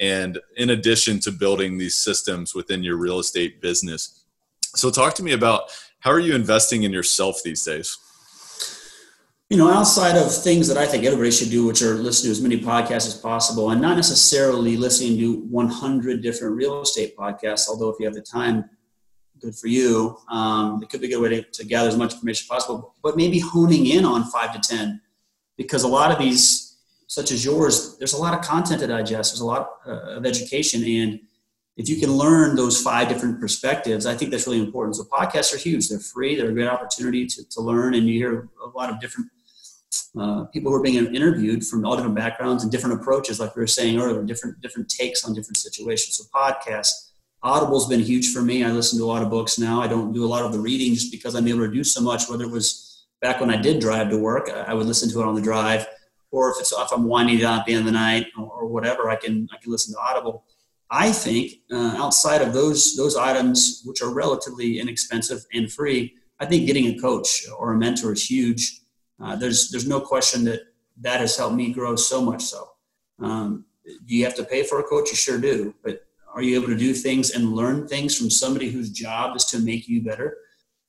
and 0.00 0.38
in 0.56 0.70
addition 0.70 1.20
to 1.20 1.30
building 1.30 1.76
these 1.76 1.94
systems 1.94 2.54
within 2.54 2.82
your 2.82 2.96
real 2.96 3.18
estate 3.18 3.60
business. 3.60 4.24
So, 4.74 4.90
talk 4.90 5.14
to 5.14 5.22
me 5.22 5.32
about 5.32 5.70
how 6.00 6.10
are 6.10 6.18
you 6.18 6.34
investing 6.34 6.82
in 6.84 6.92
yourself 6.92 7.42
these 7.44 7.62
days? 7.62 7.98
You 9.50 9.56
know, 9.56 9.70
outside 9.70 10.16
of 10.16 10.32
things 10.32 10.68
that 10.68 10.78
I 10.78 10.86
think 10.86 11.04
everybody 11.04 11.30
should 11.30 11.50
do, 11.50 11.66
which 11.66 11.82
are 11.82 11.94
listen 11.94 12.26
to 12.26 12.30
as 12.30 12.40
many 12.40 12.58
podcasts 12.58 13.08
as 13.08 13.16
possible, 13.16 13.70
and 13.70 13.80
not 13.80 13.96
necessarily 13.96 14.76
listening 14.76 15.18
to 15.18 15.40
100 15.50 16.22
different 16.22 16.56
real 16.56 16.80
estate 16.82 17.16
podcasts, 17.16 17.68
although 17.68 17.90
if 17.90 17.96
you 17.98 18.06
have 18.06 18.14
the 18.14 18.22
time, 18.22 18.70
good 19.40 19.56
for 19.56 19.66
you. 19.66 20.16
Um, 20.30 20.82
it 20.82 20.88
could 20.88 21.00
be 21.00 21.08
a 21.08 21.10
good 21.10 21.20
way 21.20 21.28
to, 21.30 21.42
to 21.42 21.66
gather 21.66 21.88
as 21.88 21.96
much 21.96 22.14
information 22.14 22.44
as 22.44 22.48
possible, 22.48 22.94
but 23.02 23.16
maybe 23.16 23.40
honing 23.40 23.86
in 23.86 24.04
on 24.04 24.24
five 24.30 24.54
to 24.54 24.60
10, 24.60 25.00
because 25.56 25.82
a 25.82 25.88
lot 25.88 26.12
of 26.12 26.18
these 26.18 26.69
such 27.10 27.32
as 27.32 27.44
yours, 27.44 27.96
there's 27.98 28.12
a 28.12 28.16
lot 28.16 28.34
of 28.34 28.40
content 28.40 28.80
to 28.80 28.86
digest. 28.86 29.32
There's 29.32 29.40
a 29.40 29.44
lot 29.44 29.68
uh, 29.84 30.18
of 30.18 30.24
education, 30.24 30.84
and 30.84 31.18
if 31.76 31.88
you 31.88 31.96
can 31.96 32.12
learn 32.12 32.54
those 32.54 32.80
five 32.80 33.08
different 33.08 33.40
perspectives, 33.40 34.06
I 34.06 34.14
think 34.14 34.30
that's 34.30 34.46
really 34.46 34.60
important. 34.60 34.94
So 34.94 35.02
podcasts 35.02 35.52
are 35.52 35.58
huge. 35.58 35.88
They're 35.88 35.98
free. 35.98 36.36
They're 36.36 36.50
a 36.50 36.52
great 36.52 36.68
opportunity 36.68 37.26
to, 37.26 37.48
to 37.48 37.60
learn, 37.60 37.94
and 37.94 38.06
you 38.06 38.14
hear 38.14 38.48
a 38.64 38.68
lot 38.78 38.90
of 38.90 39.00
different 39.00 39.28
uh, 40.16 40.44
people 40.52 40.70
who 40.70 40.76
are 40.76 40.82
being 40.82 41.04
interviewed 41.12 41.66
from 41.66 41.84
all 41.84 41.96
different 41.96 42.14
backgrounds 42.14 42.62
and 42.62 42.70
different 42.70 43.00
approaches, 43.00 43.40
like 43.40 43.56
we 43.56 43.60
were 43.60 43.66
saying 43.66 44.00
earlier, 44.00 44.22
different 44.22 44.60
different 44.60 44.88
takes 44.88 45.24
on 45.24 45.34
different 45.34 45.56
situations. 45.56 46.14
So 46.14 46.24
podcasts, 46.32 47.10
Audible's 47.42 47.88
been 47.88 47.98
huge 47.98 48.32
for 48.32 48.40
me. 48.40 48.62
I 48.62 48.70
listen 48.70 49.00
to 49.00 49.04
a 49.04 49.10
lot 49.14 49.22
of 49.22 49.30
books 49.30 49.58
now. 49.58 49.82
I 49.82 49.88
don't 49.88 50.12
do 50.12 50.24
a 50.24 50.30
lot 50.30 50.44
of 50.44 50.52
the 50.52 50.60
reading 50.60 50.94
just 50.94 51.10
because 51.10 51.34
I'm 51.34 51.48
able 51.48 51.66
to 51.66 51.72
do 51.72 51.82
so 51.82 52.00
much. 52.00 52.28
Whether 52.28 52.44
it 52.44 52.52
was 52.52 53.04
back 53.20 53.40
when 53.40 53.50
I 53.50 53.56
did 53.56 53.80
drive 53.80 54.10
to 54.10 54.16
work, 54.16 54.48
I 54.48 54.74
would 54.74 54.86
listen 54.86 55.10
to 55.10 55.22
it 55.22 55.26
on 55.26 55.34
the 55.34 55.42
drive 55.42 55.88
or 56.30 56.50
if 56.50 56.56
it's 56.60 56.72
if 56.72 56.92
I'm 56.92 57.04
winding 57.04 57.38
down 57.38 57.58
at 57.58 57.66
the 57.66 57.72
end 57.72 57.80
of 57.80 57.86
the 57.86 57.92
night 57.92 58.26
or, 58.38 58.50
or 58.50 58.66
whatever, 58.66 59.10
I 59.10 59.16
can 59.16 59.48
I 59.52 59.56
can 59.62 59.70
listen 59.70 59.94
to 59.94 60.00
Audible. 60.00 60.44
I 60.90 61.12
think 61.12 61.52
uh, 61.70 61.94
outside 61.98 62.42
of 62.42 62.52
those 62.52 62.96
those 62.96 63.16
items, 63.16 63.82
which 63.84 64.02
are 64.02 64.12
relatively 64.12 64.80
inexpensive 64.80 65.44
and 65.52 65.70
free, 65.70 66.14
I 66.38 66.46
think 66.46 66.66
getting 66.66 66.86
a 66.86 66.98
coach 66.98 67.46
or 67.58 67.72
a 67.72 67.76
mentor 67.76 68.12
is 68.12 68.28
huge. 68.28 68.80
Uh, 69.22 69.36
there's 69.36 69.70
there's 69.70 69.88
no 69.88 70.00
question 70.00 70.44
that 70.44 70.62
that 71.00 71.20
has 71.20 71.36
helped 71.36 71.56
me 71.56 71.72
grow 71.72 71.96
so 71.96 72.20
much. 72.22 72.42
So, 72.42 72.70
um, 73.20 73.64
do 73.84 74.16
you 74.16 74.24
have 74.24 74.34
to 74.36 74.44
pay 74.44 74.62
for 74.62 74.80
a 74.80 74.84
coach? 74.84 75.10
You 75.10 75.16
sure 75.16 75.38
do. 75.38 75.74
But 75.82 76.06
are 76.34 76.42
you 76.42 76.56
able 76.56 76.68
to 76.68 76.76
do 76.76 76.94
things 76.94 77.30
and 77.30 77.52
learn 77.52 77.88
things 77.88 78.16
from 78.16 78.30
somebody 78.30 78.70
whose 78.70 78.90
job 78.90 79.36
is 79.36 79.44
to 79.46 79.58
make 79.58 79.88
you 79.88 80.02
better? 80.02 80.36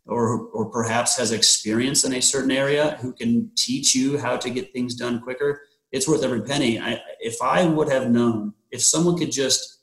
Or, 0.07 0.47
or 0.47 0.69
perhaps 0.69 1.17
has 1.17 1.31
experience 1.31 2.03
in 2.03 2.13
a 2.13 2.21
certain 2.21 2.51
area 2.51 2.97
who 3.01 3.13
can 3.13 3.51
teach 3.55 3.95
you 3.95 4.17
how 4.17 4.37
to 4.37 4.49
get 4.49 4.73
things 4.73 4.95
done 4.95 5.21
quicker, 5.21 5.61
it's 5.91 6.07
worth 6.07 6.23
every 6.23 6.41
penny. 6.41 6.79
I, 6.79 7.01
if 7.19 7.41
I 7.41 7.65
would 7.65 7.89
have 7.89 8.09
known, 8.09 8.53
if 8.71 8.81
someone 8.81 9.17
could 9.17 9.31
just 9.31 9.79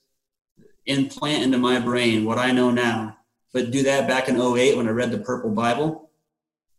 implant 0.86 1.44
into 1.44 1.58
my 1.58 1.78
brain 1.78 2.24
what 2.24 2.38
I 2.38 2.50
know 2.50 2.70
now, 2.70 3.16
but 3.52 3.70
do 3.70 3.82
that 3.84 4.08
back 4.08 4.28
in 4.28 4.40
08 4.40 4.76
when 4.76 4.88
I 4.88 4.90
read 4.90 5.10
the 5.10 5.18
Purple 5.18 5.50
Bible, 5.50 6.10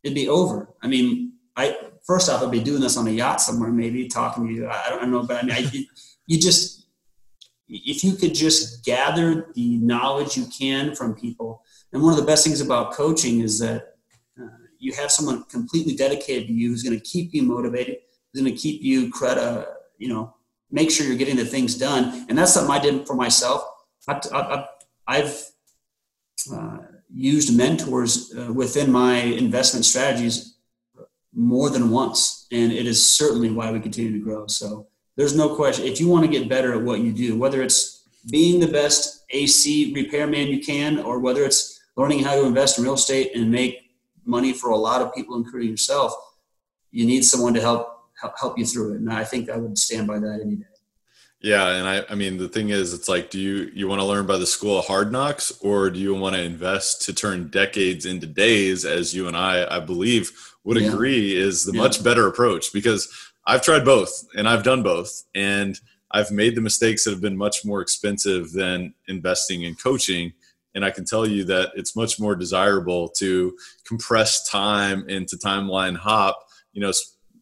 it'd 0.04 0.16
be 0.16 0.30
over. 0.30 0.74
I 0.82 0.88
mean, 0.88 1.34
I 1.56 1.78
first 2.06 2.30
off, 2.30 2.42
I'd 2.42 2.52
be 2.52 2.60
doing 2.60 2.82
this 2.82 2.98
on 2.98 3.08
a 3.08 3.12
yacht 3.12 3.42
somewhere, 3.42 3.72
maybe 3.72 4.08
talking 4.08 4.48
to 4.48 4.54
you. 4.54 4.68
I 4.68 4.90
don't 4.90 5.12
know, 5.12 5.24
but 5.24 5.44
I 5.44 5.46
mean, 5.46 5.56
I, 5.56 5.86
you 6.26 6.40
just 6.40 6.88
if 7.68 8.04
you 8.04 8.14
could 8.14 8.34
just 8.34 8.84
gather 8.84 9.52
the 9.54 9.78
knowledge 9.78 10.36
you 10.36 10.48
can 10.48 10.96
from 10.96 11.14
people. 11.14 11.64
And 11.92 12.02
one 12.02 12.14
of 12.14 12.20
the 12.20 12.26
best 12.26 12.44
things 12.44 12.62
about 12.62 12.94
coaching 12.94 13.42
is 13.42 13.60
that 13.60 13.96
uh, 14.40 14.48
you 14.78 14.94
have 14.94 15.12
someone 15.12 15.44
completely 15.46 15.96
dedicated 15.96 16.48
to 16.48 16.54
you 16.54 16.70
who's 16.70 16.84
going 16.84 16.98
to 16.98 17.04
keep 17.04 17.34
you 17.34 17.44
motivated, 17.44 17.98
who's 18.32 18.42
going 18.42 18.54
to 18.54 18.60
keep 18.60 18.82
you 18.82 19.12
credit, 19.12 19.44
uh, 19.44 19.66
you 19.98 20.08
know, 20.08 20.36
make 20.72 20.92
sure 20.92 21.06
you're 21.06 21.18
getting 21.18 21.36
the 21.36 21.46
things 21.46 21.76
done. 21.76 22.26
And 22.30 22.38
that's 22.38 22.54
something 22.54 22.72
I 22.72 22.80
did 22.80 23.08
for 23.08 23.16
myself. 23.16 23.64
I, 24.08 24.66
have 25.08 25.36
uh, 26.54 26.78
used 27.14 27.56
mentors 27.56 28.34
uh, 28.36 28.52
within 28.54 28.92
my 28.92 29.18
investment 29.18 29.86
strategies 29.86 30.58
more 31.34 31.70
than 31.70 31.90
once, 31.90 32.48
and 32.52 32.72
it 32.72 32.88
is 32.88 33.06
certainly 33.06 33.52
why 33.52 33.72
we 33.72 33.80
continue 33.80 34.12
to 34.12 34.24
grow. 34.24 34.48
So 34.48 34.88
there's 35.16 35.36
no 35.36 35.56
question. 35.56 35.86
If 35.86 36.00
you 36.00 36.08
want 36.08 36.26
to 36.26 36.32
get 36.32 36.50
better 36.50 36.74
at 36.74 36.82
what 36.82 37.02
you 37.02 37.12
do, 37.12 37.38
whether 37.38 37.62
it's 37.62 38.04
being 38.30 38.60
the 38.60 38.68
best 38.68 39.26
AC 39.32 39.94
repairman 39.94 40.48
you 40.48 40.60
can, 40.60 41.00
or 41.00 41.20
whether 41.20 41.44
it's 41.44 41.79
learning 42.00 42.24
how 42.24 42.34
to 42.34 42.46
invest 42.46 42.78
in 42.78 42.86
real 42.86 42.94
estate 42.94 43.36
and 43.36 43.52
make 43.52 43.92
money 44.24 44.54
for 44.54 44.70
a 44.70 44.78
lot 44.78 45.02
of 45.02 45.14
people, 45.14 45.36
including 45.36 45.70
yourself, 45.70 46.14
you 46.92 47.06
need 47.06 47.24
someone 47.26 47.54
to 47.54 47.60
help 47.60 47.88
help 48.40 48.58
you 48.58 48.66
through 48.66 48.94
it. 48.94 49.00
And 49.02 49.12
I 49.12 49.26
think 49.26 49.50
I 49.50 49.58
would 49.58 49.78
stand 49.78 50.08
by 50.08 50.20
that 50.20 50.40
any 50.42 50.56
day. 50.56 50.66
Yeah, 51.42 51.68
and 51.70 51.88
I, 51.88 52.04
I 52.10 52.16
mean 52.16 52.38
the 52.38 52.50
thing 52.50 52.70
is, 52.70 52.94
it's 52.94 53.10
like, 53.10 53.30
do 53.30 53.40
you 53.40 53.72
you 53.74 53.88
want 53.90 54.00
to 54.00 54.08
learn 54.08 54.26
by 54.26 54.38
the 54.38 54.46
school 54.46 54.80
of 54.80 54.86
hard 54.86 55.12
knocks, 55.12 55.52
or 55.62 55.90
do 55.90 56.00
you 56.00 56.14
want 56.16 56.36
to 56.36 56.42
invest 56.42 57.02
to 57.04 57.14
turn 57.14 57.50
decades 57.50 58.06
into 58.06 58.28
days, 58.28 58.86
as 58.86 59.14
you 59.14 59.28
and 59.28 59.36
I, 59.36 59.78
I 59.78 59.80
believe, 59.82 60.32
would 60.64 60.78
yeah. 60.78 60.90
agree 60.90 61.36
is 61.36 61.66
the 61.66 61.74
yeah. 61.74 61.82
much 61.82 62.04
better 62.04 62.28
approach? 62.28 62.72
Because 62.72 63.10
I've 63.46 63.62
tried 63.62 63.84
both, 63.84 64.12
and 64.38 64.48
I've 64.48 64.64
done 64.64 64.84
both, 64.84 65.24
and 65.36 65.80
I've 66.12 66.32
made 66.32 66.56
the 66.56 66.62
mistakes 66.62 67.04
that 67.04 67.12
have 67.12 67.22
been 67.22 67.38
much 67.38 67.66
more 67.66 67.82
expensive 67.82 68.52
than 68.52 68.94
investing 69.08 69.64
in 69.64 69.76
coaching. 69.76 70.34
And 70.76 70.86
I 70.86 70.92
can 70.92 71.06
tell 71.06 71.28
you 71.28 71.44
that 71.46 71.72
it's 71.76 71.96
much 71.96 72.20
more 72.20 72.36
desirable 72.36 73.10
to 73.10 73.58
compress 73.86 74.48
time 74.48 75.08
into 75.10 75.36
timeline 75.36 75.96
hop, 75.96 76.48
you 76.74 76.82
know, 76.82 76.92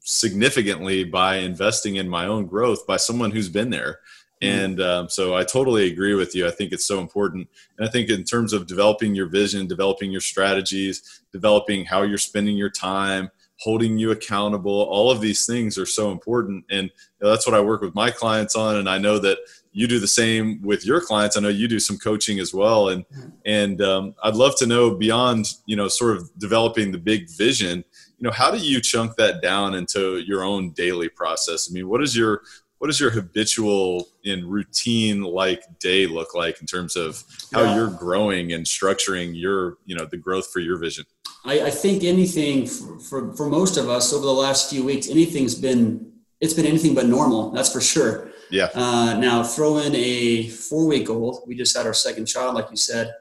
significantly 0.02 1.04
by 1.04 1.36
investing 1.38 1.98
in 1.98 2.08
my 2.08 2.26
own 2.26 2.46
growth 2.46 2.88
by 2.88 2.96
someone 2.96 3.32
who's 3.32 3.50
been 3.50 3.70
there. 3.70 4.00
Mm-hmm. 4.42 4.60
And 4.60 4.82
um, 4.82 5.10
so 5.10 5.36
I 5.36 5.44
totally 5.44 5.92
agree 5.92 6.14
with 6.14 6.36
you. 6.36 6.48
I 6.48 6.52
think 6.52 6.72
it's 6.72 6.86
so 6.86 7.00
important. 7.00 7.50
And 7.78 7.88
I 7.88 7.92
think 7.92 8.10
in 8.10 8.24
terms 8.24 8.54
of 8.54 8.68
developing 8.68 9.16
your 9.16 9.28
vision, 9.28 9.68
developing 9.68 10.12
your 10.12 10.22
strategies, 10.22 11.24
developing 11.34 11.86
how 11.86 12.04
you're 12.04 12.18
spending 12.18 12.56
your 12.56 12.70
time, 12.70 13.32
holding 13.60 13.98
you 13.98 14.12
accountable, 14.12 14.84
all 14.84 15.10
of 15.10 15.20
these 15.20 15.46
things 15.46 15.78
are 15.78 15.86
so 15.86 16.12
important. 16.12 16.64
And 16.70 16.92
that's 17.20 17.48
what 17.48 17.56
I 17.56 17.62
work 17.62 17.82
with 17.82 17.96
my 17.96 18.12
clients 18.12 18.56
on. 18.56 18.78
And 18.78 18.88
I 18.88 19.00
know 19.00 19.18
that 19.20 19.40
you 19.78 19.88
do 19.88 20.00
the 20.00 20.08
same 20.08 20.62
with 20.62 20.86
your 20.86 21.00
clients. 21.00 21.38
I 21.38 21.42
know 21.42 21.50
you 21.50 21.68
do 21.68 21.80
some 21.80 21.98
coaching 21.98 22.40
as 22.40 22.54
well. 22.54 22.90
And, 22.90 23.06
and 23.46 23.82
um, 23.82 24.16
I'd 24.24 24.36
love 24.36 24.58
to 24.58 24.66
know 24.66 24.96
beyond, 24.96 25.54
you 25.66 25.76
know, 25.76 25.88
sort 25.88 26.18
of 26.18 26.30
developing 26.40 26.92
the 26.92 26.98
big 26.98 27.30
vision, 27.30 27.84
you 28.18 28.26
know 28.26 28.32
how 28.32 28.52
do 28.52 28.58
you 28.58 28.82
chunk 28.82 29.16
that 29.16 29.42
down 29.42 29.76
into 29.76 30.18
your 30.20 30.44
own 30.44 30.72
daily 30.72 31.10
process 31.10 31.70
i 31.70 31.74
mean 31.74 31.88
what 31.88 32.02
is 32.02 32.16
your 32.16 32.42
what 32.80 32.88
does 32.88 33.00
your 33.00 33.10
habitual 33.10 34.08
and 34.26 34.46
routine 34.46 35.22
like 35.24 35.64
day 35.80 36.06
look 36.06 36.36
like 36.36 36.60
in 36.62 36.68
terms 36.68 36.96
of 36.96 37.24
how 37.52 37.64
yeah. 37.64 37.76
you're 37.76 37.90
growing 37.90 38.54
and 38.54 38.66
structuring 38.66 39.32
your 39.34 39.78
you 39.86 39.96
know 39.96 40.06
the 40.06 40.18
growth 40.18 40.52
for 40.52 40.60
your 40.60 40.78
vision 40.78 41.06
i, 41.46 41.62
I 41.62 41.70
think 41.70 42.04
anything 42.04 42.66
for, 42.66 43.00
for, 43.00 43.34
for 43.34 43.50
most 43.50 43.78
of 43.78 43.90
us 43.90 44.14
over 44.14 44.26
the 44.26 44.32
last 44.32 44.70
few 44.70 44.84
weeks 44.84 45.10
anything's 45.10 45.56
been 45.56 46.12
it's 46.40 46.54
been 46.54 46.66
anything 46.66 46.94
but 46.94 47.06
normal 47.06 47.52
that's 47.52 47.72
for 47.72 47.82
sure 47.82 48.32
yeah 48.50 48.70
uh, 48.76 49.16
now 49.20 49.44
throw 49.44 49.78
in 49.78 49.94
a 49.96 50.48
four 50.50 50.86
week 50.86 51.10
old 51.10 51.44
we 51.48 51.56
just 51.56 51.76
had 51.76 51.86
our 51.86 51.94
second 51.94 52.26
child 52.26 52.56
like 52.56 52.70
you 52.70 52.78
said 52.78 53.14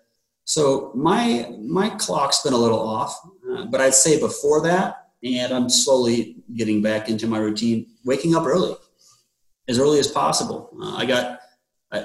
so 0.47 0.93
my 0.95 1.53
my 1.61 1.91
clock's 1.91 2.43
been 2.43 2.53
a 2.53 2.57
little 2.57 2.79
off, 2.79 3.19
uh, 3.51 3.67
but 3.67 3.81
I'd 3.81 3.95
say 3.95 4.19
before 4.19 4.63
that, 4.63 5.09
and 5.25 5.53
I'm 5.53 5.69
slowly 5.69 6.37
getting 6.55 6.81
back 6.81 7.09
into 7.09 7.27
my 7.27 7.39
routine, 7.39 7.87
waking 8.05 8.37
up 8.37 8.47
early, 8.47 8.77
as 9.67 9.81
early 9.81 9.99
as 9.99 10.07
possible. 10.07 10.71
Uh, 10.81 10.95
I 10.95 11.05
got, 11.05 11.41
I, 11.91 12.05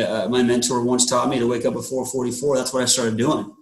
uh, 0.00 0.28
my 0.28 0.42
mentor 0.42 0.82
once 0.82 1.06
taught 1.06 1.28
me 1.28 1.38
to 1.38 1.46
wake 1.46 1.64
up 1.64 1.74
at 1.74 1.84
4:44. 1.84 2.56
That's 2.56 2.72
what 2.72 2.82
I 2.82 2.86
started 2.86 3.16
doing. 3.16 3.54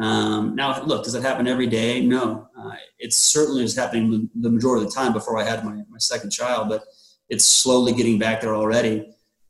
Um, 0.00 0.54
now, 0.54 0.82
look, 0.82 1.04
does 1.04 1.12
that 1.12 1.22
happen 1.22 1.46
every 1.46 1.66
day? 1.66 2.00
No, 2.00 2.48
uh, 2.58 2.72
it 2.98 3.12
certainly 3.12 3.64
is 3.64 3.76
happening 3.76 4.30
the 4.34 4.48
majority 4.48 4.86
of 4.86 4.90
the 4.90 4.98
time 4.98 5.12
before 5.12 5.36
I 5.36 5.44
had 5.44 5.62
my 5.62 5.74
my 5.90 5.98
second 5.98 6.30
child, 6.30 6.70
but 6.70 6.84
it's 7.30 7.46
slowly 7.46 7.92
getting 7.92 8.18
back 8.18 8.42
there 8.42 8.54
already 8.54 9.06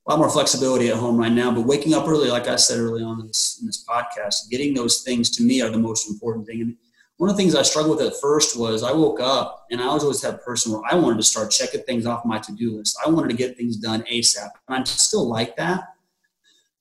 a 0.07 0.11
lot 0.11 0.19
more 0.19 0.31
flexibility 0.31 0.89
at 0.89 0.97
home 0.97 1.17
right 1.17 1.33
now. 1.33 1.53
But 1.53 1.67
waking 1.67 1.95
up 1.95 2.09
early, 2.09 2.31
like 2.31 2.49
I 2.49 2.57
said 2.57 2.79
early 2.79 3.03
on 3.03 3.21
in 3.21 3.27
this, 3.27 3.59
in 3.61 3.67
this 3.67 3.85
podcast, 3.85 4.51
getting 4.51 4.75
those 4.75 5.03
things 5.03 5.31
to 5.31 5.43
me 5.43 5.63
are 5.63 5.71
the 5.71 5.79
most 5.79 6.09
important 6.11 6.47
thing. 6.47 6.63
And 6.63 6.77
one 7.19 7.29
of 7.29 7.37
the 7.37 7.43
things 7.43 7.55
I 7.55 7.63
struggled 7.63 7.99
with 7.99 8.07
at 8.07 8.21
first 8.21 8.59
was 8.59 8.83
I 8.83 8.93
woke 8.93 9.21
up 9.21 9.67
and 9.71 9.81
I 9.81 9.93
was 9.93 10.03
always 10.03 10.21
that 10.23 10.43
person 10.43 10.73
where 10.73 10.83
I 10.91 10.95
wanted 10.95 11.19
to 11.19 11.23
start 11.23 11.51
checking 11.51 11.83
things 11.83 12.07
off 12.07 12.25
my 12.25 12.39
to-do 12.39 12.79
list. 12.79 12.99
I 13.05 13.11
wanted 13.11 13.29
to 13.29 13.37
get 13.37 13.57
things 13.57 13.77
done 13.77 14.03
ASAP. 14.11 14.49
And 14.69 14.79
I'm 14.79 14.87
still 14.87 15.29
like 15.29 15.57
that. 15.57 15.85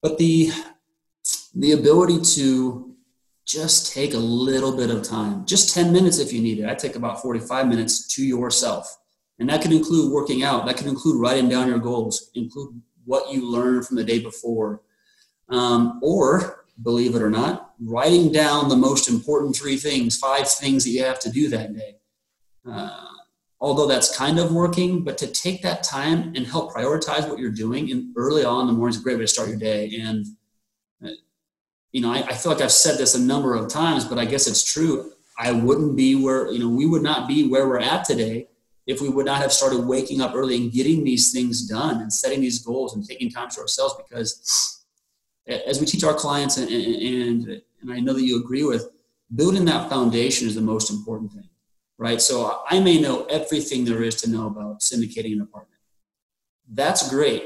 But 0.02 0.18
the 0.18 0.52
the 1.54 1.74
ability 1.74 2.22
to 2.36 2.96
just 3.46 3.94
take 3.94 4.14
a 4.14 4.18
little 4.18 4.76
bit 4.76 4.90
of 4.90 5.04
time, 5.04 5.46
just 5.46 5.74
10 5.74 5.92
minutes 5.92 6.20
if 6.20 6.32
you 6.32 6.42
need 6.42 6.60
it. 6.60 6.70
I 6.70 6.76
take 6.76 6.96
about 6.96 7.22
45 7.22 7.68
minutes 7.68 8.08
to 8.16 8.24
yourself. 8.24 8.99
And 9.40 9.50
that 9.50 9.62
can 9.62 9.72
include 9.72 10.12
working 10.12 10.44
out. 10.44 10.66
That 10.66 10.78
can 10.78 10.88
include 10.88 11.20
writing 11.20 11.48
down 11.48 11.68
your 11.68 11.80
goals, 11.80 12.30
include 12.36 12.82
what 13.06 13.32
you 13.34 13.50
learned 13.50 13.88
from 13.88 13.96
the 13.96 14.04
day 14.04 14.20
before. 14.20 14.82
Um, 15.48 16.00
or, 16.04 16.66
believe 16.84 17.16
it 17.16 17.22
or 17.22 17.30
not, 17.30 17.74
writing 17.80 18.32
down 18.32 18.70
the 18.70 18.76
most 18.76 19.10
important 19.10 19.56
three 19.56 19.78
things, 19.78 20.18
five 20.18 20.48
things 20.50 20.84
that 20.84 20.92
you 20.92 21.04
have 21.04 21.20
to 21.20 21.32
do 21.32 21.48
that 21.50 21.76
day. 21.76 21.96
Uh, 22.70 23.06
although 23.62 23.88
that's 23.88 24.16
kind 24.16 24.40
of 24.40 24.54
working, 24.54 25.04
but 25.04 25.18
to 25.18 25.28
take 25.28 25.62
that 25.62 25.84
time 25.84 26.34
and 26.36 26.46
help 26.46 26.74
prioritize 26.74 27.28
what 27.28 27.40
you're 27.40 27.50
doing 27.50 27.92
and 27.92 28.14
early 28.16 28.44
on 28.44 28.62
in 28.62 28.68
the 28.68 28.74
morning 28.74 28.94
is 28.94 29.00
a 29.00 29.04
great 29.04 29.16
way 29.16 29.24
to 29.24 29.28
start 29.28 29.50
your 29.50 29.58
day. 29.58 30.00
And, 30.02 30.26
uh, 31.04 31.10
you 31.92 32.02
know, 32.02 32.12
I, 32.12 32.18
I 32.18 32.34
feel 32.34 32.52
like 32.52 32.62
I've 32.62 32.72
said 32.72 32.98
this 32.98 33.16
a 33.16 33.20
number 33.20 33.56
of 33.56 33.70
times, 33.70 34.06
but 34.06 34.20
I 34.20 34.26
guess 34.26 34.48
it's 34.48 34.64
true. 34.64 35.14
I 35.38 35.54
wouldn't 35.54 35.96
be 35.96 36.16
where, 36.16 36.52
you 36.52 36.60
know, 36.60 36.70
we 36.70 36.86
would 36.86 37.02
not 37.02 37.28
be 37.28 37.48
where 37.48 37.68
we're 37.68 37.80
at 37.80 38.04
today 38.04 38.49
if 38.90 39.02
we 39.02 39.10
would 39.10 39.26
not 39.26 39.42
have 39.42 39.54
started 39.54 39.86
waking 39.86 40.20
up 40.20 40.34
early 40.34 40.56
and 40.56 40.72
getting 40.72 41.04
these 41.04 41.32
things 41.32 41.68
done 41.68 42.02
and 42.02 42.12
setting 42.12 42.42
these 42.42 42.60
goals 42.60 42.96
and 42.96 43.06
taking 43.06 43.30
time 43.30 43.50
to 43.50 43.62
ourselves 43.62 43.96
because 44.04 44.84
as 45.48 45.80
we 45.80 45.86
teach 45.86 46.04
our 46.04 46.14
clients 46.14 46.58
and, 46.58 46.70
and, 46.70 47.62
and 47.82 47.92
i 47.92 48.00
know 48.00 48.14
that 48.14 48.24
you 48.24 48.40
agree 48.44 48.64
with 48.64 48.90
building 49.36 49.66
that 49.66 49.90
foundation 49.90 50.48
is 50.48 50.56
the 50.56 50.70
most 50.74 50.90
important 50.90 51.32
thing 51.32 51.50
right? 52.00 52.22
So 52.22 52.62
i 52.68 52.80
may 52.80 53.00
know 53.00 53.26
everything 53.26 53.86
there 53.86 54.02
is 54.02 54.16
to 54.22 54.30
know 54.30 54.48
about 54.48 54.80
syndicating 54.80 55.34
an 55.34 55.42
apartment. 55.42 55.82
That's 56.72 57.10
great. 57.10 57.44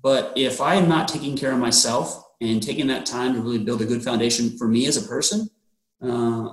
But 0.00 0.32
if 0.36 0.60
i 0.60 0.74
am 0.76 0.88
not 0.88 1.08
taking 1.08 1.36
care 1.36 1.52
of 1.52 1.58
myself 1.58 2.22
and 2.40 2.62
taking 2.62 2.86
that 2.88 3.06
time 3.06 3.32
to 3.34 3.40
really 3.40 3.58
build 3.58 3.80
a 3.80 3.86
good 3.86 4.04
foundation 4.04 4.56
for 4.58 4.68
me 4.68 4.86
as 4.86 4.96
a 4.98 5.08
person 5.08 5.48
uh, 6.02 6.50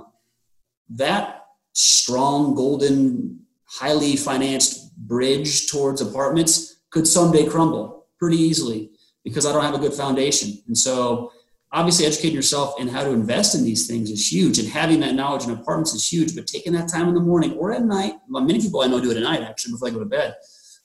that 0.88 1.46
strong 1.72 2.54
golden 2.54 3.43
highly 3.78 4.16
financed 4.16 4.96
bridge 4.96 5.70
towards 5.70 6.00
apartments 6.00 6.82
could 6.90 7.06
someday 7.06 7.46
crumble 7.46 8.06
pretty 8.18 8.36
easily 8.36 8.90
because 9.24 9.46
I 9.46 9.52
don't 9.52 9.64
have 9.64 9.74
a 9.74 9.78
good 9.78 9.92
foundation. 9.92 10.52
And 10.68 10.76
so, 10.76 11.32
obviously, 11.72 12.06
educating 12.06 12.36
yourself 12.36 12.78
in 12.78 12.88
how 12.88 13.02
to 13.02 13.10
invest 13.10 13.54
in 13.54 13.64
these 13.64 13.86
things 13.86 14.10
is 14.10 14.32
huge, 14.32 14.58
and 14.58 14.68
having 14.68 15.00
that 15.00 15.14
knowledge 15.14 15.44
in 15.44 15.50
apartments 15.50 15.94
is 15.94 16.10
huge. 16.10 16.36
But 16.36 16.46
taking 16.46 16.72
that 16.74 16.88
time 16.88 17.08
in 17.08 17.14
the 17.14 17.20
morning 17.20 17.54
or 17.54 17.72
at 17.72 17.82
night, 17.82 18.14
well, 18.28 18.44
many 18.44 18.60
people 18.60 18.80
I 18.80 18.86
know 18.86 19.00
do 19.00 19.10
it 19.10 19.16
at 19.16 19.22
night 19.22 19.42
actually 19.42 19.72
before 19.72 19.88
they 19.88 19.94
go 19.94 20.00
to 20.00 20.06
bed. 20.06 20.34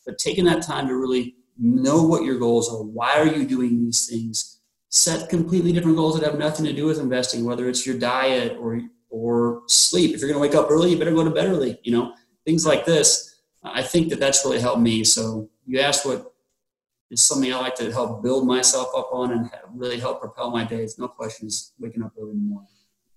But 0.06 0.18
taking 0.18 0.46
that 0.46 0.64
time 0.64 0.88
to 0.88 0.96
really 0.96 1.36
know 1.60 2.04
what 2.04 2.24
your 2.24 2.40
goals 2.40 2.74
are, 2.74 2.82
why 2.82 3.20
are 3.20 3.28
you 3.28 3.46
doing 3.46 3.86
these 3.86 4.08
things? 4.08 4.62
Set 4.90 5.30
completely 5.30 5.72
different 5.72 5.98
goals 5.98 6.20
that 6.20 6.26
have 6.26 6.40
nothing 6.40 6.66
to 6.66 6.74
do 6.74 6.86
with 6.86 7.00
investing, 7.00 7.46
whether 7.46 7.70
it's 7.70 7.86
your 7.86 8.00
diet 8.00 8.58
or 8.60 8.82
or 9.12 9.64
sleep. 9.68 10.14
If 10.14 10.22
you're 10.22 10.30
going 10.30 10.42
to 10.42 10.48
wake 10.48 10.56
up 10.56 10.72
early, 10.72 10.92
you 10.92 10.98
better 10.98 11.14
go 11.14 11.24
to 11.24 11.30
bed 11.30 11.48
early. 11.48 11.80
You 11.84 11.92
know, 11.92 12.14
things 12.46 12.66
like 12.66 12.86
this. 12.86 13.40
I 13.64 13.82
think 13.82 14.10
that 14.10 14.20
that's 14.20 14.44
really 14.46 14.60
helped 14.60 14.82
me. 14.82 15.04
So 15.04 15.50
you 15.66 15.80
asked 15.80 16.06
what 16.06 16.34
is 17.12 17.22
something 17.22 17.54
I 17.54 17.58
like 17.58 17.76
to 17.76 17.92
help 17.92 18.24
build 18.24 18.48
myself 18.48 18.90
up 18.96 19.10
on 19.12 19.32
and 19.32 19.50
really 19.74 20.00
help 20.00 20.22
propel 20.22 20.52
my 20.52 20.64
days. 20.64 20.98
No 20.98 21.08
questions, 21.08 21.74
waking 21.80 22.04
up 22.04 22.14
early 22.20 22.32
in 22.32 22.38
the 22.38 22.44
morning. 22.44 22.70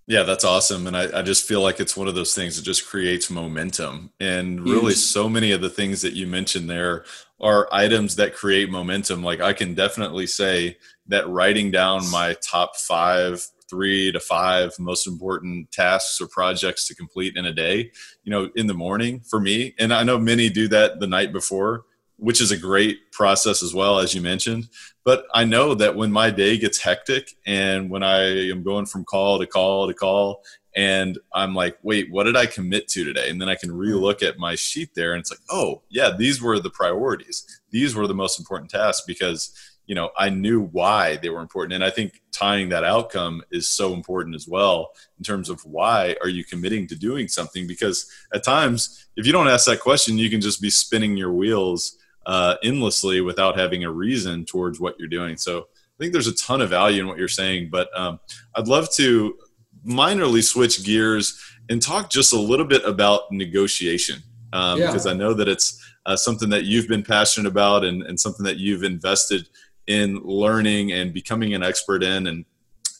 Yeah, 0.05 0.23
that's 0.23 0.43
awesome. 0.43 0.87
And 0.87 0.97
I, 0.97 1.19
I, 1.19 1.21
just 1.21 1.47
feel 1.47 1.61
like 1.61 1.79
it's 1.79 1.95
one 1.95 2.09
of 2.09 2.15
those 2.15 2.35
things 2.35 2.57
that 2.57 2.63
just 2.63 2.85
creates 2.85 3.29
momentum. 3.29 4.11
And 4.19 4.61
really, 4.61 4.93
so 4.93 5.29
many 5.29 5.51
of 5.53 5.61
the 5.61 5.69
things 5.69 6.01
that 6.01 6.11
you 6.11 6.27
mentioned 6.27 6.69
there 6.69 7.05
are 7.39 7.69
items 7.71 8.17
that 8.17 8.35
create 8.35 8.69
momentum. 8.69 9.23
Like, 9.23 9.39
I 9.39 9.53
can 9.53 9.75
definitely 9.75 10.27
say 10.27 10.77
that 11.07 11.29
writing 11.29 11.71
down 11.71 12.09
my 12.11 12.35
top 12.41 12.75
five, 12.75 13.47
three 13.73 14.11
to 14.11 14.19
five 14.19 14.77
most 14.77 15.07
important 15.07 15.71
tasks 15.71 16.21
or 16.21 16.27
projects 16.27 16.87
to 16.87 16.95
complete 16.95 17.35
in 17.35 17.45
a 17.45 17.53
day, 17.53 17.91
you 18.23 18.29
know, 18.29 18.49
in 18.55 18.67
the 18.67 18.73
morning 18.73 19.19
for 19.21 19.39
me, 19.39 19.73
and 19.79 19.91
I 19.91 20.03
know 20.03 20.19
many 20.19 20.49
do 20.49 20.67
that 20.67 20.99
the 20.99 21.07
night 21.07 21.33
before 21.33 21.85
which 22.17 22.39
is 22.39 22.51
a 22.51 22.57
great 22.57 23.11
process 23.11 23.61
as 23.63 23.73
well, 23.73 23.99
as 23.99 24.13
you 24.13 24.21
mentioned. 24.21 24.69
But 25.03 25.25
I 25.33 25.43
know 25.43 25.73
that 25.75 25.95
when 25.95 26.11
my 26.11 26.29
day 26.29 26.57
gets 26.57 26.79
hectic 26.79 27.31
and 27.45 27.89
when 27.89 28.03
I 28.03 28.49
am 28.49 28.63
going 28.63 28.85
from 28.85 29.03
call 29.03 29.39
to 29.39 29.47
call 29.47 29.87
to 29.87 29.93
call, 29.93 30.43
and 30.75 31.19
I'm 31.33 31.53
like, 31.53 31.77
wait, 31.83 32.11
what 32.11 32.23
did 32.23 32.37
I 32.37 32.45
commit 32.45 32.87
to 32.89 33.03
today? 33.03 33.29
And 33.29 33.41
then 33.41 33.49
I 33.49 33.55
can 33.55 33.69
relook 33.69 34.23
at 34.23 34.39
my 34.39 34.55
sheet 34.55 34.95
there 34.95 35.13
and 35.13 35.19
it's 35.19 35.31
like, 35.31 35.41
oh, 35.49 35.81
yeah, 35.89 36.11
these 36.17 36.41
were 36.41 36.59
the 36.59 36.69
priorities. 36.69 37.45
These 37.71 37.93
were 37.93 38.07
the 38.07 38.15
most 38.15 38.39
important 38.39 38.71
tasks 38.71 39.03
because, 39.05 39.53
you 39.85 39.95
know, 39.95 40.11
I 40.17 40.29
knew 40.29 40.61
why 40.61 41.17
they 41.17 41.29
were 41.29 41.41
important. 41.41 41.73
And 41.73 41.83
I 41.83 41.89
think 41.89 42.21
tying 42.31 42.69
that 42.69 42.83
outcome 42.83 43.43
is 43.51 43.67
so 43.67 43.93
important 43.93 44.35
as 44.35 44.47
well 44.47 44.91
in 45.17 45.23
terms 45.23 45.49
of 45.49 45.63
why 45.65 46.15
are 46.21 46.29
you 46.29 46.43
committing 46.45 46.87
to 46.87 46.95
doing 46.95 47.27
something? 47.27 47.67
Because 47.67 48.09
at 48.33 48.43
times, 48.43 49.07
if 49.17 49.25
you 49.25 49.33
don't 49.33 49.49
ask 49.49 49.65
that 49.65 49.81
question, 49.81 50.17
you 50.17 50.29
can 50.29 50.41
just 50.41 50.61
be 50.61 50.69
spinning 50.69 51.17
your 51.17 51.33
wheels 51.33 51.97
uh, 52.25 52.55
endlessly 52.63 53.21
without 53.21 53.57
having 53.57 53.83
a 53.83 53.91
reason 53.91 54.45
towards 54.45 54.79
what 54.79 54.95
you're 54.97 55.09
doing. 55.09 55.35
So 55.35 55.59
I 55.59 55.97
think 55.99 56.13
there's 56.13 56.27
a 56.27 56.35
ton 56.35 56.61
of 56.61 56.69
value 56.69 57.01
in 57.01 57.07
what 57.07 57.17
you're 57.17 57.27
saying, 57.27 57.69
but 57.69 57.89
um, 57.97 58.19
I'd 58.55 58.67
love 58.67 58.89
to 58.93 59.37
minorly 59.85 60.43
switch 60.43 60.83
gears 60.85 61.39
and 61.69 61.81
talk 61.81 62.09
just 62.09 62.33
a 62.33 62.39
little 62.39 62.65
bit 62.65 62.83
about 62.85 63.31
negotiation 63.31 64.21
um, 64.53 64.79
yeah. 64.79 64.87
because 64.87 65.05
I 65.05 65.13
know 65.13 65.33
that 65.33 65.47
it's 65.47 65.83
uh, 66.05 66.15
something 66.15 66.49
that 66.49 66.63
you've 66.63 66.87
been 66.87 67.03
passionate 67.03 67.49
about 67.49 67.83
and, 67.83 68.03
and 68.03 68.19
something 68.19 68.45
that 68.45 68.57
you've 68.57 68.83
invested 68.83 69.49
in 69.87 70.21
learning 70.23 70.91
and 70.91 71.13
becoming 71.13 71.53
an 71.53 71.63
expert 71.63 72.03
in. 72.03 72.27
And 72.27 72.45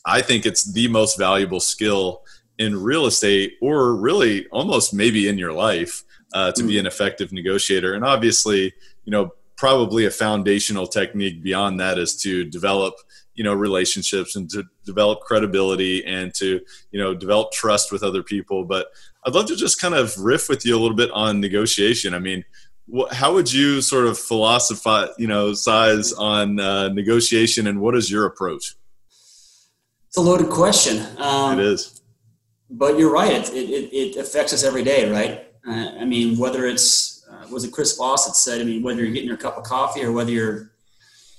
I 0.06 0.20
think 0.20 0.46
it's 0.46 0.72
the 0.72 0.88
most 0.88 1.18
valuable 1.18 1.60
skill 1.60 2.22
in 2.58 2.80
real 2.80 3.06
estate 3.06 3.54
or 3.60 3.96
really 3.96 4.46
almost 4.48 4.94
maybe 4.94 5.28
in 5.28 5.38
your 5.38 5.52
life 5.52 6.04
uh, 6.32 6.52
to 6.52 6.62
mm. 6.62 6.68
be 6.68 6.78
an 6.78 6.86
effective 6.86 7.32
negotiator. 7.32 7.94
And 7.94 8.04
obviously, 8.04 8.72
you 9.04 9.10
know 9.10 9.32
probably 9.56 10.04
a 10.04 10.10
foundational 10.10 10.86
technique 10.86 11.42
beyond 11.42 11.78
that 11.78 11.98
is 11.98 12.16
to 12.16 12.44
develop 12.44 12.94
you 13.34 13.44
know 13.44 13.54
relationships 13.54 14.36
and 14.36 14.50
to 14.50 14.64
develop 14.84 15.20
credibility 15.20 16.04
and 16.04 16.34
to 16.34 16.60
you 16.90 17.00
know 17.00 17.14
develop 17.14 17.52
trust 17.52 17.92
with 17.92 18.02
other 18.02 18.22
people 18.22 18.64
but 18.64 18.88
i'd 19.26 19.34
love 19.34 19.46
to 19.46 19.56
just 19.56 19.80
kind 19.80 19.94
of 19.94 20.16
riff 20.18 20.48
with 20.48 20.64
you 20.66 20.76
a 20.76 20.80
little 20.80 20.96
bit 20.96 21.10
on 21.12 21.40
negotiation 21.40 22.14
i 22.14 22.18
mean 22.18 22.44
how 23.12 23.32
would 23.32 23.52
you 23.52 23.80
sort 23.80 24.06
of 24.06 24.18
philosophize 24.18 25.08
you 25.18 25.26
know 25.26 25.54
size 25.54 26.12
on 26.12 26.60
uh, 26.60 26.88
negotiation 26.88 27.66
and 27.66 27.80
what 27.80 27.94
is 27.94 28.10
your 28.10 28.26
approach 28.26 28.74
it's 30.08 30.16
a 30.16 30.20
loaded 30.20 30.50
question 30.50 31.04
um, 31.18 31.58
it 31.58 31.64
is 31.64 32.02
but 32.70 32.98
you're 32.98 33.12
right 33.12 33.32
it, 33.32 33.54
it, 33.54 33.92
it 33.92 34.16
affects 34.16 34.52
us 34.52 34.62
every 34.64 34.84
day 34.84 35.10
right 35.10 35.46
uh, 35.66 35.92
i 35.98 36.04
mean 36.04 36.36
whether 36.36 36.66
it's 36.66 37.14
was 37.50 37.64
it 37.64 37.72
Chris 37.72 37.96
Voss 37.96 38.26
that 38.26 38.34
said, 38.34 38.60
I 38.60 38.64
mean, 38.64 38.82
whether 38.82 39.02
you're 39.02 39.12
getting 39.12 39.28
your 39.28 39.36
cup 39.36 39.56
of 39.56 39.64
coffee 39.64 40.02
or 40.02 40.12
whether 40.12 40.30
you're 40.30 40.72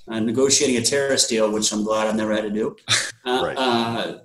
uh, 0.08 0.20
negotiating 0.20 0.78
a 0.78 0.82
terrorist 0.82 1.30
deal, 1.30 1.52
which 1.52 1.72
I'm 1.72 1.84
glad 1.84 2.08
I've 2.08 2.16
never 2.16 2.34
had 2.34 2.44
to 2.44 2.50
do, 2.50 2.76
uh, 3.26 3.42
right. 3.44 3.58
uh, 3.58 4.18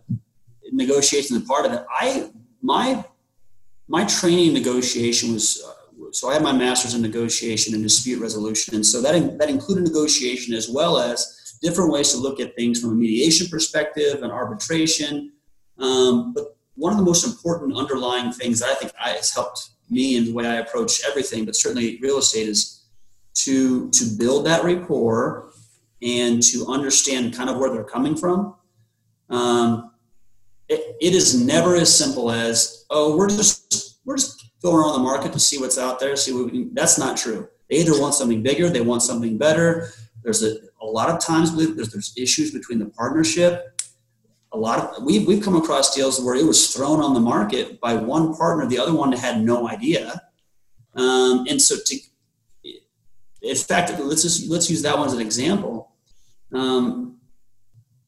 negotiation 0.73 1.37
is 1.37 1.43
part 1.43 1.67
of 1.67 1.73
it. 1.73 1.85
I 1.91 2.31
my 2.63 3.05
my 3.89 4.05
training 4.05 4.53
negotiation 4.53 5.33
was 5.33 5.63
uh, 5.67 5.73
so 6.13 6.29
I 6.29 6.35
had 6.35 6.43
my 6.43 6.53
master's 6.53 6.95
in 6.95 7.03
negotiation 7.03 7.75
and 7.75 7.83
dispute 7.83 8.21
resolution, 8.21 8.75
and 8.75 8.85
so 8.85 9.01
that 9.03 9.15
in, 9.15 9.39
that 9.39 9.49
included 9.49 9.85
negotiation 9.85 10.55
as 10.55 10.69
well 10.69 10.99
as 10.99 11.59
different 11.63 11.93
ways 11.93 12.13
to 12.13 12.19
look 12.19 12.41
at 12.41 12.57
things 12.57 12.81
from 12.81 12.91
a 12.91 12.95
mediation 12.95 13.47
perspective 13.49 14.23
and 14.23 14.33
arbitration. 14.33 15.33
Um, 15.79 16.33
but 16.33 16.57
one 16.75 16.93
of 16.93 16.99
the 16.99 17.05
most 17.05 17.27
important 17.27 17.77
underlying 17.77 18.33
things 18.33 18.61
that 18.61 18.71
I 18.71 18.75
think 18.75 18.93
has 18.97 19.33
helped 19.33 19.71
me 19.91 20.17
in 20.17 20.25
the 20.27 20.33
way 20.33 20.47
I 20.47 20.57
approach 20.57 21.03
everything, 21.07 21.45
but 21.45 21.57
certainly 21.57 21.99
real 22.01 22.19
estate 22.19 22.49
is 22.49 22.85
to 23.35 23.91
to 23.91 24.05
build 24.19 24.47
that 24.47 24.65
rapport 24.65 25.51
and 26.03 26.43
to 26.43 26.67
understand 26.67 27.35
kind 27.35 27.51
of 27.51 27.59
where 27.59 27.71
they're 27.71 27.85
coming 27.85 28.17
from. 28.17 28.55
Um, 29.29 29.93
it, 30.69 30.97
it 31.01 31.15
is 31.15 31.39
never 31.39 31.75
as 31.75 31.95
simple 31.95 32.31
as 32.31 32.85
oh 32.91 33.17
we're 33.17 33.29
just 33.29 33.99
we're 34.05 34.17
just 34.17 34.50
going 34.63 34.77
around 34.77 34.93
the 34.93 34.99
market 34.99 35.33
to 35.33 35.41
see 35.41 35.59
what's 35.59 35.79
out 35.79 36.01
there, 36.01 36.17
see 36.17 36.33
what 36.33 36.53
we. 36.53 36.69
That's 36.73 36.99
not 36.99 37.17
true. 37.17 37.49
They 37.69 37.77
either 37.77 37.99
want 38.01 38.15
something 38.15 38.43
bigger, 38.43 38.69
they 38.69 38.81
want 38.81 39.03
something 39.03 39.39
better. 39.39 39.89
There's 40.23 40.43
a, 40.43 40.57
a 40.83 40.87
lot 40.87 41.09
of 41.09 41.21
times 41.21 41.57
there's, 41.57 41.93
there's 41.93 42.13
issues 42.17 42.51
between 42.51 42.79
the 42.79 42.87
partnership 42.87 43.81
a 44.53 44.59
lot 44.59 44.79
of 44.79 45.05
we've, 45.05 45.27
we've 45.27 45.43
come 45.43 45.57
across 45.57 45.95
deals 45.95 46.21
where 46.21 46.35
it 46.35 46.45
was 46.45 46.73
thrown 46.73 47.01
on 47.01 47.15
the 47.15 47.21
market 47.21 47.81
by 47.81 47.95
one 47.95 48.35
partner 48.35 48.67
the 48.67 48.79
other 48.79 48.95
one 48.95 49.13
had 49.13 49.41
no 49.41 49.69
idea 49.69 50.21
um, 50.95 51.47
and 51.49 51.61
so 51.61 51.77
to 51.85 51.99
in 53.43 53.55
fact 53.57 53.99
let's 54.01 54.23
just 54.23 54.49
let's 54.51 54.69
use 54.69 54.83
that 54.83 54.97
one 54.97 55.07
as 55.07 55.15
an 55.15 55.21
example 55.21 55.93
um, 56.53 57.19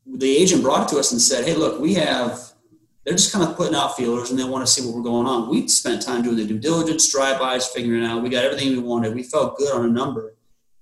the 0.07 0.37
agent 0.37 0.63
brought 0.63 0.83
it 0.83 0.93
to 0.93 0.99
us 0.99 1.13
and 1.13 1.21
said 1.21 1.45
hey 1.45 1.55
look 1.55 1.81
we 1.81 1.95
have 1.95 2.52
they're 3.05 3.15
just 3.15 3.33
kind 3.33 3.49
of 3.49 3.57
putting 3.57 3.75
out 3.75 3.97
feelers 3.97 4.31
and 4.31 4.39
they 4.39 4.45
want 4.45 4.65
to 4.65 4.73
see 4.73 4.87
what 4.87 4.95
we're 4.95 5.03
going 5.03 5.27
on 5.27 5.49
we 5.49 5.67
spent 5.69 6.03
time 6.03 6.23
doing 6.23 6.37
the 6.37 6.47
due 6.47 6.59
diligence 6.59 7.11
drive-bys 7.11 7.67
figuring 7.69 8.05
out 8.05 8.23
we 8.23 8.29
got 8.29 8.45
everything 8.45 8.71
we 8.71 8.79
wanted 8.79 9.15
we 9.15 9.23
felt 9.23 9.57
good 9.57 9.75
on 9.75 9.85
a 9.85 9.89
number 9.89 10.35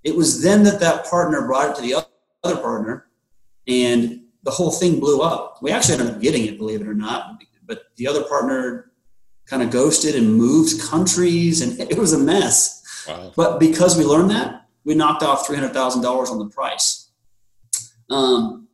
it 0.04 0.14
was 0.14 0.42
then 0.42 0.62
that 0.62 0.80
that 0.80 1.06
partner 1.06 1.46
brought 1.46 1.70
it 1.70 1.76
to 1.76 1.82
the 1.82 1.94
other 2.42 2.56
partner 2.60 3.06
and 3.66 4.20
the 4.42 4.50
whole 4.50 4.70
thing 4.70 5.00
blew 5.00 5.20
up. 5.20 5.58
We 5.62 5.70
actually 5.70 5.98
ended 5.98 6.14
up 6.14 6.20
getting 6.20 6.46
it, 6.46 6.58
believe 6.58 6.80
it 6.80 6.88
or 6.88 6.94
not, 6.94 7.42
but 7.66 7.84
the 7.96 8.06
other 8.06 8.24
partner 8.24 8.92
kind 9.46 9.62
of 9.62 9.70
ghosted 9.70 10.14
and 10.14 10.34
moved 10.34 10.80
countries, 10.80 11.60
and 11.60 11.78
it 11.90 11.98
was 11.98 12.12
a 12.12 12.18
mess. 12.18 13.06
Wow. 13.08 13.32
But 13.36 13.60
because 13.60 13.96
we 13.96 14.04
learned 14.04 14.30
that, 14.30 14.66
we 14.84 14.94
knocked 14.94 15.22
off 15.22 15.46
three 15.46 15.56
hundred 15.56 15.72
thousand 15.72 16.02
dollars 16.02 16.30
on 16.30 16.38
the 16.38 16.46
price. 16.46 17.10
Um, 18.08 18.68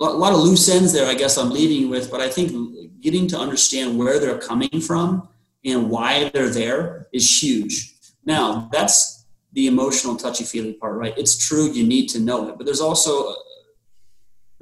a 0.00 0.04
lot 0.04 0.32
of 0.32 0.40
loose 0.40 0.68
ends 0.68 0.92
there, 0.92 1.08
I 1.08 1.14
guess 1.14 1.38
I'm 1.38 1.50
leaving 1.50 1.76
you 1.76 1.88
with, 1.88 2.10
but 2.10 2.20
I 2.20 2.28
think 2.28 3.00
getting 3.00 3.26
to 3.28 3.38
understand 3.38 3.98
where 3.98 4.18
they're 4.18 4.38
coming 4.38 4.80
from 4.80 5.28
and 5.64 5.90
why 5.90 6.28
they're 6.30 6.50
there 6.50 7.08
is 7.12 7.42
huge. 7.42 7.94
Now, 8.24 8.68
that's 8.72 9.26
the 9.52 9.66
emotional 9.66 10.16
touchy 10.16 10.44
feely 10.44 10.72
part, 10.74 10.96
right? 10.96 11.14
It's 11.16 11.36
true, 11.36 11.70
you 11.70 11.86
need 11.86 12.08
to 12.08 12.20
know 12.20 12.48
it, 12.48 12.56
but 12.56 12.64
there's 12.64 12.80
also 12.80 13.30
uh, 13.30 13.34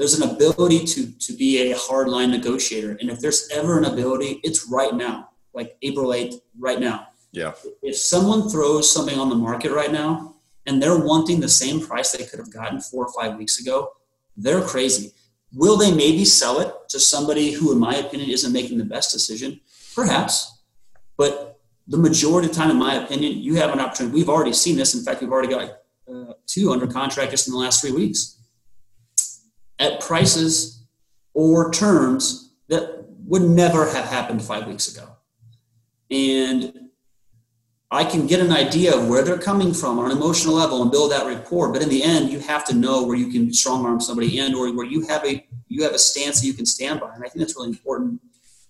there's 0.00 0.18
an 0.18 0.30
ability 0.30 0.86
to 0.86 1.12
to 1.18 1.34
be 1.34 1.70
a 1.70 1.76
hardline 1.76 2.30
negotiator 2.30 2.96
and 3.00 3.10
if 3.10 3.20
there's 3.20 3.46
ever 3.52 3.76
an 3.76 3.84
ability 3.84 4.40
it's 4.42 4.66
right 4.66 4.94
now 4.94 5.28
like 5.52 5.76
april 5.82 6.08
8th 6.08 6.40
right 6.58 6.80
now 6.80 7.08
yeah 7.32 7.52
if 7.82 7.96
someone 7.96 8.48
throws 8.48 8.90
something 8.90 9.18
on 9.18 9.28
the 9.28 9.34
market 9.34 9.72
right 9.72 9.92
now 9.92 10.36
and 10.64 10.82
they're 10.82 10.98
wanting 10.98 11.38
the 11.38 11.50
same 11.50 11.86
price 11.86 12.12
they 12.12 12.24
could 12.24 12.38
have 12.38 12.50
gotten 12.50 12.80
four 12.80 13.04
or 13.04 13.12
five 13.12 13.36
weeks 13.36 13.60
ago 13.60 13.90
they're 14.38 14.62
crazy 14.62 15.12
will 15.54 15.76
they 15.76 15.92
maybe 15.92 16.24
sell 16.24 16.60
it 16.60 16.72
to 16.88 17.00
somebody 17.00 17.52
who 17.52 17.72
in 17.72 17.78
my 17.78 17.96
opinion 17.96 18.30
isn't 18.30 18.52
making 18.52 18.78
the 18.78 18.84
best 18.84 19.12
decision? 19.12 19.60
Perhaps. 19.94 20.58
But 21.16 21.60
the 21.86 21.98
majority 21.98 22.48
of 22.48 22.54
the 22.54 22.60
time 22.60 22.70
in 22.70 22.76
my 22.76 22.94
opinion 22.94 23.38
you 23.38 23.56
have 23.56 23.72
an 23.72 23.80
opportunity. 23.80 24.14
We've 24.14 24.28
already 24.28 24.52
seen 24.52 24.76
this. 24.76 24.94
In 24.94 25.04
fact 25.04 25.20
we've 25.20 25.32
already 25.32 25.48
got 25.48 25.78
uh, 26.12 26.34
two 26.46 26.70
under 26.72 26.86
contract 26.86 27.30
just 27.30 27.46
in 27.46 27.52
the 27.52 27.58
last 27.58 27.80
three 27.80 27.92
weeks. 27.92 28.38
At 29.78 30.00
prices 30.00 30.84
or 31.34 31.70
terms 31.70 32.52
that 32.68 33.04
would 33.24 33.42
never 33.42 33.88
have 33.90 34.04
happened 34.04 34.42
five 34.42 34.66
weeks 34.66 34.94
ago. 34.94 35.08
And 36.10 36.89
I 37.92 38.04
can 38.04 38.28
get 38.28 38.38
an 38.38 38.52
idea 38.52 38.96
of 38.96 39.08
where 39.08 39.22
they're 39.22 39.38
coming 39.38 39.74
from 39.74 39.98
on 39.98 40.10
an 40.10 40.16
emotional 40.16 40.54
level 40.54 40.80
and 40.80 40.92
build 40.92 41.10
that 41.10 41.26
rapport. 41.26 41.72
But 41.72 41.82
in 41.82 41.88
the 41.88 42.04
end, 42.04 42.30
you 42.30 42.38
have 42.38 42.64
to 42.66 42.74
know 42.74 43.02
where 43.04 43.16
you 43.16 43.32
can 43.32 43.52
strong 43.52 43.84
arm 43.84 44.00
somebody 44.00 44.38
and 44.38 44.54
or 44.54 44.72
where 44.72 44.86
you 44.86 45.06
have 45.08 45.24
a 45.24 45.44
you 45.66 45.82
have 45.82 45.92
a 45.92 45.98
stance 45.98 46.40
that 46.40 46.46
you 46.46 46.54
can 46.54 46.66
stand 46.66 47.00
by. 47.00 47.12
And 47.14 47.24
I 47.24 47.28
think 47.28 47.40
that's 47.40 47.56
really 47.56 47.70
important 47.70 48.20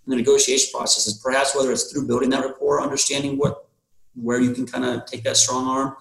in 0.06 0.10
the 0.10 0.16
negotiation 0.16 0.70
process 0.72 1.06
is 1.06 1.14
perhaps 1.22 1.54
whether 1.54 1.70
it's 1.70 1.92
through 1.92 2.06
building 2.06 2.30
that 2.30 2.44
rapport, 2.44 2.80
understanding 2.80 3.36
what 3.36 3.68
where 4.14 4.40
you 4.40 4.52
can 4.52 4.66
kind 4.66 4.84
of 4.84 5.04
take 5.04 5.22
that 5.24 5.36
strong 5.36 5.66
arm, 5.68 5.96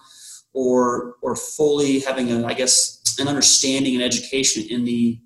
or 0.54 1.16
or 1.20 1.36
fully 1.36 2.00
having 2.00 2.32
a 2.32 2.46
I 2.46 2.54
guess 2.54 3.02
an 3.18 3.28
understanding 3.28 3.94
and 3.94 4.02
education 4.02 4.64
in 4.70 4.84
the 4.86 5.20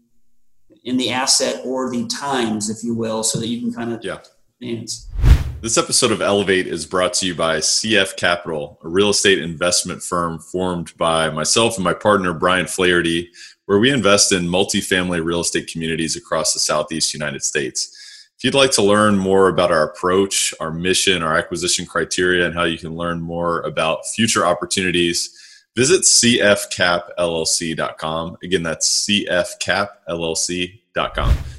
in 0.82 0.97
the 0.97 1.11
asset 1.11 1.62
or 1.64 1.90
the 1.90 2.07
times, 2.09 2.68
if 2.68 2.82
you 2.82 2.92
will, 2.92 3.22
so 3.22 3.38
that 3.38 3.47
you 3.47 3.61
can 3.61 3.72
kind 3.72 3.92
of 3.92 4.05
yeah. 4.05 4.18
Dance. 4.61 5.09
This 5.64 5.78
episode 5.78 6.12
of 6.12 6.20
Elevate 6.20 6.66
is 6.66 6.84
brought 6.84 7.14
to 7.14 7.26
you 7.26 7.34
by 7.34 7.56
CF 7.56 8.18
Capital, 8.18 8.78
a 8.84 8.88
real 8.90 9.08
estate 9.08 9.38
investment 9.38 10.02
firm 10.02 10.38
formed 10.38 10.94
by 10.98 11.30
myself 11.30 11.76
and 11.76 11.84
my 11.84 11.94
partner 11.94 12.34
Brian 12.34 12.66
Flaherty. 12.66 13.30
where 13.64 13.78
we 13.78 13.90
invest 13.90 14.30
in 14.30 14.46
multifamily 14.46 15.24
real 15.24 15.40
estate 15.40 15.66
communities 15.66 16.16
across 16.16 16.52
the 16.52 16.60
Southeast 16.60 17.14
United 17.14 17.42
States. 17.42 18.28
If 18.36 18.44
you'd 18.44 18.52
like 18.52 18.72
to 18.72 18.82
learn 18.82 19.16
more 19.16 19.48
about 19.48 19.72
our 19.72 19.84
approach, 19.84 20.52
our 20.60 20.70
mission, 20.70 21.22
our 21.22 21.34
acquisition 21.34 21.86
criteria, 21.86 22.44
and 22.44 22.54
how 22.54 22.64
you 22.64 22.76
can 22.76 22.94
learn 22.94 23.22
more 23.22 23.62
about 23.62 24.06
future 24.08 24.44
opportunities, 24.44 25.30
visit 25.74 26.02
cfcapllc.com. 26.02 28.36
Again, 28.42 28.62
that's 28.62 29.08
cfcapllc.com. 29.08 30.80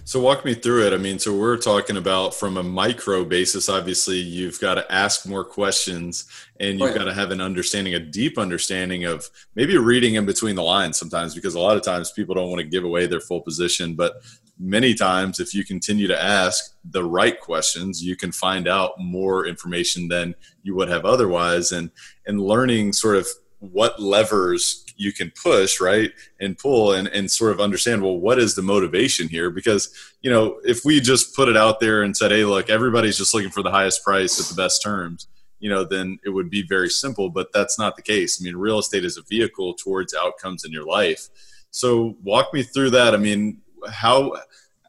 So 0.05 0.21
walk 0.21 0.45
me 0.45 0.53
through 0.53 0.87
it. 0.87 0.93
I 0.93 0.97
mean, 0.97 1.19
so 1.19 1.35
we're 1.35 1.57
talking 1.57 1.97
about 1.97 2.35
from 2.35 2.57
a 2.57 2.63
micro 2.63 3.25
basis, 3.25 3.67
obviously 3.67 4.17
you've 4.17 4.61
got 4.61 4.75
to 4.75 4.89
ask 4.91 5.27
more 5.27 5.43
questions 5.43 6.29
and 6.59 6.79
you've 6.79 6.89
right. 6.89 6.97
got 6.97 7.05
to 7.05 7.13
have 7.13 7.31
an 7.31 7.41
understanding, 7.41 7.95
a 7.95 7.99
deep 7.99 8.37
understanding 8.37 9.03
of 9.03 9.29
maybe 9.55 9.77
reading 9.77 10.15
in 10.15 10.25
between 10.25 10.55
the 10.55 10.63
lines 10.63 10.97
sometimes, 10.97 11.35
because 11.35 11.55
a 11.55 11.59
lot 11.59 11.75
of 11.75 11.83
times 11.83 12.11
people 12.11 12.33
don't 12.33 12.49
want 12.49 12.61
to 12.61 12.67
give 12.67 12.85
away 12.85 13.07
their 13.07 13.19
full 13.19 13.41
position, 13.41 13.95
but 13.95 14.21
many 14.57 14.93
times 14.93 15.41
if 15.41 15.53
you 15.53 15.65
continue 15.65 16.07
to 16.07 16.23
ask 16.23 16.73
the 16.91 17.03
right 17.03 17.39
questions, 17.41 18.01
you 18.01 18.15
can 18.15 18.31
find 18.31 18.69
out 18.69 18.93
more 18.99 19.45
information 19.45 20.07
than 20.07 20.33
you 20.63 20.75
would 20.75 20.87
have 20.87 21.03
otherwise. 21.03 21.73
And, 21.73 21.91
and 22.25 22.39
learning 22.39 22.93
sort 22.93 23.17
of 23.17 23.27
what 23.59 23.99
levers 23.99 24.84
you 24.97 25.11
can 25.11 25.31
push 25.31 25.79
right 25.79 26.11
and 26.39 26.57
pull 26.57 26.93
and, 26.93 27.07
and 27.09 27.29
sort 27.29 27.51
of 27.51 27.59
understand 27.59 28.01
well 28.01 28.17
what 28.17 28.39
is 28.39 28.55
the 28.55 28.61
motivation 28.61 29.27
here? 29.27 29.49
Because 29.49 29.93
you 30.21 30.29
know 30.31 30.59
if 30.63 30.85
we 30.85 30.99
just 30.99 31.35
put 31.35 31.49
it 31.49 31.57
out 31.57 31.79
there 31.79 32.03
and 32.03 32.15
said 32.15 32.31
hey 32.31 32.45
look 32.45 32.69
everybody's 32.69 33.17
just 33.17 33.33
looking 33.33 33.49
for 33.49 33.63
the 33.63 33.71
highest 33.71 34.03
price 34.03 34.39
at 34.39 34.47
the 34.47 34.61
best 34.61 34.81
terms 34.81 35.27
you 35.59 35.69
know 35.69 35.83
then 35.83 36.19
it 36.25 36.29
would 36.29 36.49
be 36.49 36.63
very 36.67 36.89
simple 36.89 37.29
but 37.29 37.51
that's 37.53 37.79
not 37.79 37.95
the 37.95 38.01
case. 38.01 38.41
I 38.41 38.43
mean 38.43 38.55
real 38.55 38.79
estate 38.79 39.05
is 39.05 39.17
a 39.17 39.23
vehicle 39.23 39.73
towards 39.73 40.13
outcomes 40.13 40.65
in 40.65 40.71
your 40.71 40.85
life. 40.85 41.27
So 41.71 42.15
walk 42.23 42.53
me 42.53 42.63
through 42.63 42.91
that. 42.91 43.13
I 43.13 43.17
mean 43.17 43.61
how 43.89 44.35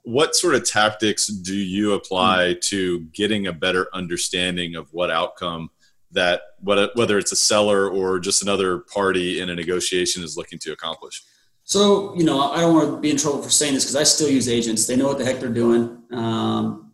what 0.07 0.37
sort 0.37 0.55
of 0.55 0.65
tactics 0.65 1.27
do 1.27 1.57
you 1.57 1.95
apply 1.95 2.57
to 2.61 3.01
getting 3.13 3.49
a 3.49 3.53
better 3.53 3.89
understanding 3.93 4.77
of 4.77 4.93
what 4.93 5.11
outcome 5.11 5.69
that 6.17 6.43
whether 6.61 7.19
it's 7.19 7.33
a 7.33 7.37
seller 7.37 7.89
or 7.89 8.19
just 8.19 8.43
another 8.43 8.79
party 8.79 9.41
in 9.41 9.49
a 9.51 9.55
negotiation 9.55 10.25
is 10.25 10.37
looking 10.37 10.59
to 10.61 10.73
accomplish? 10.73 11.23
So, 11.63 12.15
you 12.17 12.25
know, 12.25 12.41
I 12.41 12.61
don't 12.61 12.75
want 12.75 12.91
to 12.91 13.01
be 13.01 13.11
in 13.11 13.17
trouble 13.17 13.43
for 13.43 13.51
saying 13.51 13.75
this 13.75 13.85
because 13.85 13.97
I 13.97 14.05
still 14.05 14.29
use 14.29 14.49
agents. 14.49 14.87
They 14.87 14.97
know 14.97 15.07
what 15.07 15.19
the 15.19 15.25
heck 15.25 15.41
they're 15.41 15.49
doing. 15.49 16.03
Um, 16.13 16.93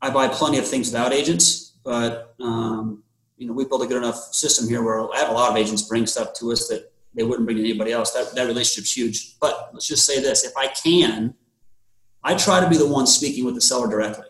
I 0.00 0.10
buy 0.10 0.28
plenty 0.28 0.58
of 0.58 0.66
things 0.66 0.88
without 0.88 1.12
agents, 1.12 1.76
but, 1.84 2.34
um, 2.40 3.02
you 3.36 3.46
know, 3.46 3.52
we 3.52 3.64
built 3.64 3.82
a 3.82 3.86
good 3.86 3.98
enough 3.98 4.16
system 4.32 4.68
here 4.68 4.82
where 4.82 5.12
I 5.12 5.18
have 5.18 5.28
a 5.28 5.32
lot 5.32 5.50
of 5.50 5.56
agents 5.56 5.82
bring 5.82 6.06
stuff 6.06 6.32
to 6.34 6.52
us 6.52 6.68
that 6.68 6.90
they 7.14 7.22
wouldn't 7.22 7.46
bring 7.46 7.58
to 7.58 7.62
anybody 7.62 7.92
else. 7.92 8.12
That, 8.12 8.34
that 8.34 8.46
relationship's 8.46 8.96
huge. 8.96 9.38
But 9.38 9.70
let's 9.72 9.86
just 9.86 10.06
say 10.06 10.20
this 10.20 10.44
if 10.44 10.56
I 10.56 10.68
can, 10.68 11.34
I 12.22 12.34
try 12.34 12.60
to 12.60 12.68
be 12.68 12.76
the 12.76 12.88
one 12.88 13.06
speaking 13.06 13.44
with 13.44 13.54
the 13.54 13.60
seller 13.60 13.88
directly. 13.88 14.26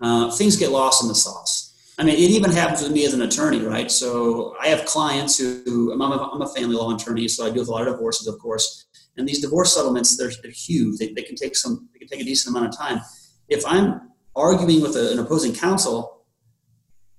Uh, 0.00 0.30
things 0.32 0.56
get 0.56 0.72
lost 0.72 1.02
in 1.02 1.08
the 1.08 1.14
sauce. 1.14 1.69
I 2.00 2.02
mean, 2.02 2.14
it 2.14 2.30
even 2.30 2.50
happens 2.50 2.80
with 2.82 2.92
me 2.92 3.04
as 3.04 3.12
an 3.12 3.20
attorney, 3.20 3.60
right? 3.60 3.90
So 3.90 4.56
I 4.58 4.68
have 4.68 4.86
clients 4.86 5.36
who, 5.36 5.92
I'm 5.92 6.00
a, 6.00 6.30
I'm 6.32 6.40
a 6.40 6.48
family 6.48 6.74
law 6.74 6.94
attorney, 6.94 7.28
so 7.28 7.44
I 7.44 7.50
deal 7.50 7.60
with 7.60 7.68
a 7.68 7.72
lot 7.72 7.86
of 7.86 7.92
divorces, 7.92 8.26
of 8.26 8.38
course. 8.38 8.86
And 9.18 9.28
these 9.28 9.42
divorce 9.42 9.74
settlements, 9.74 10.16
they're, 10.16 10.30
they're 10.42 10.50
huge. 10.50 10.98
They, 10.98 11.12
they, 11.12 11.20
can 11.20 11.36
take 11.36 11.54
some, 11.54 11.90
they 11.92 11.98
can 11.98 12.08
take 12.08 12.22
a 12.22 12.24
decent 12.24 12.56
amount 12.56 12.72
of 12.72 12.78
time. 12.78 13.02
If 13.50 13.66
I'm 13.66 14.12
arguing 14.34 14.80
with 14.80 14.96
a, 14.96 15.12
an 15.12 15.18
opposing 15.18 15.54
counsel, 15.54 16.22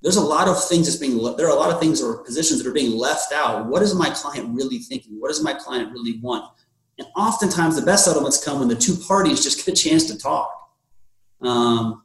there's 0.02 0.16
a 0.16 0.22
lot 0.22 0.48
of 0.48 0.68
things 0.68 0.88
that's 0.88 0.98
being, 0.98 1.16
there 1.38 1.46
are 1.46 1.56
a 1.56 1.60
lot 1.60 1.72
of 1.72 1.80
things 1.80 2.02
or 2.02 2.24
positions 2.24 2.64
that 2.64 2.68
are 2.68 2.74
being 2.74 2.98
left 2.98 3.32
out. 3.32 3.68
What 3.68 3.84
is 3.84 3.94
my 3.94 4.10
client 4.10 4.50
really 4.52 4.80
thinking? 4.80 5.20
What 5.20 5.28
does 5.28 5.44
my 5.44 5.54
client 5.54 5.92
really 5.92 6.20
want? 6.24 6.52
And 6.98 7.08
oftentimes 7.16 7.76
the 7.76 7.86
best 7.86 8.06
settlements 8.06 8.44
come 8.44 8.58
when 8.58 8.68
the 8.68 8.76
two 8.76 8.96
parties 8.96 9.44
just 9.44 9.64
get 9.64 9.80
a 9.80 9.80
chance 9.80 10.06
to 10.06 10.18
talk. 10.18 10.50
Um, 11.42 12.02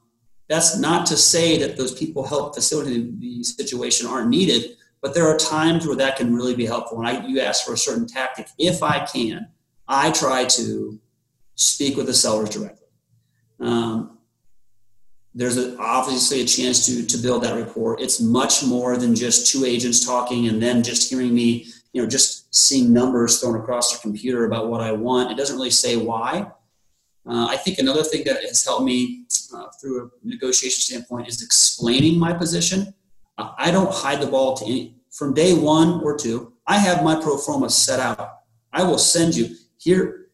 that's 0.48 0.78
not 0.78 1.06
to 1.06 1.16
say 1.16 1.58
that 1.58 1.76
those 1.76 1.96
people 1.98 2.26
help 2.26 2.54
facilitate 2.54 3.20
the 3.20 3.42
situation 3.42 4.06
aren't 4.06 4.28
needed, 4.28 4.76
but 5.02 5.14
there 5.14 5.26
are 5.26 5.36
times 5.36 5.86
where 5.86 5.96
that 5.96 6.16
can 6.16 6.34
really 6.34 6.54
be 6.54 6.66
helpful. 6.66 6.98
And 6.98 7.08
I, 7.08 7.26
you 7.26 7.40
ask 7.40 7.66
for 7.66 7.74
a 7.74 7.78
certain 7.78 8.06
tactic. 8.06 8.48
If 8.58 8.82
I 8.82 9.00
can, 9.00 9.48
I 9.88 10.10
try 10.12 10.44
to 10.44 10.98
speak 11.54 11.96
with 11.96 12.06
the 12.06 12.14
sellers 12.14 12.50
directly. 12.50 12.86
Um, 13.60 14.18
there's 15.34 15.58
a, 15.58 15.76
obviously 15.78 16.40
a 16.40 16.46
chance 16.46 16.86
to 16.86 17.04
to 17.04 17.18
build 17.18 17.42
that 17.42 17.54
rapport. 17.54 18.00
It's 18.00 18.20
much 18.20 18.64
more 18.64 18.96
than 18.96 19.14
just 19.14 19.52
two 19.52 19.64
agents 19.64 20.04
talking 20.04 20.48
and 20.48 20.62
then 20.62 20.82
just 20.82 21.10
hearing 21.10 21.34
me, 21.34 21.66
you 21.92 22.02
know, 22.02 22.08
just 22.08 22.54
seeing 22.54 22.92
numbers 22.92 23.40
thrown 23.40 23.56
across 23.56 23.92
the 23.92 24.00
computer 24.00 24.46
about 24.46 24.68
what 24.68 24.80
I 24.80 24.92
want. 24.92 25.30
It 25.30 25.36
doesn't 25.36 25.56
really 25.56 25.70
say 25.70 25.96
why. 25.96 26.50
Uh, 27.28 27.48
I 27.50 27.56
think 27.56 27.78
another 27.78 28.04
thing 28.04 28.22
that 28.24 28.42
has 28.42 28.64
helped 28.64 28.84
me 28.84 29.24
uh, 29.54 29.66
through 29.80 30.04
a 30.04 30.08
negotiation 30.22 30.80
standpoint 30.80 31.28
is 31.28 31.42
explaining 31.42 32.18
my 32.18 32.32
position. 32.32 32.94
Uh, 33.36 33.50
I 33.58 33.70
don't 33.70 33.92
hide 33.92 34.20
the 34.20 34.28
ball 34.28 34.56
to 34.58 34.64
any, 34.64 34.96
from 35.10 35.34
day 35.34 35.52
one 35.54 36.00
or 36.02 36.16
two. 36.16 36.52
I 36.66 36.78
have 36.78 37.02
my 37.02 37.16
pro 37.16 37.36
forma 37.36 37.68
set 37.68 37.98
out. 37.98 38.38
I 38.72 38.84
will 38.84 38.98
send 38.98 39.34
you 39.34 39.56
here. 39.78 40.28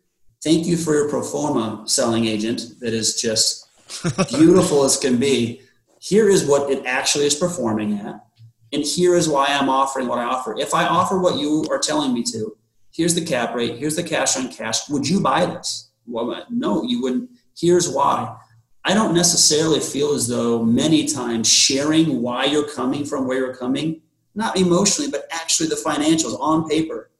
Thank 0.44 0.66
you 0.66 0.76
for 0.76 0.94
your 0.94 1.08
pro 1.08 1.22
forma 1.22 1.84
selling 1.86 2.26
agent 2.26 2.80
that 2.80 2.92
is 2.92 3.20
just 3.20 3.68
beautiful 4.28 4.84
as 4.84 4.96
can 4.96 5.16
be. 5.16 5.62
Here 6.00 6.28
is 6.28 6.44
what 6.44 6.70
it 6.70 6.84
actually 6.84 7.26
is 7.26 7.34
performing 7.34 7.98
at. 8.00 8.24
And 8.72 8.82
here 8.82 9.14
is 9.14 9.28
why 9.28 9.46
I'm 9.48 9.68
offering 9.68 10.08
what 10.08 10.18
I 10.18 10.24
offer. 10.24 10.58
If 10.58 10.74
I 10.74 10.86
offer 10.86 11.20
what 11.20 11.38
you 11.38 11.66
are 11.70 11.78
telling 11.78 12.12
me 12.12 12.22
to, 12.24 12.56
here's 12.90 13.14
the 13.14 13.24
cap 13.24 13.54
rate, 13.54 13.78
here's 13.78 13.96
the 13.96 14.02
cash 14.02 14.36
on 14.36 14.50
cash. 14.50 14.88
Would 14.88 15.08
you 15.08 15.20
buy 15.20 15.46
this? 15.46 15.91
Well, 16.06 16.46
no, 16.50 16.82
you 16.82 17.02
wouldn't. 17.02 17.30
Here's 17.56 17.88
why. 17.88 18.36
I 18.84 18.94
don't 18.94 19.14
necessarily 19.14 19.80
feel 19.80 20.12
as 20.12 20.26
though 20.26 20.64
many 20.64 21.06
times 21.06 21.48
sharing 21.48 22.20
why 22.20 22.46
you're 22.46 22.68
coming 22.68 23.04
from 23.04 23.26
where 23.26 23.38
you're 23.38 23.54
coming, 23.54 24.02
not 24.34 24.56
emotionally, 24.56 25.10
but 25.10 25.28
actually 25.30 25.68
the 25.68 25.76
financials 25.76 26.38
on 26.40 26.68
paper. 26.68 27.10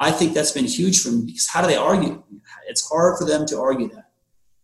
I 0.00 0.10
think 0.10 0.34
that's 0.34 0.50
been 0.50 0.64
huge 0.64 1.00
for 1.00 1.10
me 1.10 1.26
because 1.26 1.46
how 1.46 1.60
do 1.60 1.68
they 1.68 1.76
argue? 1.76 2.22
It's 2.66 2.88
hard 2.88 3.18
for 3.18 3.24
them 3.24 3.46
to 3.46 3.60
argue 3.60 3.88
that. 3.90 4.10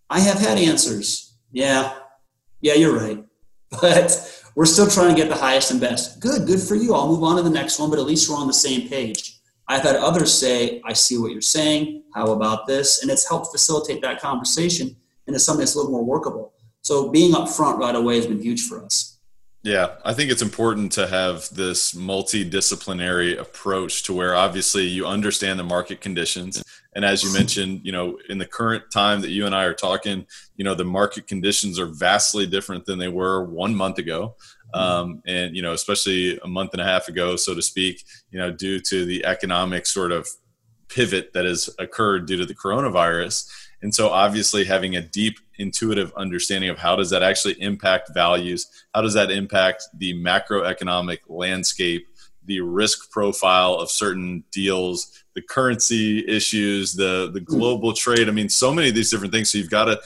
I 0.08 0.18
have 0.20 0.38
had 0.38 0.58
answers. 0.58 1.34
Yeah, 1.52 1.94
yeah, 2.60 2.74
you're 2.74 2.96
right. 2.96 3.24
But 3.80 4.42
we're 4.56 4.66
still 4.66 4.88
trying 4.88 5.14
to 5.14 5.20
get 5.20 5.28
the 5.28 5.36
highest 5.36 5.70
and 5.70 5.80
best. 5.80 6.18
Good, 6.18 6.44
good 6.44 6.60
for 6.60 6.74
you. 6.74 6.92
I'll 6.92 7.06
move 7.06 7.22
on 7.22 7.36
to 7.36 7.42
the 7.42 7.50
next 7.50 7.78
one, 7.78 7.88
but 7.88 8.00
at 8.00 8.04
least 8.04 8.28
we're 8.28 8.36
on 8.36 8.48
the 8.48 8.52
same 8.52 8.88
page. 8.88 9.39
I've 9.70 9.82
had 9.82 9.94
others 9.94 10.36
say, 10.36 10.82
I 10.84 10.92
see 10.94 11.16
what 11.16 11.30
you're 11.30 11.40
saying. 11.40 12.02
How 12.12 12.32
about 12.32 12.66
this? 12.66 13.02
And 13.02 13.10
it's 13.10 13.28
helped 13.28 13.52
facilitate 13.52 14.02
that 14.02 14.20
conversation 14.20 14.96
into 15.28 15.38
something 15.38 15.60
that's 15.60 15.76
a 15.76 15.78
little 15.78 15.92
more 15.92 16.04
workable. 16.04 16.54
So 16.82 17.08
being 17.08 17.34
upfront 17.34 17.78
right 17.78 17.94
away 17.94 18.16
has 18.16 18.26
been 18.26 18.42
huge 18.42 18.62
for 18.62 18.84
us. 18.84 19.18
Yeah, 19.62 19.96
I 20.04 20.12
think 20.12 20.32
it's 20.32 20.42
important 20.42 20.90
to 20.92 21.06
have 21.06 21.48
this 21.50 21.92
multidisciplinary 21.92 23.38
approach 23.38 24.02
to 24.04 24.12
where 24.12 24.34
obviously 24.34 24.86
you 24.86 25.06
understand 25.06 25.60
the 25.60 25.64
market 25.64 26.00
conditions. 26.00 26.64
And 26.96 27.04
as 27.04 27.22
you 27.22 27.32
mentioned, 27.32 27.82
you 27.84 27.92
know, 27.92 28.18
in 28.28 28.38
the 28.38 28.46
current 28.46 28.90
time 28.90 29.20
that 29.20 29.30
you 29.30 29.46
and 29.46 29.54
I 29.54 29.64
are 29.64 29.74
talking, 29.74 30.26
you 30.56 30.64
know, 30.64 30.74
the 30.74 30.84
market 30.84 31.28
conditions 31.28 31.78
are 31.78 31.86
vastly 31.86 32.44
different 32.44 32.86
than 32.86 32.98
they 32.98 33.06
were 33.06 33.44
one 33.44 33.72
month 33.72 33.98
ago. 33.98 34.34
Um, 34.74 35.22
and, 35.26 35.56
you 35.56 35.62
know, 35.62 35.72
especially 35.72 36.38
a 36.38 36.48
month 36.48 36.72
and 36.72 36.80
a 36.80 36.84
half 36.84 37.08
ago, 37.08 37.36
so 37.36 37.54
to 37.54 37.62
speak, 37.62 38.04
you 38.30 38.38
know, 38.38 38.50
due 38.50 38.80
to 38.80 39.04
the 39.04 39.24
economic 39.24 39.86
sort 39.86 40.12
of 40.12 40.28
pivot 40.88 41.32
that 41.32 41.44
has 41.44 41.70
occurred 41.78 42.26
due 42.26 42.36
to 42.36 42.46
the 42.46 42.54
coronavirus. 42.54 43.48
And 43.82 43.94
so 43.94 44.10
obviously 44.10 44.64
having 44.64 44.96
a 44.96 45.00
deep 45.00 45.38
intuitive 45.60 46.12
understanding 46.16 46.70
of 46.70 46.78
how 46.78 46.96
does 46.96 47.10
that 47.10 47.22
actually 47.22 47.60
impact 47.60 48.10
values 48.14 48.66
how 48.94 49.02
does 49.02 49.14
that 49.14 49.30
impact 49.30 49.84
the 49.98 50.14
macroeconomic 50.14 51.18
landscape 51.28 52.08
the 52.46 52.60
risk 52.60 53.10
profile 53.10 53.74
of 53.74 53.90
certain 53.90 54.42
deals 54.50 55.22
the 55.34 55.42
currency 55.42 56.26
issues 56.26 56.94
the 56.94 57.30
the 57.34 57.40
global 57.40 57.92
trade 57.92 58.26
i 58.26 58.32
mean 58.32 58.48
so 58.48 58.72
many 58.72 58.88
of 58.88 58.94
these 58.94 59.10
different 59.10 59.32
things. 59.32 59.50
So 59.50 59.58
you've 59.58 59.70
got 59.70 59.84
to 59.84 60.00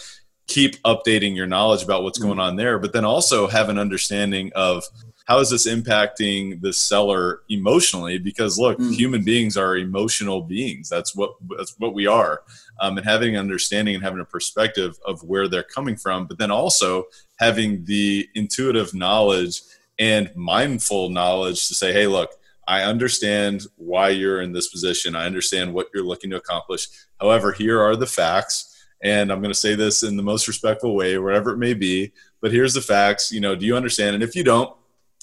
keep 0.47 0.81
updating 0.83 1.35
your 1.35 1.47
knowledge 1.47 1.83
about 1.83 2.03
what's 2.03 2.19
going 2.19 2.39
on 2.39 2.57
there 2.57 2.79
but 2.79 2.93
then 2.93 3.05
also 3.05 3.47
have 3.47 3.69
an 3.69 3.79
understanding 3.79 4.51
of 4.55 4.85
how 5.25 5.39
is 5.39 5.51
this 5.51 5.67
impacting 5.67 6.61
the 6.61 6.73
seller 6.73 7.41
emotionally? 7.49 8.19
Because 8.19 8.59
look 8.59 8.79
mm. 8.79 8.95
human 8.95 9.25
beings 9.25 9.57
are 9.57 9.77
emotional 9.77 10.43
beings. 10.43 10.89
That's 10.89 11.17
what 11.17 11.35
that's 11.57 11.75
what 11.79 11.95
we 11.95 12.07
are. 12.07 12.43
Um, 12.81 12.99
and 12.99 13.07
having 13.07 13.35
an 13.35 13.41
understanding 13.41 13.95
and 13.95 14.05
having 14.05 14.21
a 14.21 14.25
perspective 14.25 14.99
of 15.07 15.23
where 15.23 15.49
they're 15.49 15.63
coming 15.63 15.97
from 15.97 16.27
but 16.27 16.39
then 16.39 16.51
also 16.51 17.05
having 17.39 17.85
the 17.85 18.29
intuitive 18.35 18.95
knowledge 18.95 19.63
and 19.99 20.31
mindful 20.35 21.09
knowledge 21.09 21.69
to 21.69 21.75
say 21.75 21.93
hey 21.93 22.09
look 22.09 22.31
i 22.67 22.83
understand 22.83 23.65
why 23.77 24.09
you're 24.09 24.43
in 24.43 24.53
this 24.53 24.69
position. 24.69 25.15
I 25.15 25.25
understand 25.25 25.73
what 25.73 25.89
you're 25.95 26.05
looking 26.05 26.31
to 26.31 26.37
accomplish. 26.37 26.89
However 27.21 27.53
here 27.53 27.81
are 27.81 27.97
the 27.97 28.07
facts 28.07 28.74
and 29.05 29.31
i'm 29.31 29.41
going 29.41 29.53
to 29.53 29.59
say 29.59 29.77
this 29.77 30.03
in 30.03 30.17
the 30.17 30.23
most 30.23 30.49
respectful 30.49 30.97
way 30.97 31.17
wherever 31.19 31.51
it 31.53 31.59
may 31.59 31.75
be 31.75 32.11
but 32.41 32.51
here's 32.51 32.75
the 32.75 32.81
facts 32.81 33.31
you 33.31 33.41
know 33.41 33.55
do 33.55 33.65
you 33.65 33.77
understand 33.77 34.15
and 34.15 34.25
if 34.25 34.35
you 34.35 34.43
don't 34.43 34.75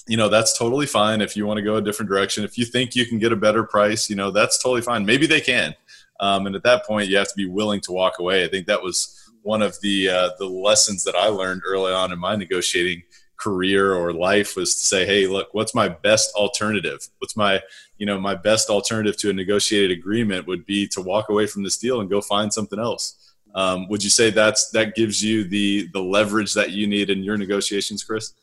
you 0.08 0.16
know 0.16 0.28
that's 0.30 0.56
totally 0.58 0.86
fine 0.86 1.20
if 1.20 1.36
you 1.36 1.44
want 1.46 1.58
to 1.58 1.62
go 1.62 1.76
a 1.76 1.82
different 1.82 2.08
direction 2.08 2.42
if 2.44 2.56
you 2.56 2.64
think 2.64 2.96
you 2.96 3.04
can 3.04 3.18
get 3.18 3.32
a 3.32 3.36
better 3.36 3.62
price 3.62 4.08
you 4.08 4.16
know 4.16 4.30
that's 4.30 4.62
totally 4.62 4.80
fine 4.80 5.04
maybe 5.04 5.26
they 5.26 5.40
can 5.40 5.74
Um, 6.20 6.46
and 6.46 6.54
at 6.54 6.62
that 6.62 6.86
point, 6.86 7.08
you 7.08 7.16
have 7.16 7.28
to 7.28 7.34
be 7.34 7.48
willing 7.48 7.80
to 7.82 7.92
walk 7.92 8.20
away. 8.20 8.44
I 8.44 8.48
think 8.48 8.66
that 8.66 8.82
was 8.82 9.18
one 9.42 9.60
of 9.60 9.76
the 9.80 10.08
uh, 10.08 10.30
the 10.38 10.46
lessons 10.46 11.02
that 11.04 11.16
I 11.16 11.26
learned 11.26 11.62
early 11.66 11.92
on 11.92 12.12
in 12.12 12.18
my 12.18 12.36
negotiating 12.36 13.02
career 13.36 13.92
or 13.92 14.12
life 14.12 14.54
was 14.54 14.74
to 14.76 14.84
say, 14.84 15.04
hey, 15.04 15.26
look, 15.26 15.48
what's 15.52 15.74
my 15.74 15.88
best 15.88 16.32
alternative? 16.36 17.08
What's 17.18 17.36
my 17.36 17.60
you 17.98 18.06
know 18.06 18.20
my 18.20 18.36
best 18.36 18.70
alternative 18.70 19.16
to 19.18 19.30
a 19.30 19.32
negotiated 19.32 19.90
agreement 19.98 20.46
would 20.46 20.64
be 20.64 20.86
to 20.88 21.00
walk 21.00 21.28
away 21.28 21.46
from 21.48 21.64
this 21.64 21.76
deal 21.76 22.00
and 22.00 22.08
go 22.08 22.20
find 22.20 22.52
something 22.52 22.78
else. 22.78 23.16
Um, 23.54 23.88
would 23.88 24.02
you 24.02 24.10
say 24.10 24.30
that's 24.30 24.70
that 24.70 24.94
gives 24.94 25.22
you 25.22 25.44
the 25.44 25.88
the 25.92 26.00
leverage 26.00 26.54
that 26.54 26.70
you 26.70 26.86
need 26.86 27.10
in 27.10 27.22
your 27.22 27.36
negotiations, 27.36 28.02
Chris? 28.02 28.34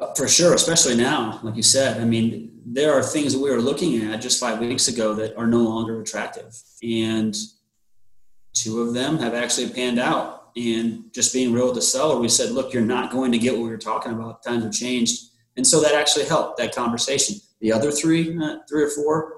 Uh, 0.00 0.12
for 0.14 0.28
sure, 0.28 0.54
especially 0.54 0.96
now, 0.96 1.40
like 1.42 1.56
you 1.56 1.62
said. 1.62 2.00
I 2.00 2.04
mean, 2.04 2.60
there 2.66 2.92
are 2.92 3.02
things 3.02 3.32
that 3.32 3.38
we 3.38 3.50
were 3.50 3.60
looking 3.60 4.02
at 4.04 4.20
just 4.20 4.40
five 4.40 4.58
weeks 4.58 4.88
ago 4.88 5.14
that 5.14 5.36
are 5.36 5.46
no 5.46 5.60
longer 5.60 6.00
attractive, 6.00 6.60
and 6.82 7.36
two 8.52 8.82
of 8.82 8.94
them 8.94 9.18
have 9.18 9.34
actually 9.34 9.70
panned 9.70 9.98
out. 9.98 10.50
And 10.56 11.12
just 11.12 11.34
being 11.34 11.52
real 11.52 11.66
with 11.66 11.74
the 11.74 11.82
seller, 11.82 12.18
we 12.18 12.28
said, 12.28 12.50
"Look, 12.50 12.72
you're 12.72 12.82
not 12.82 13.12
going 13.12 13.30
to 13.32 13.38
get 13.38 13.52
what 13.54 13.62
we 13.62 13.68
were 13.68 13.78
talking 13.78 14.12
about. 14.12 14.42
Times 14.42 14.64
have 14.64 14.72
changed," 14.72 15.30
and 15.56 15.66
so 15.66 15.80
that 15.80 15.94
actually 15.94 16.24
helped 16.24 16.58
that 16.58 16.74
conversation. 16.74 17.36
The 17.60 17.72
other 17.72 17.90
three, 17.92 18.36
uh, 18.36 18.58
three 18.68 18.82
or 18.82 18.88
four, 18.90 19.35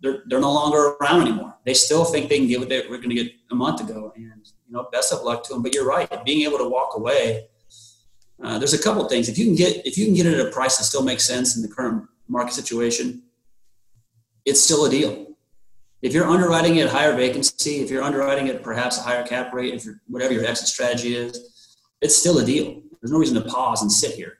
they're, 0.00 0.22
they're 0.26 0.40
no 0.40 0.52
longer 0.52 0.96
around 1.00 1.22
anymore. 1.22 1.56
They 1.64 1.74
still 1.74 2.04
think 2.04 2.28
they 2.28 2.38
can 2.38 2.48
get 2.48 2.58
what 2.60 2.68
they 2.68 2.86
were 2.88 2.96
going 2.98 3.10
to 3.10 3.14
get 3.14 3.32
a 3.50 3.54
month 3.54 3.80
ago, 3.80 4.12
and 4.16 4.24
you 4.66 4.72
know, 4.72 4.88
best 4.92 5.12
of 5.12 5.22
luck 5.22 5.44
to 5.44 5.54
them. 5.54 5.62
But 5.62 5.74
you're 5.74 5.86
right, 5.86 6.08
being 6.24 6.42
able 6.46 6.58
to 6.58 6.68
walk 6.68 6.96
away 6.96 7.48
uh, 8.42 8.58
there's 8.58 8.74
a 8.74 8.82
couple 8.82 9.06
things. 9.08 9.28
If 9.28 9.36
you 9.36 9.46
can 9.46 9.54
get 9.54 9.84
if 9.86 9.98
you 9.98 10.04
can 10.04 10.14
get 10.14 10.26
it 10.26 10.38
at 10.38 10.46
a 10.46 10.50
price 10.50 10.76
that 10.78 10.84
still 10.84 11.02
makes 11.02 11.24
sense 11.24 11.56
in 11.56 11.62
the 11.62 11.68
current 11.68 12.06
market 12.28 12.54
situation, 12.54 13.22
it's 14.44 14.62
still 14.62 14.84
a 14.84 14.90
deal. 14.90 15.26
If 16.00 16.12
you're 16.12 16.26
underwriting 16.26 16.78
at 16.78 16.88
higher 16.88 17.16
vacancy, 17.16 17.80
if 17.80 17.90
you're 17.90 18.04
underwriting 18.04 18.48
at 18.48 18.62
perhaps 18.62 18.98
a 18.98 19.02
higher 19.02 19.26
cap 19.26 19.52
rate, 19.52 19.74
if 19.74 19.84
you're 19.84 20.00
whatever 20.06 20.32
your 20.32 20.44
exit 20.44 20.68
strategy 20.68 21.16
is, 21.16 21.76
it's 22.00 22.16
still 22.16 22.38
a 22.38 22.44
deal. 22.44 22.80
There's 23.00 23.10
no 23.10 23.18
reason 23.18 23.42
to 23.42 23.48
pause 23.48 23.82
and 23.82 23.90
sit 23.90 24.14
here. 24.14 24.37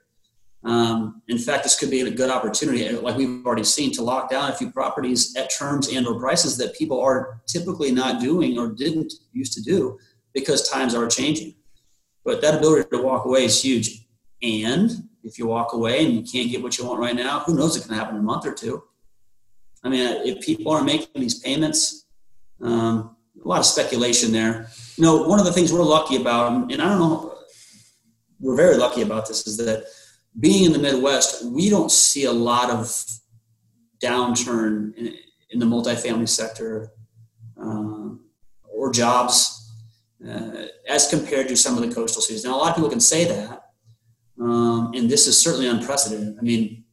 Um, 0.63 1.21
in 1.29 1.37
fact, 1.37 1.63
this 1.63 1.79
could 1.79 1.89
be 1.89 2.01
a 2.01 2.11
good 2.11 2.29
opportunity, 2.29 2.89
like 2.89 3.15
we've 3.15 3.45
already 3.45 3.63
seen, 3.63 3.93
to 3.93 4.03
lock 4.03 4.29
down 4.29 4.51
a 4.51 4.55
few 4.55 4.71
properties 4.71 5.35
at 5.37 5.49
terms 5.49 5.87
and/or 5.87 6.19
prices 6.19 6.57
that 6.57 6.75
people 6.75 6.99
are 6.99 7.39
typically 7.47 7.91
not 7.91 8.19
doing 8.19 8.59
or 8.59 8.67
didn't 8.67 9.13
used 9.31 9.53
to 9.53 9.61
do 9.61 9.97
because 10.33 10.69
times 10.69 10.93
are 10.93 11.07
changing. 11.07 11.55
But 12.25 12.41
that 12.41 12.55
ability 12.55 12.89
to 12.91 13.01
walk 13.01 13.25
away 13.25 13.45
is 13.45 13.63
huge. 13.63 14.05
And 14.43 14.91
if 15.23 15.39
you 15.39 15.47
walk 15.47 15.73
away 15.73 16.05
and 16.05 16.13
you 16.13 16.23
can't 16.23 16.51
get 16.51 16.61
what 16.61 16.77
you 16.77 16.85
want 16.85 16.99
right 16.99 17.15
now, 17.15 17.39
who 17.39 17.55
knows 17.55 17.77
what 17.77 17.87
can 17.87 17.95
happen 17.95 18.15
in 18.15 18.21
a 18.21 18.23
month 18.23 18.45
or 18.45 18.53
two? 18.53 18.83
I 19.83 19.87
mean, 19.87 20.27
if 20.27 20.45
people 20.45 20.71
aren't 20.71 20.85
making 20.85 21.21
these 21.21 21.39
payments, 21.39 22.05
um, 22.61 23.15
a 23.43 23.47
lot 23.47 23.59
of 23.59 23.65
speculation 23.65 24.33
there. 24.33 24.67
You 24.97 25.03
know, 25.05 25.25
one 25.25 25.39
of 25.39 25.45
the 25.45 25.53
things 25.53 25.71
we're 25.71 25.83
lucky 25.83 26.17
about, 26.17 26.51
and 26.51 26.81
I 26.81 26.89
don't 26.89 26.99
know, 26.99 27.37
we're 28.41 28.57
very 28.57 28.75
lucky 28.75 29.01
about 29.01 29.27
this, 29.27 29.47
is 29.47 29.55
that 29.57 29.85
being 30.39 30.65
in 30.65 30.73
the 30.73 30.79
Midwest, 30.79 31.45
we 31.45 31.69
don't 31.69 31.91
see 31.91 32.25
a 32.25 32.31
lot 32.31 32.69
of 32.69 32.87
downturn 34.01 34.95
in, 34.95 35.15
in 35.51 35.59
the 35.59 35.65
multifamily 35.65 36.29
sector 36.29 36.91
uh, 37.61 38.09
or 38.71 38.91
jobs 38.91 39.71
uh, 40.27 40.65
as 40.87 41.09
compared 41.09 41.47
to 41.47 41.55
some 41.55 41.77
of 41.77 41.87
the 41.87 41.93
coastal 41.93 42.21
cities. 42.21 42.43
Now, 42.43 42.55
a 42.55 42.57
lot 42.57 42.69
of 42.69 42.75
people 42.75 42.89
can 42.89 42.99
say 42.99 43.25
that, 43.25 43.71
um, 44.39 44.91
and 44.95 45.09
this 45.09 45.27
is 45.27 45.39
certainly 45.39 45.67
unprecedented. 45.67 46.37
I 46.37 46.41
mean, 46.41 46.83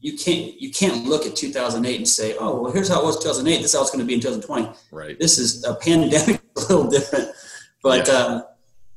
you 0.00 0.16
can't 0.16 0.58
you 0.58 0.70
can't 0.70 1.04
look 1.04 1.26
at 1.26 1.36
2008 1.36 1.96
and 1.96 2.08
say, 2.08 2.34
oh, 2.40 2.62
well, 2.62 2.72
here's 2.72 2.88
how 2.88 3.02
it 3.02 3.04
was 3.04 3.22
2008. 3.22 3.56
This 3.56 3.66
is 3.66 3.74
how 3.74 3.82
it's 3.82 3.90
going 3.90 4.00
to 4.00 4.06
be 4.06 4.14
in 4.14 4.20
2020. 4.20 4.70
Right. 4.90 5.18
This 5.18 5.38
is 5.38 5.62
a 5.64 5.74
pandemic, 5.74 6.40
a 6.56 6.60
little 6.60 6.88
different, 6.88 7.28
but 7.82 8.08
yeah. 8.08 8.14
uh, 8.14 8.42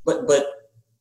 but 0.05 0.27
but 0.27 0.45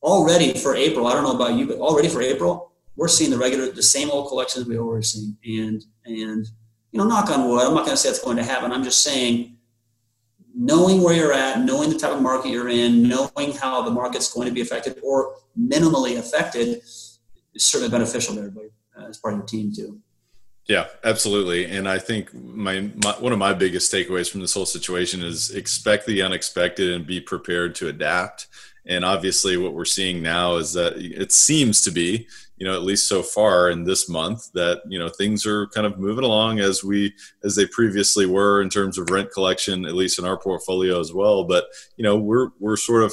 already 0.03 0.55
for 0.55 0.74
April, 0.74 1.07
I 1.07 1.12
don't 1.12 1.22
know 1.22 1.37
about 1.37 1.55
you, 1.55 1.68
but 1.68 1.78
already 1.78 2.09
for 2.09 2.20
April, 2.20 2.71
we're 2.97 3.09
seeing 3.09 3.30
the 3.30 3.38
regular, 3.38 3.70
the 3.70 3.82
same 3.82 4.11
old 4.11 4.28
collections 4.28 4.66
we 4.66 4.78
always 4.78 5.12
seen, 5.12 5.36
and 5.45 5.84
and 6.05 6.47
you 6.90 6.99
know, 6.99 7.05
knock 7.05 7.30
on 7.30 7.49
wood. 7.49 7.66
I'm 7.66 7.74
not 7.74 7.86
going 7.86 7.97
to 7.97 7.97
say 7.97 8.11
it's 8.11 8.22
going 8.22 8.36
to 8.36 8.45
happen. 8.45 8.70
I'm 8.70 8.84
just 8.84 9.03
saying 9.03 9.57
knowing 10.55 11.03
where 11.03 11.14
you're 11.14 11.32
at, 11.32 11.61
knowing 11.61 11.90
the 11.90 11.99
type 11.99 12.12
of 12.12 12.20
market 12.20 12.51
you're 12.51 12.68
in, 12.68 13.09
knowing 13.09 13.53
how 13.53 13.82
the 13.82 13.90
market's 13.90 14.32
going 14.32 14.47
to 14.47 14.55
be 14.55 14.61
affected 14.61 14.99
or 15.03 15.36
minimally 15.59 16.18
affected 16.18 16.82
is 16.82 17.18
certainly 17.57 17.90
beneficial 17.90 18.34
to 18.34 18.40
everybody 18.40 18.68
uh, 18.99 19.07
as 19.07 19.18
part 19.18 19.34
of 19.34 19.40
your 19.40 19.47
team 19.47 19.72
too. 19.74 19.99
Yeah, 20.68 20.86
absolutely. 21.03 21.64
And 21.64 21.88
I 21.88 21.99
think 21.99 22.32
my, 22.34 22.90
my, 23.03 23.12
one 23.18 23.32
of 23.32 23.38
my 23.38 23.53
biggest 23.53 23.93
takeaways 23.93 24.30
from 24.30 24.40
this 24.40 24.55
whole 24.55 24.66
situation 24.66 25.22
is 25.22 25.51
expect 25.51 26.07
the 26.07 26.22
unexpected 26.22 26.93
and 26.93 27.05
be 27.05 27.20
prepared 27.20 27.74
to 27.76 27.88
adapt. 27.88 28.47
And 28.86 29.05
obviously, 29.05 29.57
what 29.57 29.74
we're 29.74 29.84
seeing 29.84 30.22
now 30.22 30.57
is 30.57 30.72
that 30.74 30.95
it 30.97 31.32
seems 31.32 31.82
to 31.82 31.90
be 31.90 32.26
you 32.62 32.68
know 32.68 32.74
at 32.74 32.84
least 32.84 33.08
so 33.08 33.24
far 33.24 33.70
in 33.70 33.82
this 33.82 34.08
month 34.08 34.52
that 34.52 34.82
you 34.86 34.96
know 34.96 35.08
things 35.08 35.44
are 35.44 35.66
kind 35.74 35.84
of 35.84 35.98
moving 35.98 36.22
along 36.22 36.60
as 36.60 36.84
we 36.84 37.12
as 37.42 37.56
they 37.56 37.66
previously 37.66 38.24
were 38.24 38.62
in 38.62 38.68
terms 38.68 38.98
of 38.98 39.10
rent 39.10 39.32
collection 39.32 39.84
at 39.84 39.96
least 39.96 40.20
in 40.20 40.24
our 40.24 40.38
portfolio 40.38 41.00
as 41.00 41.12
well. 41.12 41.42
But 41.42 41.64
you 41.96 42.04
know 42.04 42.16
we're 42.16 42.50
we're 42.60 42.76
sort 42.76 43.02
of 43.02 43.12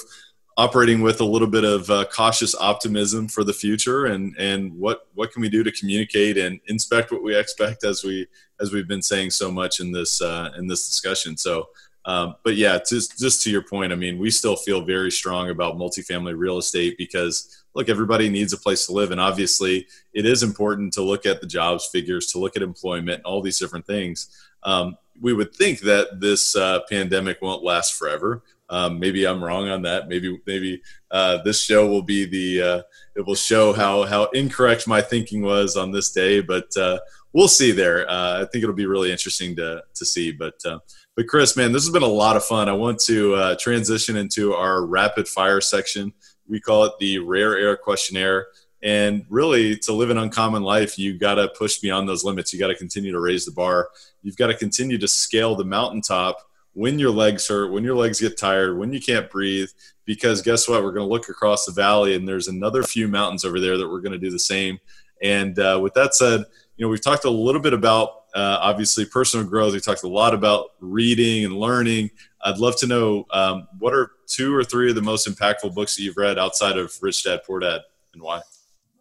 operating 0.56 1.02
with 1.02 1.20
a 1.20 1.26
little 1.26 1.48
bit 1.48 1.64
of 1.64 1.90
uh, 1.90 2.06
cautious 2.16 2.54
optimism 2.54 3.28
for 3.28 3.44
the 3.44 3.52
future 3.52 4.06
and 4.06 4.36
and 4.38 4.72
what 4.78 5.08
what 5.16 5.32
can 5.32 5.42
we 5.42 5.50
do 5.50 5.64
to 5.64 5.72
communicate 5.72 6.38
and 6.38 6.60
inspect 6.68 7.12
what 7.12 7.24
we 7.24 7.36
expect 7.36 7.84
as 7.84 8.04
we 8.04 8.28
as 8.62 8.72
we've 8.72 8.88
been 8.88 9.02
saying 9.02 9.32
so 9.32 9.52
much 9.52 9.80
in 9.80 9.92
this 9.92 10.22
uh, 10.22 10.52
in 10.60 10.68
this 10.68 10.88
discussion. 10.88 11.36
So 11.38 11.70
um, 12.06 12.36
but 12.44 12.56
yeah 12.56 12.78
just 12.88 13.18
just 13.20 13.44
to 13.44 13.52
your 13.52 13.62
point 13.62 13.92
i 13.92 13.96
mean 13.96 14.18
we 14.18 14.32
still 14.32 14.56
feel 14.56 14.86
very 14.86 15.12
strong 15.12 15.50
about 15.50 15.76
multifamily 15.76 16.34
real 16.38 16.58
estate 16.58 16.98
because 16.98 17.59
look, 17.80 17.88
everybody 17.88 18.28
needs 18.28 18.52
a 18.52 18.58
place 18.58 18.86
to 18.86 18.92
live. 18.92 19.12
And 19.12 19.22
obviously, 19.22 19.88
it 20.12 20.26
is 20.26 20.44
important 20.44 20.92
to 20.94 21.02
look 21.02 21.26
at 21.26 21.40
the 21.40 21.48
jobs 21.48 21.88
figures, 21.88 22.28
to 22.28 22.38
look 22.38 22.58
at 22.58 22.62
employment, 22.62 23.24
all 23.24 23.42
these 23.42 23.58
different 23.58 23.88
things. 23.88 24.28
Um, 24.64 24.98
we 25.22 25.32
would 25.32 25.56
think 25.56 25.80
that 25.82 26.20
this 26.20 26.58
uh, 26.58 26.82
pandemic 26.90 27.42
won't 27.42 27.64
last 27.64 27.94
forever. 27.94 28.44
Um, 28.70 29.00
maybe 29.00 29.26
I'm 29.26 29.42
wrong 29.42 29.70
on 29.70 29.82
that. 29.84 30.10
Maybe 30.10 30.38
maybe 30.46 30.82
uh, 31.10 31.42
this 31.44 31.62
show 31.62 31.88
will 31.88 32.02
be 32.02 32.26
the 32.26 32.62
uh, 32.62 32.82
it 33.16 33.26
will 33.26 33.34
show 33.34 33.72
how 33.72 34.04
how 34.04 34.26
incorrect 34.26 34.86
my 34.86 35.02
thinking 35.02 35.42
was 35.42 35.78
on 35.78 35.92
this 35.92 36.12
day. 36.12 36.42
But 36.42 36.76
uh, 36.76 37.00
we'll 37.32 37.48
see 37.48 37.72
there. 37.72 38.10
Uh, 38.10 38.42
I 38.42 38.46
think 38.46 38.64
it'll 38.64 38.76
be 38.76 38.86
really 38.86 39.10
interesting 39.10 39.56
to 39.56 39.84
to 39.96 40.06
see. 40.06 40.32
But 40.34 40.60
uh, 40.66 40.80
but 41.16 41.28
Chris, 41.28 41.56
man, 41.56 41.72
this 41.72 41.86
has 41.86 41.94
been 41.94 42.04
a 42.04 42.08
lot 42.08 42.36
of 42.36 42.44
fun. 42.44 42.68
I 42.68 42.74
want 42.74 43.00
to 43.06 43.56
transition 43.58 44.18
into 44.18 44.54
our 44.54 44.86
rapid 44.86 45.30
fire 45.30 45.62
section. 45.62 46.14
We 46.50 46.60
call 46.60 46.84
it 46.86 46.94
the 47.00 47.20
rare 47.20 47.58
air 47.58 47.78
questionnaire. 47.78 48.48
And 48.82 49.26
really, 49.30 49.78
to 49.78 49.94
live 49.94 50.10
an 50.10 50.18
uncommon 50.18 50.64
life, 50.64 50.98
you 50.98 51.18
got 51.18 51.36
to 51.36 51.50
push 51.50 51.80
beyond 51.80 52.08
those 52.08 52.24
limits. 52.24 52.54
You 52.54 52.60
got 52.60 52.68
to 52.68 52.76
continue 52.76 53.12
to 53.12 53.20
raise 53.20 53.46
the 53.46 53.52
bar. 53.52 53.90
You've 54.24 54.38
got 54.38 54.48
to 54.48 54.56
continue 54.56 54.98
to 54.98 55.08
scale 55.08 55.56
the 55.56 55.66
mountaintop 55.66 56.38
when 56.74 56.98
your 56.98 57.12
legs 57.12 57.48
hurt, 57.48 57.72
when 57.72 57.84
your 57.84 57.96
legs 57.96 58.22
get 58.22 58.38
tired, 58.38 58.78
when 58.78 58.94
you 58.94 59.02
can't 59.02 59.30
breathe. 59.30 59.70
Because 60.06 60.42
guess 60.42 60.68
what? 60.68 60.84
We're 60.84 60.94
going 60.94 61.08
to 61.08 61.14
look 61.14 61.30
across 61.30 61.66
the 61.66 61.74
valley, 61.74 62.16
and 62.16 62.28
there's 62.28 62.48
another 62.48 62.84
few 62.84 63.08
mountains 63.08 63.44
over 63.44 63.60
there 63.60 63.78
that 63.78 63.90
we're 63.90 64.02
going 64.02 64.14
to 64.14 64.18
do 64.18 64.32
the 64.32 64.40
same. 64.40 64.80
And 65.22 65.60
uh, 65.60 65.80
with 65.82 65.94
that 65.96 66.16
said, 66.16 66.46
you 66.80 66.86
know, 66.86 66.90
we've 66.90 67.02
talked 67.02 67.26
a 67.26 67.30
little 67.30 67.60
bit 67.60 67.74
about 67.74 68.24
uh, 68.34 68.58
obviously 68.62 69.04
personal 69.06 69.46
growth. 69.46 69.74
We 69.74 69.82
talked 69.82 70.04
a 70.04 70.08
lot 70.08 70.34
about 70.34 70.70
reading 70.80 71.44
and 71.44 71.58
learning. 71.58 72.10
I'd 72.42 72.58
love 72.58 72.78
to 72.78 72.88
know 72.88 73.26
um, 73.32 73.68
what 73.80 73.94
are 73.94 74.12
two 74.28 74.56
or 74.56 74.64
three 74.64 74.88
of 74.90 74.96
the 74.96 75.02
most 75.02 75.28
impactful 75.28 75.76
books 75.76 75.98
that 75.98 76.04
you've 76.04 76.16
read 76.16 76.40
outside 76.40 76.78
of 76.78 76.98
Rich 77.02 77.26
Dad 77.26 77.42
Poor 77.46 77.60
Dad 77.60 77.82
and 78.14 78.24
why? 78.24 78.40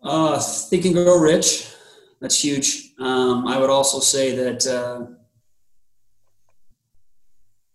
Uh, 0.03 0.41
Think 0.41 0.87
and 0.87 0.95
Grow 0.95 1.21
Rich. 1.21 1.73
That's 2.21 2.43
huge. 2.43 2.95
Um, 2.99 3.47
I 3.47 3.59
would 3.59 3.71
also 3.71 4.01
say 4.01 4.35
that. 4.35 4.67
Uh, 4.67 5.07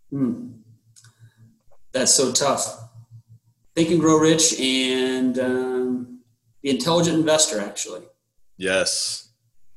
hmm, 0.10 0.50
that's 1.94 2.14
so 2.14 2.34
tough. 2.34 2.90
Think 3.74 3.90
and 3.90 4.02
Grow 4.02 4.18
Rich 4.18 4.60
and 4.60 5.40
um, 5.40 6.20
The 6.62 6.72
Intelligent 6.72 7.18
Investor, 7.18 7.62
actually. 7.62 8.02
Yes. 8.58 9.30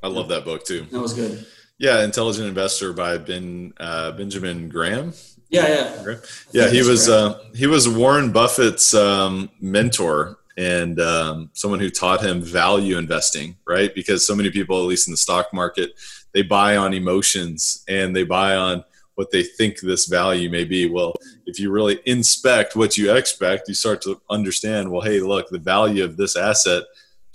I 0.02 0.08
love 0.08 0.28
that 0.28 0.44
book 0.44 0.64
too. 0.64 0.82
That 0.90 1.00
was 1.00 1.14
good. 1.14 1.46
Yeah, 1.78 2.04
Intelligent 2.04 2.48
Investor 2.48 2.92
by 2.92 3.18
Ben 3.18 3.72
uh, 3.78 4.12
Benjamin 4.12 4.68
Graham. 4.68 5.12
Yeah, 5.48 5.68
yeah, 5.68 6.16
yeah. 6.52 6.70
He 6.70 6.82
was 6.82 7.08
uh, 7.08 7.38
he 7.54 7.66
was 7.66 7.88
Warren 7.88 8.32
Buffett's 8.32 8.94
um, 8.94 9.50
mentor 9.60 10.38
and 10.56 10.98
um, 11.00 11.50
someone 11.52 11.80
who 11.80 11.90
taught 11.90 12.24
him 12.24 12.40
value 12.40 12.98
investing, 12.98 13.56
right? 13.66 13.94
Because 13.94 14.26
so 14.26 14.34
many 14.34 14.50
people, 14.50 14.78
at 14.78 14.86
least 14.86 15.06
in 15.06 15.12
the 15.12 15.18
stock 15.18 15.52
market, 15.52 15.92
they 16.32 16.42
buy 16.42 16.76
on 16.76 16.94
emotions 16.94 17.84
and 17.88 18.16
they 18.16 18.24
buy 18.24 18.56
on 18.56 18.82
what 19.14 19.30
they 19.30 19.42
think 19.42 19.80
this 19.80 20.06
value 20.06 20.50
may 20.50 20.64
be. 20.64 20.88
Well, 20.88 21.14
if 21.46 21.58
you 21.60 21.70
really 21.70 22.00
inspect 22.06 22.76
what 22.76 22.98
you 22.98 23.14
expect, 23.14 23.68
you 23.68 23.74
start 23.74 24.02
to 24.02 24.20
understand. 24.30 24.90
Well, 24.90 25.02
hey, 25.02 25.20
look, 25.20 25.48
the 25.48 25.58
value 25.58 26.04
of 26.04 26.16
this 26.16 26.36
asset 26.36 26.84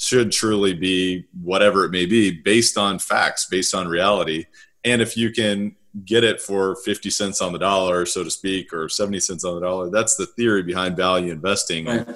should 0.02 0.32
truly 0.32 0.74
be 0.74 1.24
whatever 1.44 1.86
it 1.86 1.92
may 1.92 2.08
be 2.08 2.32
based 2.32 2.76
on 2.76 2.98
facts, 2.98 3.46
based 3.46 3.76
on 3.76 3.88
reality. 3.88 4.46
And 4.84 5.00
if 5.00 5.16
you 5.16 5.30
can 5.30 5.76
get 6.06 6.24
it 6.24 6.42
for 6.42 6.76
50 6.78 7.12
cents 7.12 7.40
on 7.40 7.54
the 7.54 7.60
dollar, 7.60 8.08
so 8.08 8.24
to 8.24 8.32
speak, 8.32 8.74
or 8.74 8.90
70 8.90 9.20
cents 9.20 9.46
on 9.46 9.54
the 9.54 9.62
dollar. 9.62 9.92
That's 9.92 10.16
the 10.16 10.26
theory 10.26 10.64
behind 10.64 10.98
value 10.98 11.32
investing. 11.32 11.86
Right. 11.86 12.08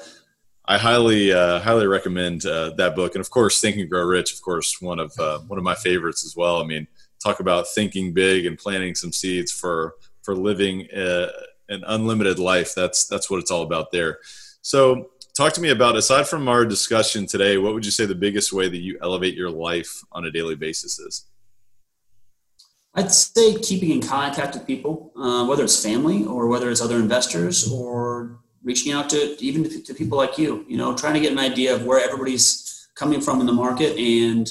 I 0.65 0.79
highly, 0.79 1.31
uh, 1.31 1.59
highly 1.59 1.85
recommend 1.85 2.43
uh, 2.47 2.71
that 2.77 2.95
book. 2.95 3.13
And 3.13 3.21
of 3.21 3.29
course, 3.29 3.61
Think 3.61 3.77
and 3.77 3.87
Grow 3.87 4.03
Rich, 4.03 4.33
of 4.33 4.41
course, 4.41 4.81
one 4.81 4.99
of, 4.99 5.13
uh, 5.19 5.39
one 5.41 5.59
of 5.59 5.63
my 5.63 5.75
favorites 5.75 6.25
as 6.25 6.35
well. 6.35 6.59
I 6.59 6.65
mean, 6.65 6.87
talk 7.23 7.39
about 7.39 7.67
thinking 7.67 8.13
big 8.13 8.47
and 8.47 8.57
planting 8.57 8.95
some 8.95 9.11
seeds 9.11 9.51
for, 9.51 9.93
for 10.23 10.35
living 10.35 10.89
uh, 10.91 11.27
an 11.69 11.83
unlimited 11.85 12.39
life. 12.39 12.73
That's, 12.73 13.05
that's 13.05 13.29
what 13.29 13.41
it's 13.41 13.51
all 13.51 13.61
about 13.61 13.91
there. 13.91 14.17
So 14.63 15.11
talk 15.35 15.53
to 15.53 15.61
me 15.61 15.69
about, 15.69 15.95
aside 15.95 16.27
from 16.27 16.47
our 16.47 16.65
discussion 16.65 17.27
today, 17.27 17.57
what 17.57 17.73
would 17.73 17.85
you 17.85 17.91
say 17.91 18.05
the 18.05 18.15
biggest 18.15 18.53
way 18.53 18.69
that 18.69 18.77
you 18.77 18.97
elevate 19.01 19.35
your 19.35 19.51
life 19.51 20.01
on 20.11 20.25
a 20.25 20.31
daily 20.31 20.55
basis 20.55 20.97
is? 20.97 21.25
I'd 22.95 23.11
say 23.11 23.55
keeping 23.55 23.91
in 23.91 24.01
contact 24.01 24.55
with 24.55 24.65
people, 24.65 25.11
uh, 25.17 25.45
whether 25.45 25.65
it's 25.65 25.83
family 25.83 26.25
or 26.25 26.47
whether 26.47 26.71
it's 26.71 26.81
other 26.81 26.95
investors 26.95 27.69
or 27.69 28.39
reaching 28.63 28.93
out 28.93 29.09
to 29.09 29.35
even 29.43 29.63
to, 29.65 29.81
to, 29.83 29.93
people 29.93 30.17
like 30.17 30.37
you, 30.37 30.65
you 30.69 30.77
know, 30.77 30.95
trying 30.95 31.13
to 31.13 31.19
get 31.19 31.33
an 31.33 31.37
idea 31.37 31.75
of 31.75 31.85
where 31.85 32.03
everybody's 32.03 32.87
coming 32.95 33.19
from 33.19 33.41
in 33.41 33.45
the 33.45 33.53
market 33.53 33.97
and 33.97 34.49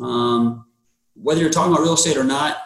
um, 0.00 0.64
whether 1.14 1.42
you're 1.42 1.50
talking 1.50 1.72
about 1.72 1.82
real 1.82 1.92
estate 1.92 2.16
or 2.16 2.24
not, 2.24 2.56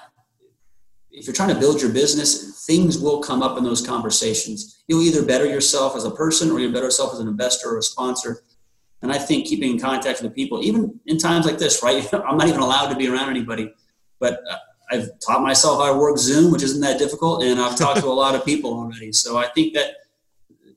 if 1.10 1.26
you're 1.26 1.34
trying 1.34 1.48
to 1.48 1.56
build 1.56 1.82
your 1.82 1.92
business, 1.92 2.47
things 2.68 2.98
will 2.98 3.20
come 3.20 3.42
up 3.42 3.56
in 3.56 3.64
those 3.64 3.84
conversations. 3.84 4.82
You'll 4.86 5.02
either 5.02 5.24
better 5.24 5.46
yourself 5.46 5.96
as 5.96 6.04
a 6.04 6.10
person 6.10 6.50
or 6.50 6.60
you'll 6.60 6.70
better 6.70 6.84
yourself 6.84 7.14
as 7.14 7.18
an 7.18 7.26
investor 7.26 7.70
or 7.70 7.78
a 7.78 7.82
sponsor. 7.82 8.42
And 9.00 9.10
I 9.10 9.16
think 9.16 9.46
keeping 9.46 9.72
in 9.72 9.80
contact 9.80 10.20
with 10.20 10.30
the 10.30 10.34
people, 10.34 10.62
even 10.62 11.00
in 11.06 11.18
times 11.18 11.46
like 11.46 11.56
this, 11.56 11.82
right? 11.82 12.06
I'm 12.28 12.36
not 12.36 12.46
even 12.46 12.60
allowed 12.60 12.90
to 12.90 12.96
be 12.96 13.08
around 13.08 13.30
anybody, 13.30 13.72
but 14.20 14.42
uh, 14.48 14.58
I've 14.90 15.08
taught 15.20 15.42
myself 15.42 15.80
how 15.80 15.92
to 15.92 15.98
work 15.98 16.18
Zoom, 16.18 16.52
which 16.52 16.62
isn't 16.62 16.80
that 16.82 16.98
difficult, 16.98 17.42
and 17.42 17.58
I've 17.58 17.76
talked 17.76 18.00
to 18.00 18.06
a 18.06 18.12
lot 18.12 18.34
of 18.34 18.44
people 18.44 18.74
already. 18.74 19.12
So 19.12 19.38
I 19.38 19.48
think 19.48 19.74
that 19.74 19.94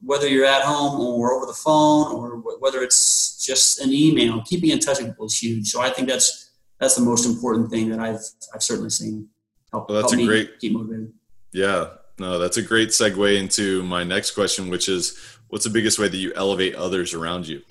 whether 0.02 0.28
you're 0.28 0.46
at 0.46 0.64
home 0.64 1.00
or 1.00 1.34
over 1.34 1.46
the 1.46 1.54
phone 1.54 2.14
or 2.14 2.38
whether 2.60 2.82
it's 2.82 3.44
just 3.46 3.82
an 3.82 3.92
email, 3.92 4.42
keeping 4.44 4.70
in 4.70 4.80
touch 4.80 5.00
with 5.00 5.08
people 5.08 5.26
is 5.26 5.38
huge. 5.38 5.68
So 5.68 5.82
I 5.82 5.90
think 5.90 6.08
that's 6.08 6.52
that's 6.80 6.96
the 6.96 7.04
most 7.04 7.26
important 7.26 7.70
thing 7.70 7.90
that 7.90 8.00
I've 8.00 8.22
I've 8.54 8.64
certainly 8.64 8.90
seen 8.90 9.28
help, 9.72 9.90
well, 9.90 10.02
that's 10.02 10.14
help 10.14 10.24
a 10.24 10.26
great, 10.26 10.60
keep 10.60 10.74
motivated. 10.74 11.14
Yeah, 11.54 11.90
no, 12.18 12.40
that's 12.40 12.58
a 12.58 12.62
great 12.62 12.90
segue 12.90 13.38
into 13.38 13.84
my 13.84 14.04
next 14.04 14.32
question, 14.32 14.70
which 14.70 14.88
is, 14.88 15.18
what's 15.50 15.66
the 15.66 15.70
biggest 15.70 16.00
way 16.00 16.08
that 16.08 16.18
you 16.18 16.32
elevate 16.36 16.76
others 16.76 17.14
around 17.14 17.48
you? 17.48 17.62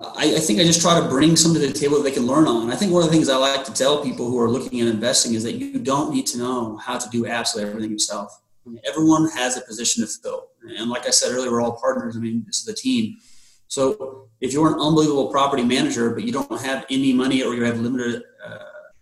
I, 0.00 0.34
I, 0.36 0.40
think 0.40 0.60
I 0.60 0.64
just 0.64 0.82
try 0.82 1.00
to 1.00 1.08
bring 1.08 1.36
something 1.36 1.60
to 1.60 1.68
the 1.68 1.78
table 1.78 1.96
that 1.96 2.02
they 2.02 2.10
can 2.10 2.26
learn 2.26 2.46
on. 2.46 2.70
I 2.70 2.76
think 2.76 2.92
one 2.92 3.02
of 3.02 3.08
the 3.08 3.14
things 3.14 3.28
I 3.28 3.36
like 3.36 3.64
to 3.64 3.72
tell 3.72 4.02
people 4.02 4.28
who 4.28 4.38
are 4.38 4.50
looking 4.50 4.80
at 4.80 4.88
investing 4.88 5.34
is 5.34 5.42
that 5.44 5.52
you 5.52 5.78
don't 5.78 6.12
need 6.12 6.26
to 6.28 6.38
know 6.38 6.76
how 6.76 6.98
to 6.98 7.08
do 7.10 7.26
absolutely 7.26 7.70
everything 7.70 7.92
yourself. 7.92 8.40
I 8.66 8.70
mean, 8.70 8.80
everyone 8.86 9.28
has 9.30 9.56
a 9.56 9.62
position 9.62 10.04
to 10.04 10.08
fill. 10.08 10.48
And 10.78 10.90
like 10.90 11.06
I 11.06 11.10
said 11.10 11.32
earlier, 11.32 11.50
we're 11.50 11.62
all 11.62 11.80
partners. 11.80 12.16
I 12.16 12.20
mean, 12.20 12.42
this 12.46 12.60
is 12.60 12.68
a 12.68 12.74
team. 12.74 13.16
So 13.68 14.28
if 14.40 14.52
you're 14.52 14.68
an 14.68 14.80
unbelievable 14.80 15.28
property 15.28 15.64
manager, 15.64 16.10
but 16.10 16.24
you 16.24 16.32
don't 16.32 16.60
have 16.60 16.84
any 16.90 17.12
money 17.12 17.42
or 17.42 17.54
you 17.54 17.64
have 17.64 17.78
limited 17.78 18.22
uh, 18.44 18.58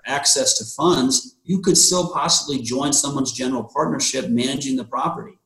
access 0.07 0.59
to 0.59 0.65
funds, 0.65 1.37
you 1.45 1.61
could 1.61 1.77
still 1.77 2.13
possibly 2.13 2.61
join 2.61 2.93
someone's 2.93 3.33
general 3.33 3.65
partnership 3.65 4.29
managing 4.29 4.77
the 4.77 4.85
property. 4.85 5.39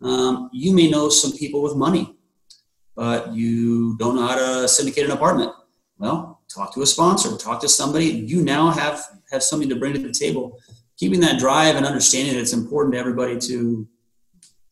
Um, 0.00 0.50
you 0.52 0.74
may 0.74 0.90
know 0.90 1.08
some 1.08 1.32
people 1.32 1.62
with 1.62 1.76
money 1.76 2.16
but 2.94 3.32
you 3.32 3.96
don't 3.98 4.16
know 4.16 4.26
how 4.26 4.36
to 4.36 4.68
syndicate 4.68 5.04
an 5.04 5.12
apartment. 5.12 5.52
Well, 5.98 6.40
talk 6.52 6.74
to 6.74 6.82
a 6.82 6.86
sponsor, 6.86 7.36
talk 7.36 7.60
to 7.62 7.68
somebody. 7.68 8.06
You 8.06 8.42
now 8.42 8.70
have 8.70 9.02
have 9.30 9.42
something 9.42 9.68
to 9.68 9.76
bring 9.76 9.92
to 9.94 9.98
the 9.98 10.12
table. 10.12 10.58
Keeping 10.98 11.20
that 11.20 11.38
drive 11.38 11.76
and 11.76 11.86
understanding 11.86 12.34
that 12.34 12.40
it's 12.40 12.52
important 12.52 12.94
to 12.94 12.98
everybody 13.00 13.38
to, 13.38 13.88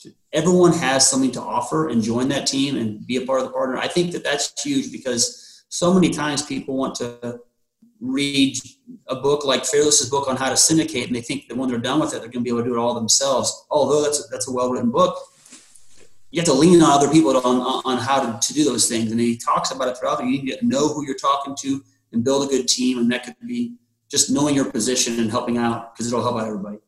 to 0.01 0.13
everyone 0.33 0.73
has 0.73 1.09
something 1.09 1.31
to 1.33 1.41
offer 1.41 1.89
and 1.89 2.03
join 2.03 2.29
that 2.29 2.47
team 2.47 2.77
and 2.77 3.07
be 3.07 3.17
a 3.17 3.23
part 3.23 3.41
of 3.41 3.47
the 3.47 3.53
partner. 3.53 3.79
I 3.79 3.89
think 3.89 4.13
that 4.13 4.23
that's 4.23 4.63
huge 4.63 4.93
because 4.93 5.65
so 5.71 5.95
many 5.95 6.11
times 6.11 6.43
people 6.43 6.77
want 6.77 6.95
to 6.97 7.41
read 8.01 8.57
a 9.09 9.17
book 9.17 9.45
like 9.45 9.65
Fairless's 9.65 10.09
book 10.09 10.29
on 10.29 10.37
how 10.37 10.49
to 10.49 10.57
syndicate, 10.57 11.07
and 11.07 11.15
they 11.15 11.21
think 11.21 11.49
that 11.49 11.57
when 11.57 11.69
they're 11.69 11.79
done 11.79 12.01
with 12.01 12.11
it, 12.11 12.21
they're 12.21 12.31
going 12.31 12.33
to 12.33 12.41
be 12.41 12.51
able 12.51 12.63
to 12.63 12.69
do 12.69 12.75
it 12.75 12.79
all 12.79 12.95
themselves. 12.95 13.67
Although 13.71 14.03
that's 14.03 14.29
that's 14.29 14.49
a 14.49 14.53
well 14.53 14.71
written 14.71 14.91
book, 14.91 15.19
you 16.31 16.41
have 16.41 16.47
to 16.47 16.53
lean 16.53 16.81
on 16.83 16.91
other 16.91 17.11
people 17.11 17.37
on, 17.37 17.83
on 17.85 17.99
how 17.99 18.21
to, 18.21 18.47
to 18.47 18.55
do 18.55 18.65
those 18.65 18.89
things. 18.89 19.11
And 19.11 19.21
he 19.21 19.37
talks 19.37 19.71
about 19.71 19.89
it 19.89 19.99
throughout. 19.99 20.25
You 20.25 20.43
need 20.43 20.59
to 20.59 20.67
know 20.67 20.89
who 20.89 21.05
you're 21.05 21.17
talking 21.17 21.57
to 21.61 21.83
and 22.13 22.25
build 22.25 22.49
a 22.49 22.51
good 22.51 22.69
team. 22.69 22.99
And 22.99 23.11
that 23.13 23.25
could 23.25 23.35
be 23.47 23.75
just 24.11 24.31
knowing 24.31 24.55
your 24.55 24.71
position 24.71 25.19
and 25.19 25.31
helping 25.31 25.59
out 25.59 25.95
because 25.95 26.07
it'll 26.07 26.23
help 26.23 26.37
out 26.37 26.47
everybody. 26.47 26.79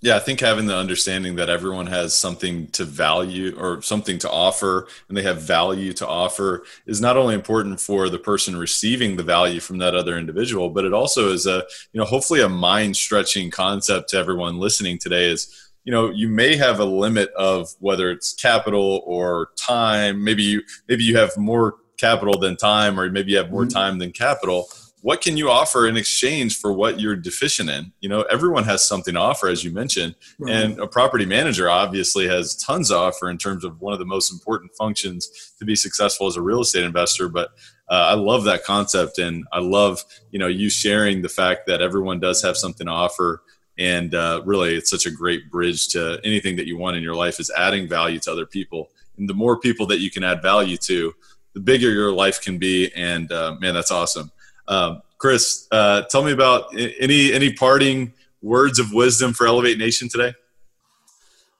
Yeah, 0.00 0.14
I 0.14 0.20
think 0.20 0.38
having 0.38 0.66
the 0.66 0.76
understanding 0.76 1.34
that 1.36 1.50
everyone 1.50 1.88
has 1.88 2.14
something 2.14 2.68
to 2.68 2.84
value 2.84 3.56
or 3.58 3.82
something 3.82 4.18
to 4.20 4.30
offer 4.30 4.86
and 5.08 5.16
they 5.16 5.22
have 5.22 5.42
value 5.42 5.92
to 5.94 6.06
offer 6.06 6.62
is 6.86 7.00
not 7.00 7.16
only 7.16 7.34
important 7.34 7.80
for 7.80 8.08
the 8.08 8.18
person 8.18 8.56
receiving 8.56 9.16
the 9.16 9.24
value 9.24 9.58
from 9.58 9.78
that 9.78 9.96
other 9.96 10.16
individual, 10.16 10.70
but 10.70 10.84
it 10.84 10.92
also 10.92 11.32
is 11.32 11.46
a, 11.46 11.64
you 11.92 11.98
know, 11.98 12.04
hopefully 12.04 12.40
a 12.40 12.48
mind 12.48 12.96
stretching 12.96 13.50
concept 13.50 14.10
to 14.10 14.18
everyone 14.18 14.60
listening 14.60 14.98
today 14.98 15.26
is 15.30 15.68
you 15.84 15.92
know 15.92 16.10
you 16.10 16.28
may 16.28 16.54
have 16.54 16.80
a 16.80 16.84
limit 16.84 17.30
of 17.30 17.74
whether 17.78 18.10
it's 18.10 18.34
capital 18.34 19.02
or 19.06 19.50
time 19.56 20.22
maybe 20.22 20.42
you 20.42 20.62
maybe 20.86 21.02
you 21.02 21.16
have 21.16 21.34
more 21.38 21.76
capital 21.96 22.38
than 22.38 22.58
time 22.58 23.00
or 23.00 23.08
maybe 23.10 23.32
you 23.32 23.38
have 23.38 23.50
more 23.50 23.62
mm-hmm. 23.62 23.78
time 23.78 23.98
than 23.98 24.12
capital 24.12 24.68
what 25.02 25.20
can 25.20 25.36
you 25.36 25.50
offer 25.50 25.86
in 25.86 25.96
exchange 25.96 26.58
for 26.58 26.72
what 26.72 27.00
you're 27.00 27.16
deficient 27.16 27.70
in 27.70 27.92
you 28.00 28.08
know 28.08 28.22
everyone 28.22 28.64
has 28.64 28.84
something 28.84 29.14
to 29.14 29.20
offer 29.20 29.48
as 29.48 29.64
you 29.64 29.70
mentioned 29.70 30.14
right. 30.38 30.54
and 30.54 30.78
a 30.78 30.86
property 30.86 31.26
manager 31.26 31.70
obviously 31.70 32.26
has 32.26 32.56
tons 32.56 32.88
to 32.88 32.96
offer 32.96 33.30
in 33.30 33.38
terms 33.38 33.64
of 33.64 33.80
one 33.80 33.92
of 33.92 33.98
the 33.98 34.04
most 34.04 34.32
important 34.32 34.72
functions 34.74 35.52
to 35.58 35.64
be 35.64 35.76
successful 35.76 36.26
as 36.26 36.36
a 36.36 36.42
real 36.42 36.60
estate 36.60 36.84
investor 36.84 37.28
but 37.28 37.50
uh, 37.88 38.08
i 38.10 38.14
love 38.14 38.44
that 38.44 38.64
concept 38.64 39.18
and 39.18 39.46
i 39.52 39.60
love 39.60 40.04
you 40.30 40.38
know 40.38 40.48
you 40.48 40.68
sharing 40.68 41.22
the 41.22 41.28
fact 41.28 41.66
that 41.66 41.80
everyone 41.80 42.18
does 42.18 42.42
have 42.42 42.56
something 42.56 42.86
to 42.86 42.92
offer 42.92 43.42
and 43.78 44.14
uh, 44.14 44.42
really 44.44 44.74
it's 44.74 44.90
such 44.90 45.06
a 45.06 45.10
great 45.10 45.50
bridge 45.50 45.88
to 45.88 46.18
anything 46.24 46.56
that 46.56 46.66
you 46.66 46.76
want 46.76 46.96
in 46.96 47.02
your 47.02 47.14
life 47.14 47.38
is 47.38 47.50
adding 47.56 47.88
value 47.88 48.18
to 48.18 48.32
other 48.32 48.46
people 48.46 48.90
and 49.16 49.28
the 49.28 49.34
more 49.34 49.58
people 49.58 49.86
that 49.86 50.00
you 50.00 50.10
can 50.10 50.24
add 50.24 50.42
value 50.42 50.76
to 50.76 51.14
the 51.54 51.60
bigger 51.60 51.90
your 51.90 52.12
life 52.12 52.40
can 52.40 52.58
be 52.58 52.92
and 52.94 53.30
uh, 53.30 53.54
man 53.60 53.74
that's 53.74 53.92
awesome 53.92 54.30
um, 54.68 55.02
chris 55.18 55.66
uh, 55.72 56.02
tell 56.02 56.22
me 56.22 56.32
about 56.32 56.72
any 56.76 57.32
any 57.32 57.52
parting 57.52 58.12
words 58.40 58.78
of 58.78 58.92
wisdom 58.92 59.32
for 59.32 59.46
elevate 59.46 59.78
nation 59.78 60.08
today 60.08 60.32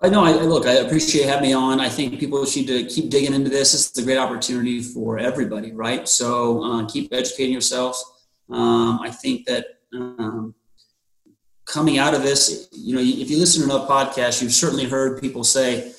I 0.00 0.08
know. 0.08 0.22
I 0.22 0.30
look. 0.30 0.64
I 0.64 0.74
appreciate 0.74 1.26
having 1.26 1.48
me 1.48 1.52
on. 1.54 1.80
I 1.80 1.88
think 1.88 2.20
people 2.20 2.44
should 2.44 2.68
to 2.68 2.84
keep 2.84 3.10
digging 3.10 3.34
into 3.34 3.50
this. 3.50 3.72
This 3.72 3.90
is 3.90 3.98
a 3.98 4.04
great 4.04 4.16
opportunity 4.16 4.80
for 4.80 5.18
everybody, 5.18 5.72
right? 5.72 6.06
So 6.06 6.62
uh, 6.62 6.86
keep 6.86 7.12
educating 7.12 7.50
yourselves. 7.50 8.04
Um, 8.48 9.00
I 9.02 9.10
think 9.10 9.46
that 9.46 9.66
um, 9.92 10.54
coming 11.64 11.98
out 11.98 12.14
of 12.14 12.22
this, 12.22 12.68
you 12.72 12.94
know, 12.94 13.00
if 13.00 13.28
you 13.28 13.38
listen 13.38 13.66
to 13.66 13.74
enough 13.74 13.88
podcasts, 13.88 14.40
you've 14.40 14.52
certainly 14.52 14.84
heard 14.84 15.20
people 15.20 15.42
say, 15.42 15.92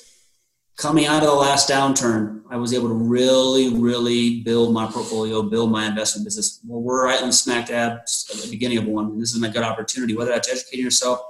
coming 0.80 1.06
out 1.06 1.22
of 1.22 1.28
the 1.28 1.34
last 1.34 1.68
downturn, 1.68 2.42
I 2.50 2.56
was 2.56 2.72
able 2.72 2.88
to 2.88 2.94
really, 2.94 3.74
really 3.74 4.40
build 4.40 4.72
my 4.72 4.86
portfolio, 4.86 5.42
build 5.42 5.70
my 5.70 5.86
investment 5.86 6.24
business. 6.24 6.60
Well, 6.66 6.80
we're 6.80 7.04
right 7.04 7.20
in 7.20 7.26
the 7.26 7.32
smack 7.32 7.66
dab 7.66 7.92
at 7.92 8.06
the 8.06 8.48
beginning 8.50 8.78
of 8.78 8.86
one. 8.86 9.18
This 9.18 9.34
is 9.34 9.42
a 9.42 9.48
good 9.48 9.62
opportunity, 9.62 10.16
whether 10.16 10.30
that's 10.30 10.50
educating 10.50 10.84
yourself, 10.84 11.20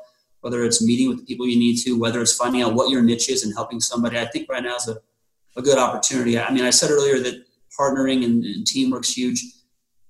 whether 0.41 0.65
it's 0.65 0.83
meeting 0.83 1.09
with 1.09 1.19
the 1.19 1.25
people 1.25 1.47
you 1.47 1.59
need 1.59 1.77
to, 1.79 1.99
whether 1.99 2.23
it's 2.23 2.37
finding 2.37 2.63
out 2.63 2.75
what 2.75 2.91
your 2.91 3.03
niche 3.03 3.29
is 3.29 3.45
and 3.45 3.53
helping 3.55 3.81
somebody. 3.81 4.19
I 4.19 4.27
think 4.27 4.49
right 4.49 4.63
now 4.63 4.77
is 4.77 4.89
a, 4.89 4.97
a 5.57 5.63
good 5.63 5.79
opportunity. 5.79 6.39
I 6.39 6.51
mean, 6.53 6.65
I 6.65 6.71
said 6.71 6.91
earlier 6.91 7.19
that 7.19 7.45
partnering 7.79 8.25
and, 8.25 8.45
and 8.45 8.67
teamwork's 8.67 9.17
huge 9.17 9.43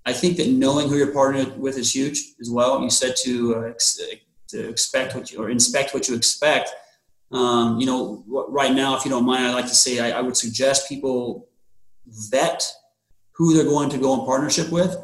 I 0.07 0.12
think 0.12 0.38
that 0.38 0.49
knowing 0.49 0.88
who 0.88 0.97
you're 0.97 1.12
partnered 1.12 1.59
with 1.59 1.76
is 1.76 1.95
huge 1.95 2.32
as 2.41 2.51
well. 2.51 2.82
You 2.82 2.91
said 2.91 3.14
to 3.24 3.57
uh, 3.57 3.61
ex- 3.68 4.01
to 4.49 4.68
expect 4.68 5.14
what 5.14 5.30
you 5.30 5.43
or 5.43 5.51
inspect 5.51 5.95
what 5.95 6.09
you 6.09 6.16
expect. 6.16 6.70
Um, 7.33 7.78
you 7.78 7.87
know, 7.87 8.24
right 8.49 8.74
now, 8.74 8.97
if 8.97 9.05
you 9.05 9.11
don't 9.11 9.24
mind, 9.24 9.47
I'd 9.47 9.55
like 9.55 9.68
to 9.68 9.74
say 9.74 10.01
I, 10.01 10.18
I, 10.18 10.20
would 10.20 10.37
suggest 10.37 10.89
people 10.89 11.49
vet 12.28 12.66
who 13.33 13.55
they're 13.55 13.64
going 13.64 13.89
to 13.91 13.99
go 13.99 14.18
in 14.18 14.26
partnership 14.26 14.70
with. 14.70 14.97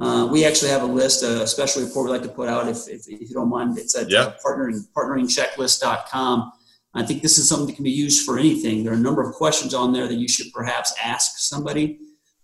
Uh, 0.00 0.26
we 0.32 0.46
actually 0.46 0.70
have 0.70 0.82
a 0.82 0.86
list, 0.86 1.22
a 1.22 1.46
special 1.46 1.82
report 1.82 2.06
we'd 2.06 2.12
like 2.12 2.22
to 2.22 2.28
put 2.28 2.48
out. 2.48 2.68
If, 2.68 2.88
if, 2.88 3.06
if 3.06 3.28
you 3.28 3.34
don't 3.34 3.50
mind, 3.50 3.76
it's 3.78 3.94
at 3.94 4.10
yeah. 4.10 4.32
partnering 4.44 4.80
partneringchecklist.com. 4.96 6.52
I 6.94 7.02
think 7.02 7.22
this 7.22 7.38
is 7.38 7.48
something 7.48 7.66
that 7.66 7.76
can 7.76 7.84
be 7.84 7.90
used 7.90 8.24
for 8.24 8.38
anything. 8.38 8.82
There 8.82 8.92
are 8.92 8.96
a 8.96 9.00
number 9.00 9.22
of 9.22 9.34
questions 9.34 9.74
on 9.74 9.92
there 9.92 10.08
that 10.08 10.14
you 10.14 10.28
should 10.28 10.52
perhaps 10.52 10.94
ask 11.02 11.38
somebody 11.38 11.98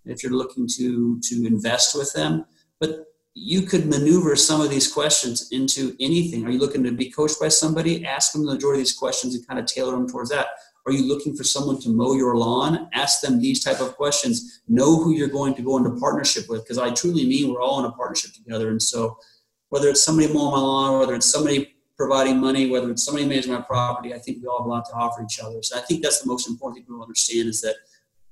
if 0.05 0.23
you're 0.23 0.33
looking 0.33 0.69
to 0.77 1.21
to 1.21 1.47
invest 1.47 1.97
with 1.97 2.13
them. 2.13 2.45
But 2.79 3.07
you 3.35 3.63
could 3.63 3.87
maneuver 3.87 4.35
some 4.37 4.61
of 4.61 4.71
these 4.71 4.93
questions 4.93 5.49
into 5.53 5.95
anything. 6.01 6.45
Are 6.45 6.51
you 6.51 6.59
looking 6.59 6.83
to 6.85 6.93
be 6.93 7.11
coached 7.11 7.41
by 7.41 7.49
somebody? 7.49 8.05
Ask 8.05 8.33
them 8.33 8.45
the 8.45 8.55
majority 8.55 8.81
of 8.81 8.87
these 8.87 8.97
questions 8.97 9.35
and 9.35 9.47
kind 9.47 9.61
of 9.61 9.67
tailor 9.67 9.93
them 9.93 10.09
towards 10.09 10.31
that. 10.31 10.49
Are 10.87 10.93
you 10.93 11.07
looking 11.07 11.37
for 11.37 11.45
someone 11.45 11.81
to 11.83 11.91
mow 11.91 12.15
your 12.15 12.37
lawn? 12.37 12.89
Ask 12.95 13.21
them 13.21 13.41
these 13.41 13.63
type 13.63 13.81
of 13.81 13.97
questions. 13.97 14.63
Know 14.67 14.97
who 14.97 15.13
you're 15.13 15.29
going 15.29 15.55
to 15.55 15.63
go 15.63 15.77
into 15.77 15.91
partnership 16.01 16.47
with, 16.49 16.65
because 16.65 16.79
I 16.79 16.91
truly 16.91 17.27
mean 17.27 17.53
we're 17.53 17.61
all 17.61 17.79
in 17.79 17.85
a 17.85 17.93
partnership 17.93 18.33
together. 18.33 18.71
And 18.71 18.83
so, 18.83 19.19
whether 19.69 19.89
it's 19.89 20.03
somebody 20.03 20.33
mowing 20.33 20.53
my 20.53 20.59
lawn, 20.59 20.99
whether 20.99 21.15
it's 21.15 21.31
somebody 21.31 21.75
providing 21.97 22.41
money, 22.41 22.69
whether 22.71 22.91
it's 22.91 23.05
somebody 23.05 23.27
managing 23.27 23.53
my 23.53 23.61
property, 23.61 24.15
I 24.15 24.19
think 24.19 24.39
we 24.41 24.49
all 24.49 24.61
have 24.61 24.67
a 24.67 24.69
lot 24.71 24.87
to 24.87 24.95
offer 24.95 25.23
each 25.23 25.39
other. 25.39 25.63
So 25.63 25.77
I 25.77 25.83
think 25.83 26.03
that's 26.03 26.23
the 26.23 26.27
most 26.27 26.49
important 26.49 26.79
thing 26.79 26.87
people 26.87 27.03
understand 27.03 27.47
is 27.47 27.61
that 27.61 27.77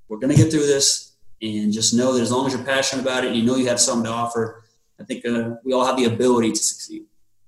we're 0.09 0.19
going 0.19 0.35
to 0.35 0.43
get 0.43 0.51
through 0.51 0.67
this 0.67 1.17
and 1.43 1.71
just 1.71 1.95
know 1.95 2.15
that 2.15 2.23
as 2.23 2.33
long 2.33 2.47
as 2.47 2.55
you're 2.55 2.65
passionate 2.65 3.03
about 3.03 3.25
it 3.25 3.29
and 3.29 3.37
you 3.37 3.45
know 3.45 3.57
you 3.57 3.67
have 3.67 3.79
something 3.79 4.05
to 4.05 4.11
offer, 4.11 4.65
I 5.01 5.05
think 5.05 5.25
uh, 5.25 5.57
we 5.65 5.73
all 5.73 5.85
have 5.85 5.97
the 5.97 6.05
ability 6.05 6.51
to 6.51 6.57
succeed. 6.57 7.05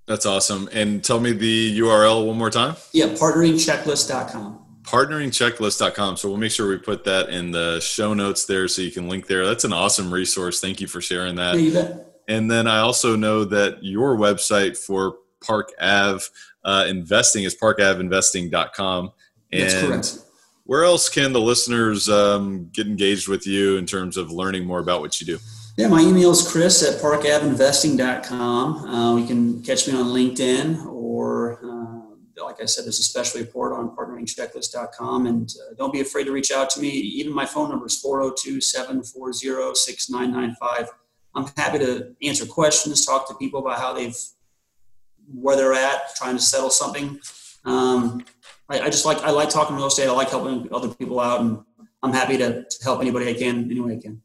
That's 0.06 0.26
awesome. 0.26 0.68
And 0.72 1.04
tell 1.04 1.20
me 1.20 1.32
the 1.32 1.78
URL 1.78 2.26
one 2.26 2.36
more 2.36 2.50
time. 2.50 2.76
Yeah, 2.92 3.06
partneringchecklist.com. 3.06 4.66
Partneringchecklist.com. 4.82 6.16
So 6.16 6.28
we'll 6.28 6.38
make 6.38 6.50
sure 6.50 6.68
we 6.68 6.78
put 6.78 7.04
that 7.04 7.28
in 7.28 7.52
the 7.52 7.80
show 7.80 8.14
notes 8.14 8.44
there 8.44 8.66
so 8.66 8.82
you 8.82 8.90
can 8.90 9.08
link 9.08 9.26
there. 9.26 9.46
That's 9.46 9.64
an 9.64 9.72
awesome 9.72 10.12
resource. 10.12 10.60
Thank 10.60 10.80
you 10.80 10.88
for 10.88 11.00
sharing 11.00 11.36
that. 11.36 11.54
Yeah, 11.54 11.60
you 11.60 11.72
bet. 11.72 12.06
And 12.26 12.50
then 12.50 12.66
I 12.66 12.78
also 12.78 13.16
know 13.16 13.44
that 13.44 13.82
your 13.82 14.16
website 14.16 14.76
for 14.76 15.16
Park 15.44 15.72
Ave 15.80 16.24
uh, 16.64 16.86
investing 16.88 17.44
is 17.44 17.56
parkaveinvesting.com. 17.56 19.12
And 19.52 19.62
That's 19.62 19.80
correct. 19.80 20.18
Where 20.64 20.84
else 20.84 21.08
can 21.08 21.32
the 21.32 21.40
listeners 21.40 22.08
um, 22.08 22.68
get 22.72 22.86
engaged 22.86 23.28
with 23.28 23.46
you 23.46 23.76
in 23.76 23.86
terms 23.86 24.16
of 24.16 24.30
learning 24.30 24.64
more 24.64 24.78
about 24.78 25.00
what 25.00 25.20
you 25.20 25.26
do? 25.26 25.38
Yeah, 25.76 25.88
my 25.88 26.00
email 26.00 26.30
is 26.32 26.46
chris 26.46 26.82
at 26.82 27.00
parkaveinvesting.com. 27.00 28.76
Uh, 28.88 29.16
you 29.16 29.26
can 29.26 29.62
catch 29.62 29.86
me 29.86 29.94
on 29.94 30.06
LinkedIn 30.06 30.84
or, 30.86 31.60
uh, 31.64 32.44
like 32.44 32.60
I 32.60 32.64
said, 32.64 32.84
there's 32.84 32.98
a 32.98 33.04
special 33.04 33.40
report 33.40 33.72
on 33.72 33.94
partneringchecklist.com. 33.94 35.26
And 35.26 35.48
uh, 35.48 35.74
don't 35.78 35.92
be 35.92 36.00
afraid 36.00 36.24
to 36.24 36.32
reach 36.32 36.50
out 36.50 36.70
to 36.70 36.80
me. 36.80 36.88
Even 36.88 37.32
my 37.32 37.46
phone 37.46 37.70
number 37.70 37.86
is 37.86 37.98
402 38.00 38.60
740 38.60 39.74
6995. 39.74 40.88
I'm 41.34 41.46
happy 41.56 41.78
to 41.78 42.14
answer 42.22 42.44
questions, 42.46 43.06
talk 43.06 43.28
to 43.28 43.34
people 43.34 43.60
about 43.60 43.78
how 43.78 43.92
they've, 43.92 44.16
where 45.32 45.56
they're 45.56 45.74
at, 45.74 46.14
trying 46.16 46.36
to 46.36 46.42
settle 46.42 46.70
something. 46.70 47.20
Um, 47.64 48.24
I, 48.68 48.80
I, 48.80 48.86
just 48.86 49.06
like, 49.06 49.18
I 49.18 49.30
like 49.30 49.48
talking 49.48 49.76
real 49.76 49.86
estate. 49.86 50.08
I 50.08 50.12
like 50.12 50.30
helping 50.30 50.68
other 50.74 50.88
people 50.88 51.20
out 51.20 51.40
and 51.40 51.60
I'm 52.02 52.12
happy 52.12 52.36
to, 52.38 52.64
to 52.64 52.84
help 52.84 53.00
anybody 53.00 53.28
I 53.28 53.34
can, 53.34 53.70
any 53.70 53.80
way 53.80 53.96
I 53.96 54.00
can. 54.00 54.22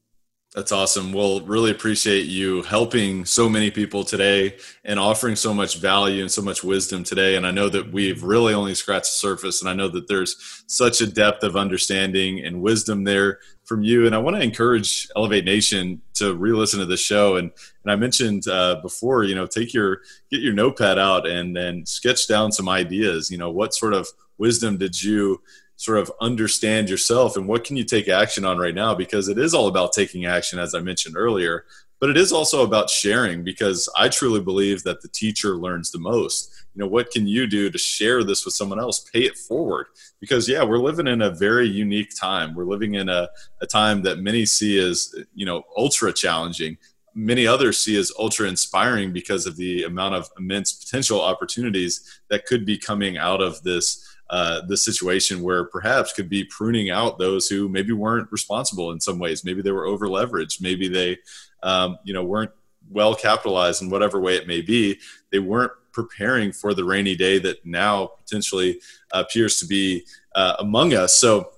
That's 0.56 0.72
awesome. 0.72 1.12
Well, 1.12 1.42
really 1.42 1.70
appreciate 1.70 2.28
you 2.28 2.62
helping 2.62 3.26
so 3.26 3.50
many 3.50 3.70
people 3.72 4.06
today 4.06 4.56
and 4.86 4.98
offering 4.98 5.36
so 5.36 5.54
much 5.54 5.80
value 5.80 6.22
and 6.22 6.32
so 6.32 6.42
much 6.42 6.64
wisdom 6.64 7.04
today. 7.04 7.36
And 7.36 7.46
I 7.46 7.52
know 7.52 7.68
that 7.68 7.92
we've 7.92 8.24
really 8.24 8.54
only 8.54 8.74
scratched 8.74 9.12
the 9.12 9.16
surface. 9.16 9.62
And 9.62 9.70
I 9.70 9.74
know 9.74 9.90
that 9.90 10.08
there's 10.08 10.64
such 10.66 11.02
a 11.02 11.08
depth 11.08 11.44
of 11.44 11.58
understanding 11.58 12.40
and 12.40 12.62
wisdom 12.62 13.04
there 13.04 13.40
from 13.66 13.84
you. 13.84 14.06
And 14.06 14.16
I 14.16 14.20
want 14.20 14.38
to 14.38 14.42
encourage 14.42 15.10
Elevate 15.18 15.44
Nation 15.44 16.02
to 16.14 16.34
re-listen 16.34 16.80
to 16.80 16.86
the 16.86 16.96
show. 16.96 17.36
And 17.36 17.52
and 17.84 17.92
I 17.92 17.98
mentioned 17.98 18.48
uh, 18.48 18.80
before, 18.82 19.26
you 19.26 19.36
know, 19.36 19.48
take 19.48 19.74
your 19.74 20.04
get 20.32 20.40
your 20.40 20.54
notepad 20.54 20.98
out 20.98 21.28
and 21.28 21.58
and 21.58 21.86
sketch 21.86 22.30
down 22.30 22.54
some 22.54 22.70
ideas. 22.70 23.30
You 23.30 23.38
know, 23.38 23.52
what 23.52 23.74
sort 23.74 23.94
of 23.94 24.08
wisdom 24.38 24.78
did 24.78 25.04
you 25.04 25.42
sort 25.78 25.98
of 25.98 26.12
understand 26.22 26.90
yourself 26.90 27.36
and 27.36 27.48
what 27.48 27.64
can 27.64 27.76
you 27.76 27.84
take 27.84 28.08
action 28.08 28.46
on 28.46 28.58
right 28.58 28.76
now? 28.76 28.96
Because 28.96 29.28
it 29.28 29.38
is 29.38 29.54
all 29.54 29.68
about 29.68 29.94
taking 29.94 30.26
action 30.26 30.60
as 30.60 30.74
i 30.74 30.80
mentioned 30.80 31.16
earlier 31.18 31.66
but 32.00 32.10
it 32.10 32.18
is 32.18 32.32
also 32.32 32.64
about 32.64 32.90
sharing 32.90 33.44
because 33.44 33.90
i 33.98 34.08
truly 34.08 34.42
believe 34.42 34.84
that 34.84 35.02
the 35.02 35.08
teacher 35.08 35.56
learns 35.56 35.92
the 35.92 36.00
most. 36.00 36.52
You 36.74 36.82
know 36.82 36.88
what 36.88 37.12
can 37.12 37.26
you 37.26 37.48
do 37.48 37.70
to 37.70 37.78
share 37.78 38.24
this 38.24 38.44
with 38.46 38.54
someone 38.54 38.80
else? 38.80 39.00
Pay 39.00 39.22
it 39.22 39.38
forward. 39.38 39.88
Because 40.20 40.48
yeah 40.48 40.64
we're 40.64 40.80
living 40.80 41.08
in 41.08 41.22
a 41.22 41.32
very 41.32 41.68
unique 41.68 42.12
time. 42.20 42.54
We're 42.54 42.66
living 42.66 42.96
in 42.96 43.10
a, 43.10 43.30
a 43.62 43.66
time 43.66 44.02
that 44.04 44.20
many 44.20 44.46
see 44.46 44.78
as 44.80 45.16
you 45.34 45.46
know 45.46 45.64
ultra 45.78 46.12
challenging. 46.12 46.78
Many 47.18 47.48
others 47.48 47.78
see 47.78 47.98
as 47.98 48.12
ultra 48.20 48.50
inspiring 48.50 49.14
because 49.14 49.46
of 49.46 49.56
the 49.56 49.84
amount 49.84 50.16
of 50.16 50.30
immense 50.38 50.74
potential 50.74 51.22
opportunities 51.22 52.20
that 52.30 52.46
could 52.46 52.66
be 52.66 52.78
coming 52.78 53.18
out 53.18 53.42
of 53.42 53.64
this 53.64 54.15
uh, 54.30 54.62
the 54.68 54.78
situation 54.78 55.44
where 55.44 55.66
perhaps 55.66 56.14
could 56.14 56.30
be 56.30 56.44
pruning 56.46 56.90
out 56.90 57.20
those 57.20 57.48
who 57.48 57.70
maybe 57.70 57.94
weren't 57.94 58.32
responsible 58.32 58.92
in 58.92 59.00
some 59.00 59.20
ways. 59.20 59.46
Maybe 59.46 59.62
they 59.62 59.72
were 59.72 59.86
over 59.86 60.08
leveraged. 60.08 60.62
Maybe 60.62 60.88
they, 60.88 61.18
um, 61.62 61.98
you 62.04 62.14
know, 62.14 62.24
weren't 62.24 62.52
well 62.90 63.16
capitalized 63.16 63.82
in 63.82 63.90
whatever 63.90 64.20
way 64.20 64.36
it 64.36 64.48
may 64.48 64.62
be. 64.62 65.00
They 65.32 65.40
weren't 65.40 65.72
preparing 65.92 66.52
for 66.52 66.74
the 66.74 66.84
rainy 66.84 67.16
day 67.16 67.40
that 67.40 67.66
now 67.66 68.08
potentially 68.24 68.82
appears 69.12 69.60
to 69.60 69.66
be 69.66 70.06
uh, 70.36 70.56
among 70.60 70.94
us. 70.94 71.14
So, 71.14 71.52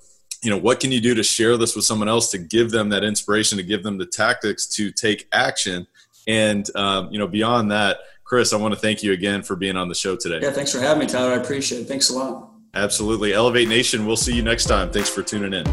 you 0.43 0.51
know, 0.51 0.57
what 0.57 0.79
can 0.79 0.91
you 0.91 1.01
do 1.01 1.15
to 1.15 1.23
share 1.23 1.57
this 1.57 1.75
with 1.75 1.85
someone 1.85 2.07
else 2.07 2.29
to 2.31 2.37
give 2.37 2.71
them 2.71 2.89
that 2.89 3.03
inspiration, 3.03 3.57
to 3.57 3.63
give 3.63 3.83
them 3.83 3.97
the 3.97 4.05
tactics 4.05 4.67
to 4.67 4.91
take 4.91 5.27
action? 5.31 5.87
And, 6.27 6.69
um, 6.75 7.09
you 7.11 7.17
know, 7.17 7.27
beyond 7.27 7.71
that, 7.71 7.99
Chris, 8.23 8.51
I 8.51 8.57
want 8.57 8.73
to 8.73 8.79
thank 8.79 9.01
you 9.01 9.13
again 9.13 9.41
for 9.41 9.55
being 9.55 9.77
on 9.77 9.87
the 9.87 9.95
show 9.95 10.17
today. 10.17 10.39
Yeah, 10.41 10.51
thanks 10.51 10.73
for 10.73 10.79
having 10.79 10.99
me, 10.99 11.07
Tyler. 11.07 11.31
I 11.31 11.37
appreciate 11.37 11.81
it. 11.81 11.87
Thanks 11.87 12.09
a 12.09 12.13
lot. 12.17 12.56
Absolutely. 12.77 13.33
Elevate 13.33 13.67
Nation, 13.67 14.05
we'll 14.05 14.15
see 14.15 14.35
you 14.35 14.43
next 14.43 14.65
time. 14.65 14.91
Thanks 14.91 15.09
for 15.09 15.23
tuning 15.23 15.53
in. 15.53 15.65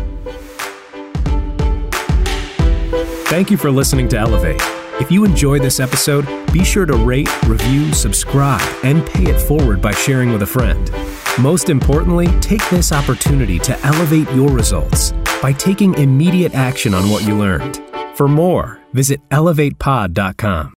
Thank 3.27 3.51
you 3.51 3.57
for 3.57 3.71
listening 3.71 4.09
to 4.09 4.19
Elevate. 4.19 4.61
If 5.01 5.11
you 5.11 5.25
enjoyed 5.25 5.61
this 5.61 5.81
episode, 5.81 6.27
be 6.53 6.65
sure 6.65 6.87
to 6.87 6.95
rate, 6.97 7.29
review, 7.47 7.93
subscribe, 7.93 8.63
and 8.85 9.05
pay 9.07 9.25
it 9.25 9.41
forward 9.41 9.83
by 9.83 9.93
sharing 9.93 10.33
with 10.33 10.43
a 10.43 10.47
friend. 10.47 10.91
Most 11.39 11.69
importantly, 11.69 12.29
take 12.41 12.67
this 12.71 12.93
opportunity 12.93 13.59
to 13.59 13.79
elevate 13.85 14.31
your 14.31 14.49
results 14.51 15.13
by 15.43 15.53
taking 15.53 15.95
immediate 15.95 16.55
action 16.55 16.95
on 16.95 17.11
what 17.11 17.27
you 17.27 17.37
learned. 17.37 17.83
For 18.15 18.29
more, 18.29 18.81
visit 18.93 19.21
elevatepod.com. 19.31 20.73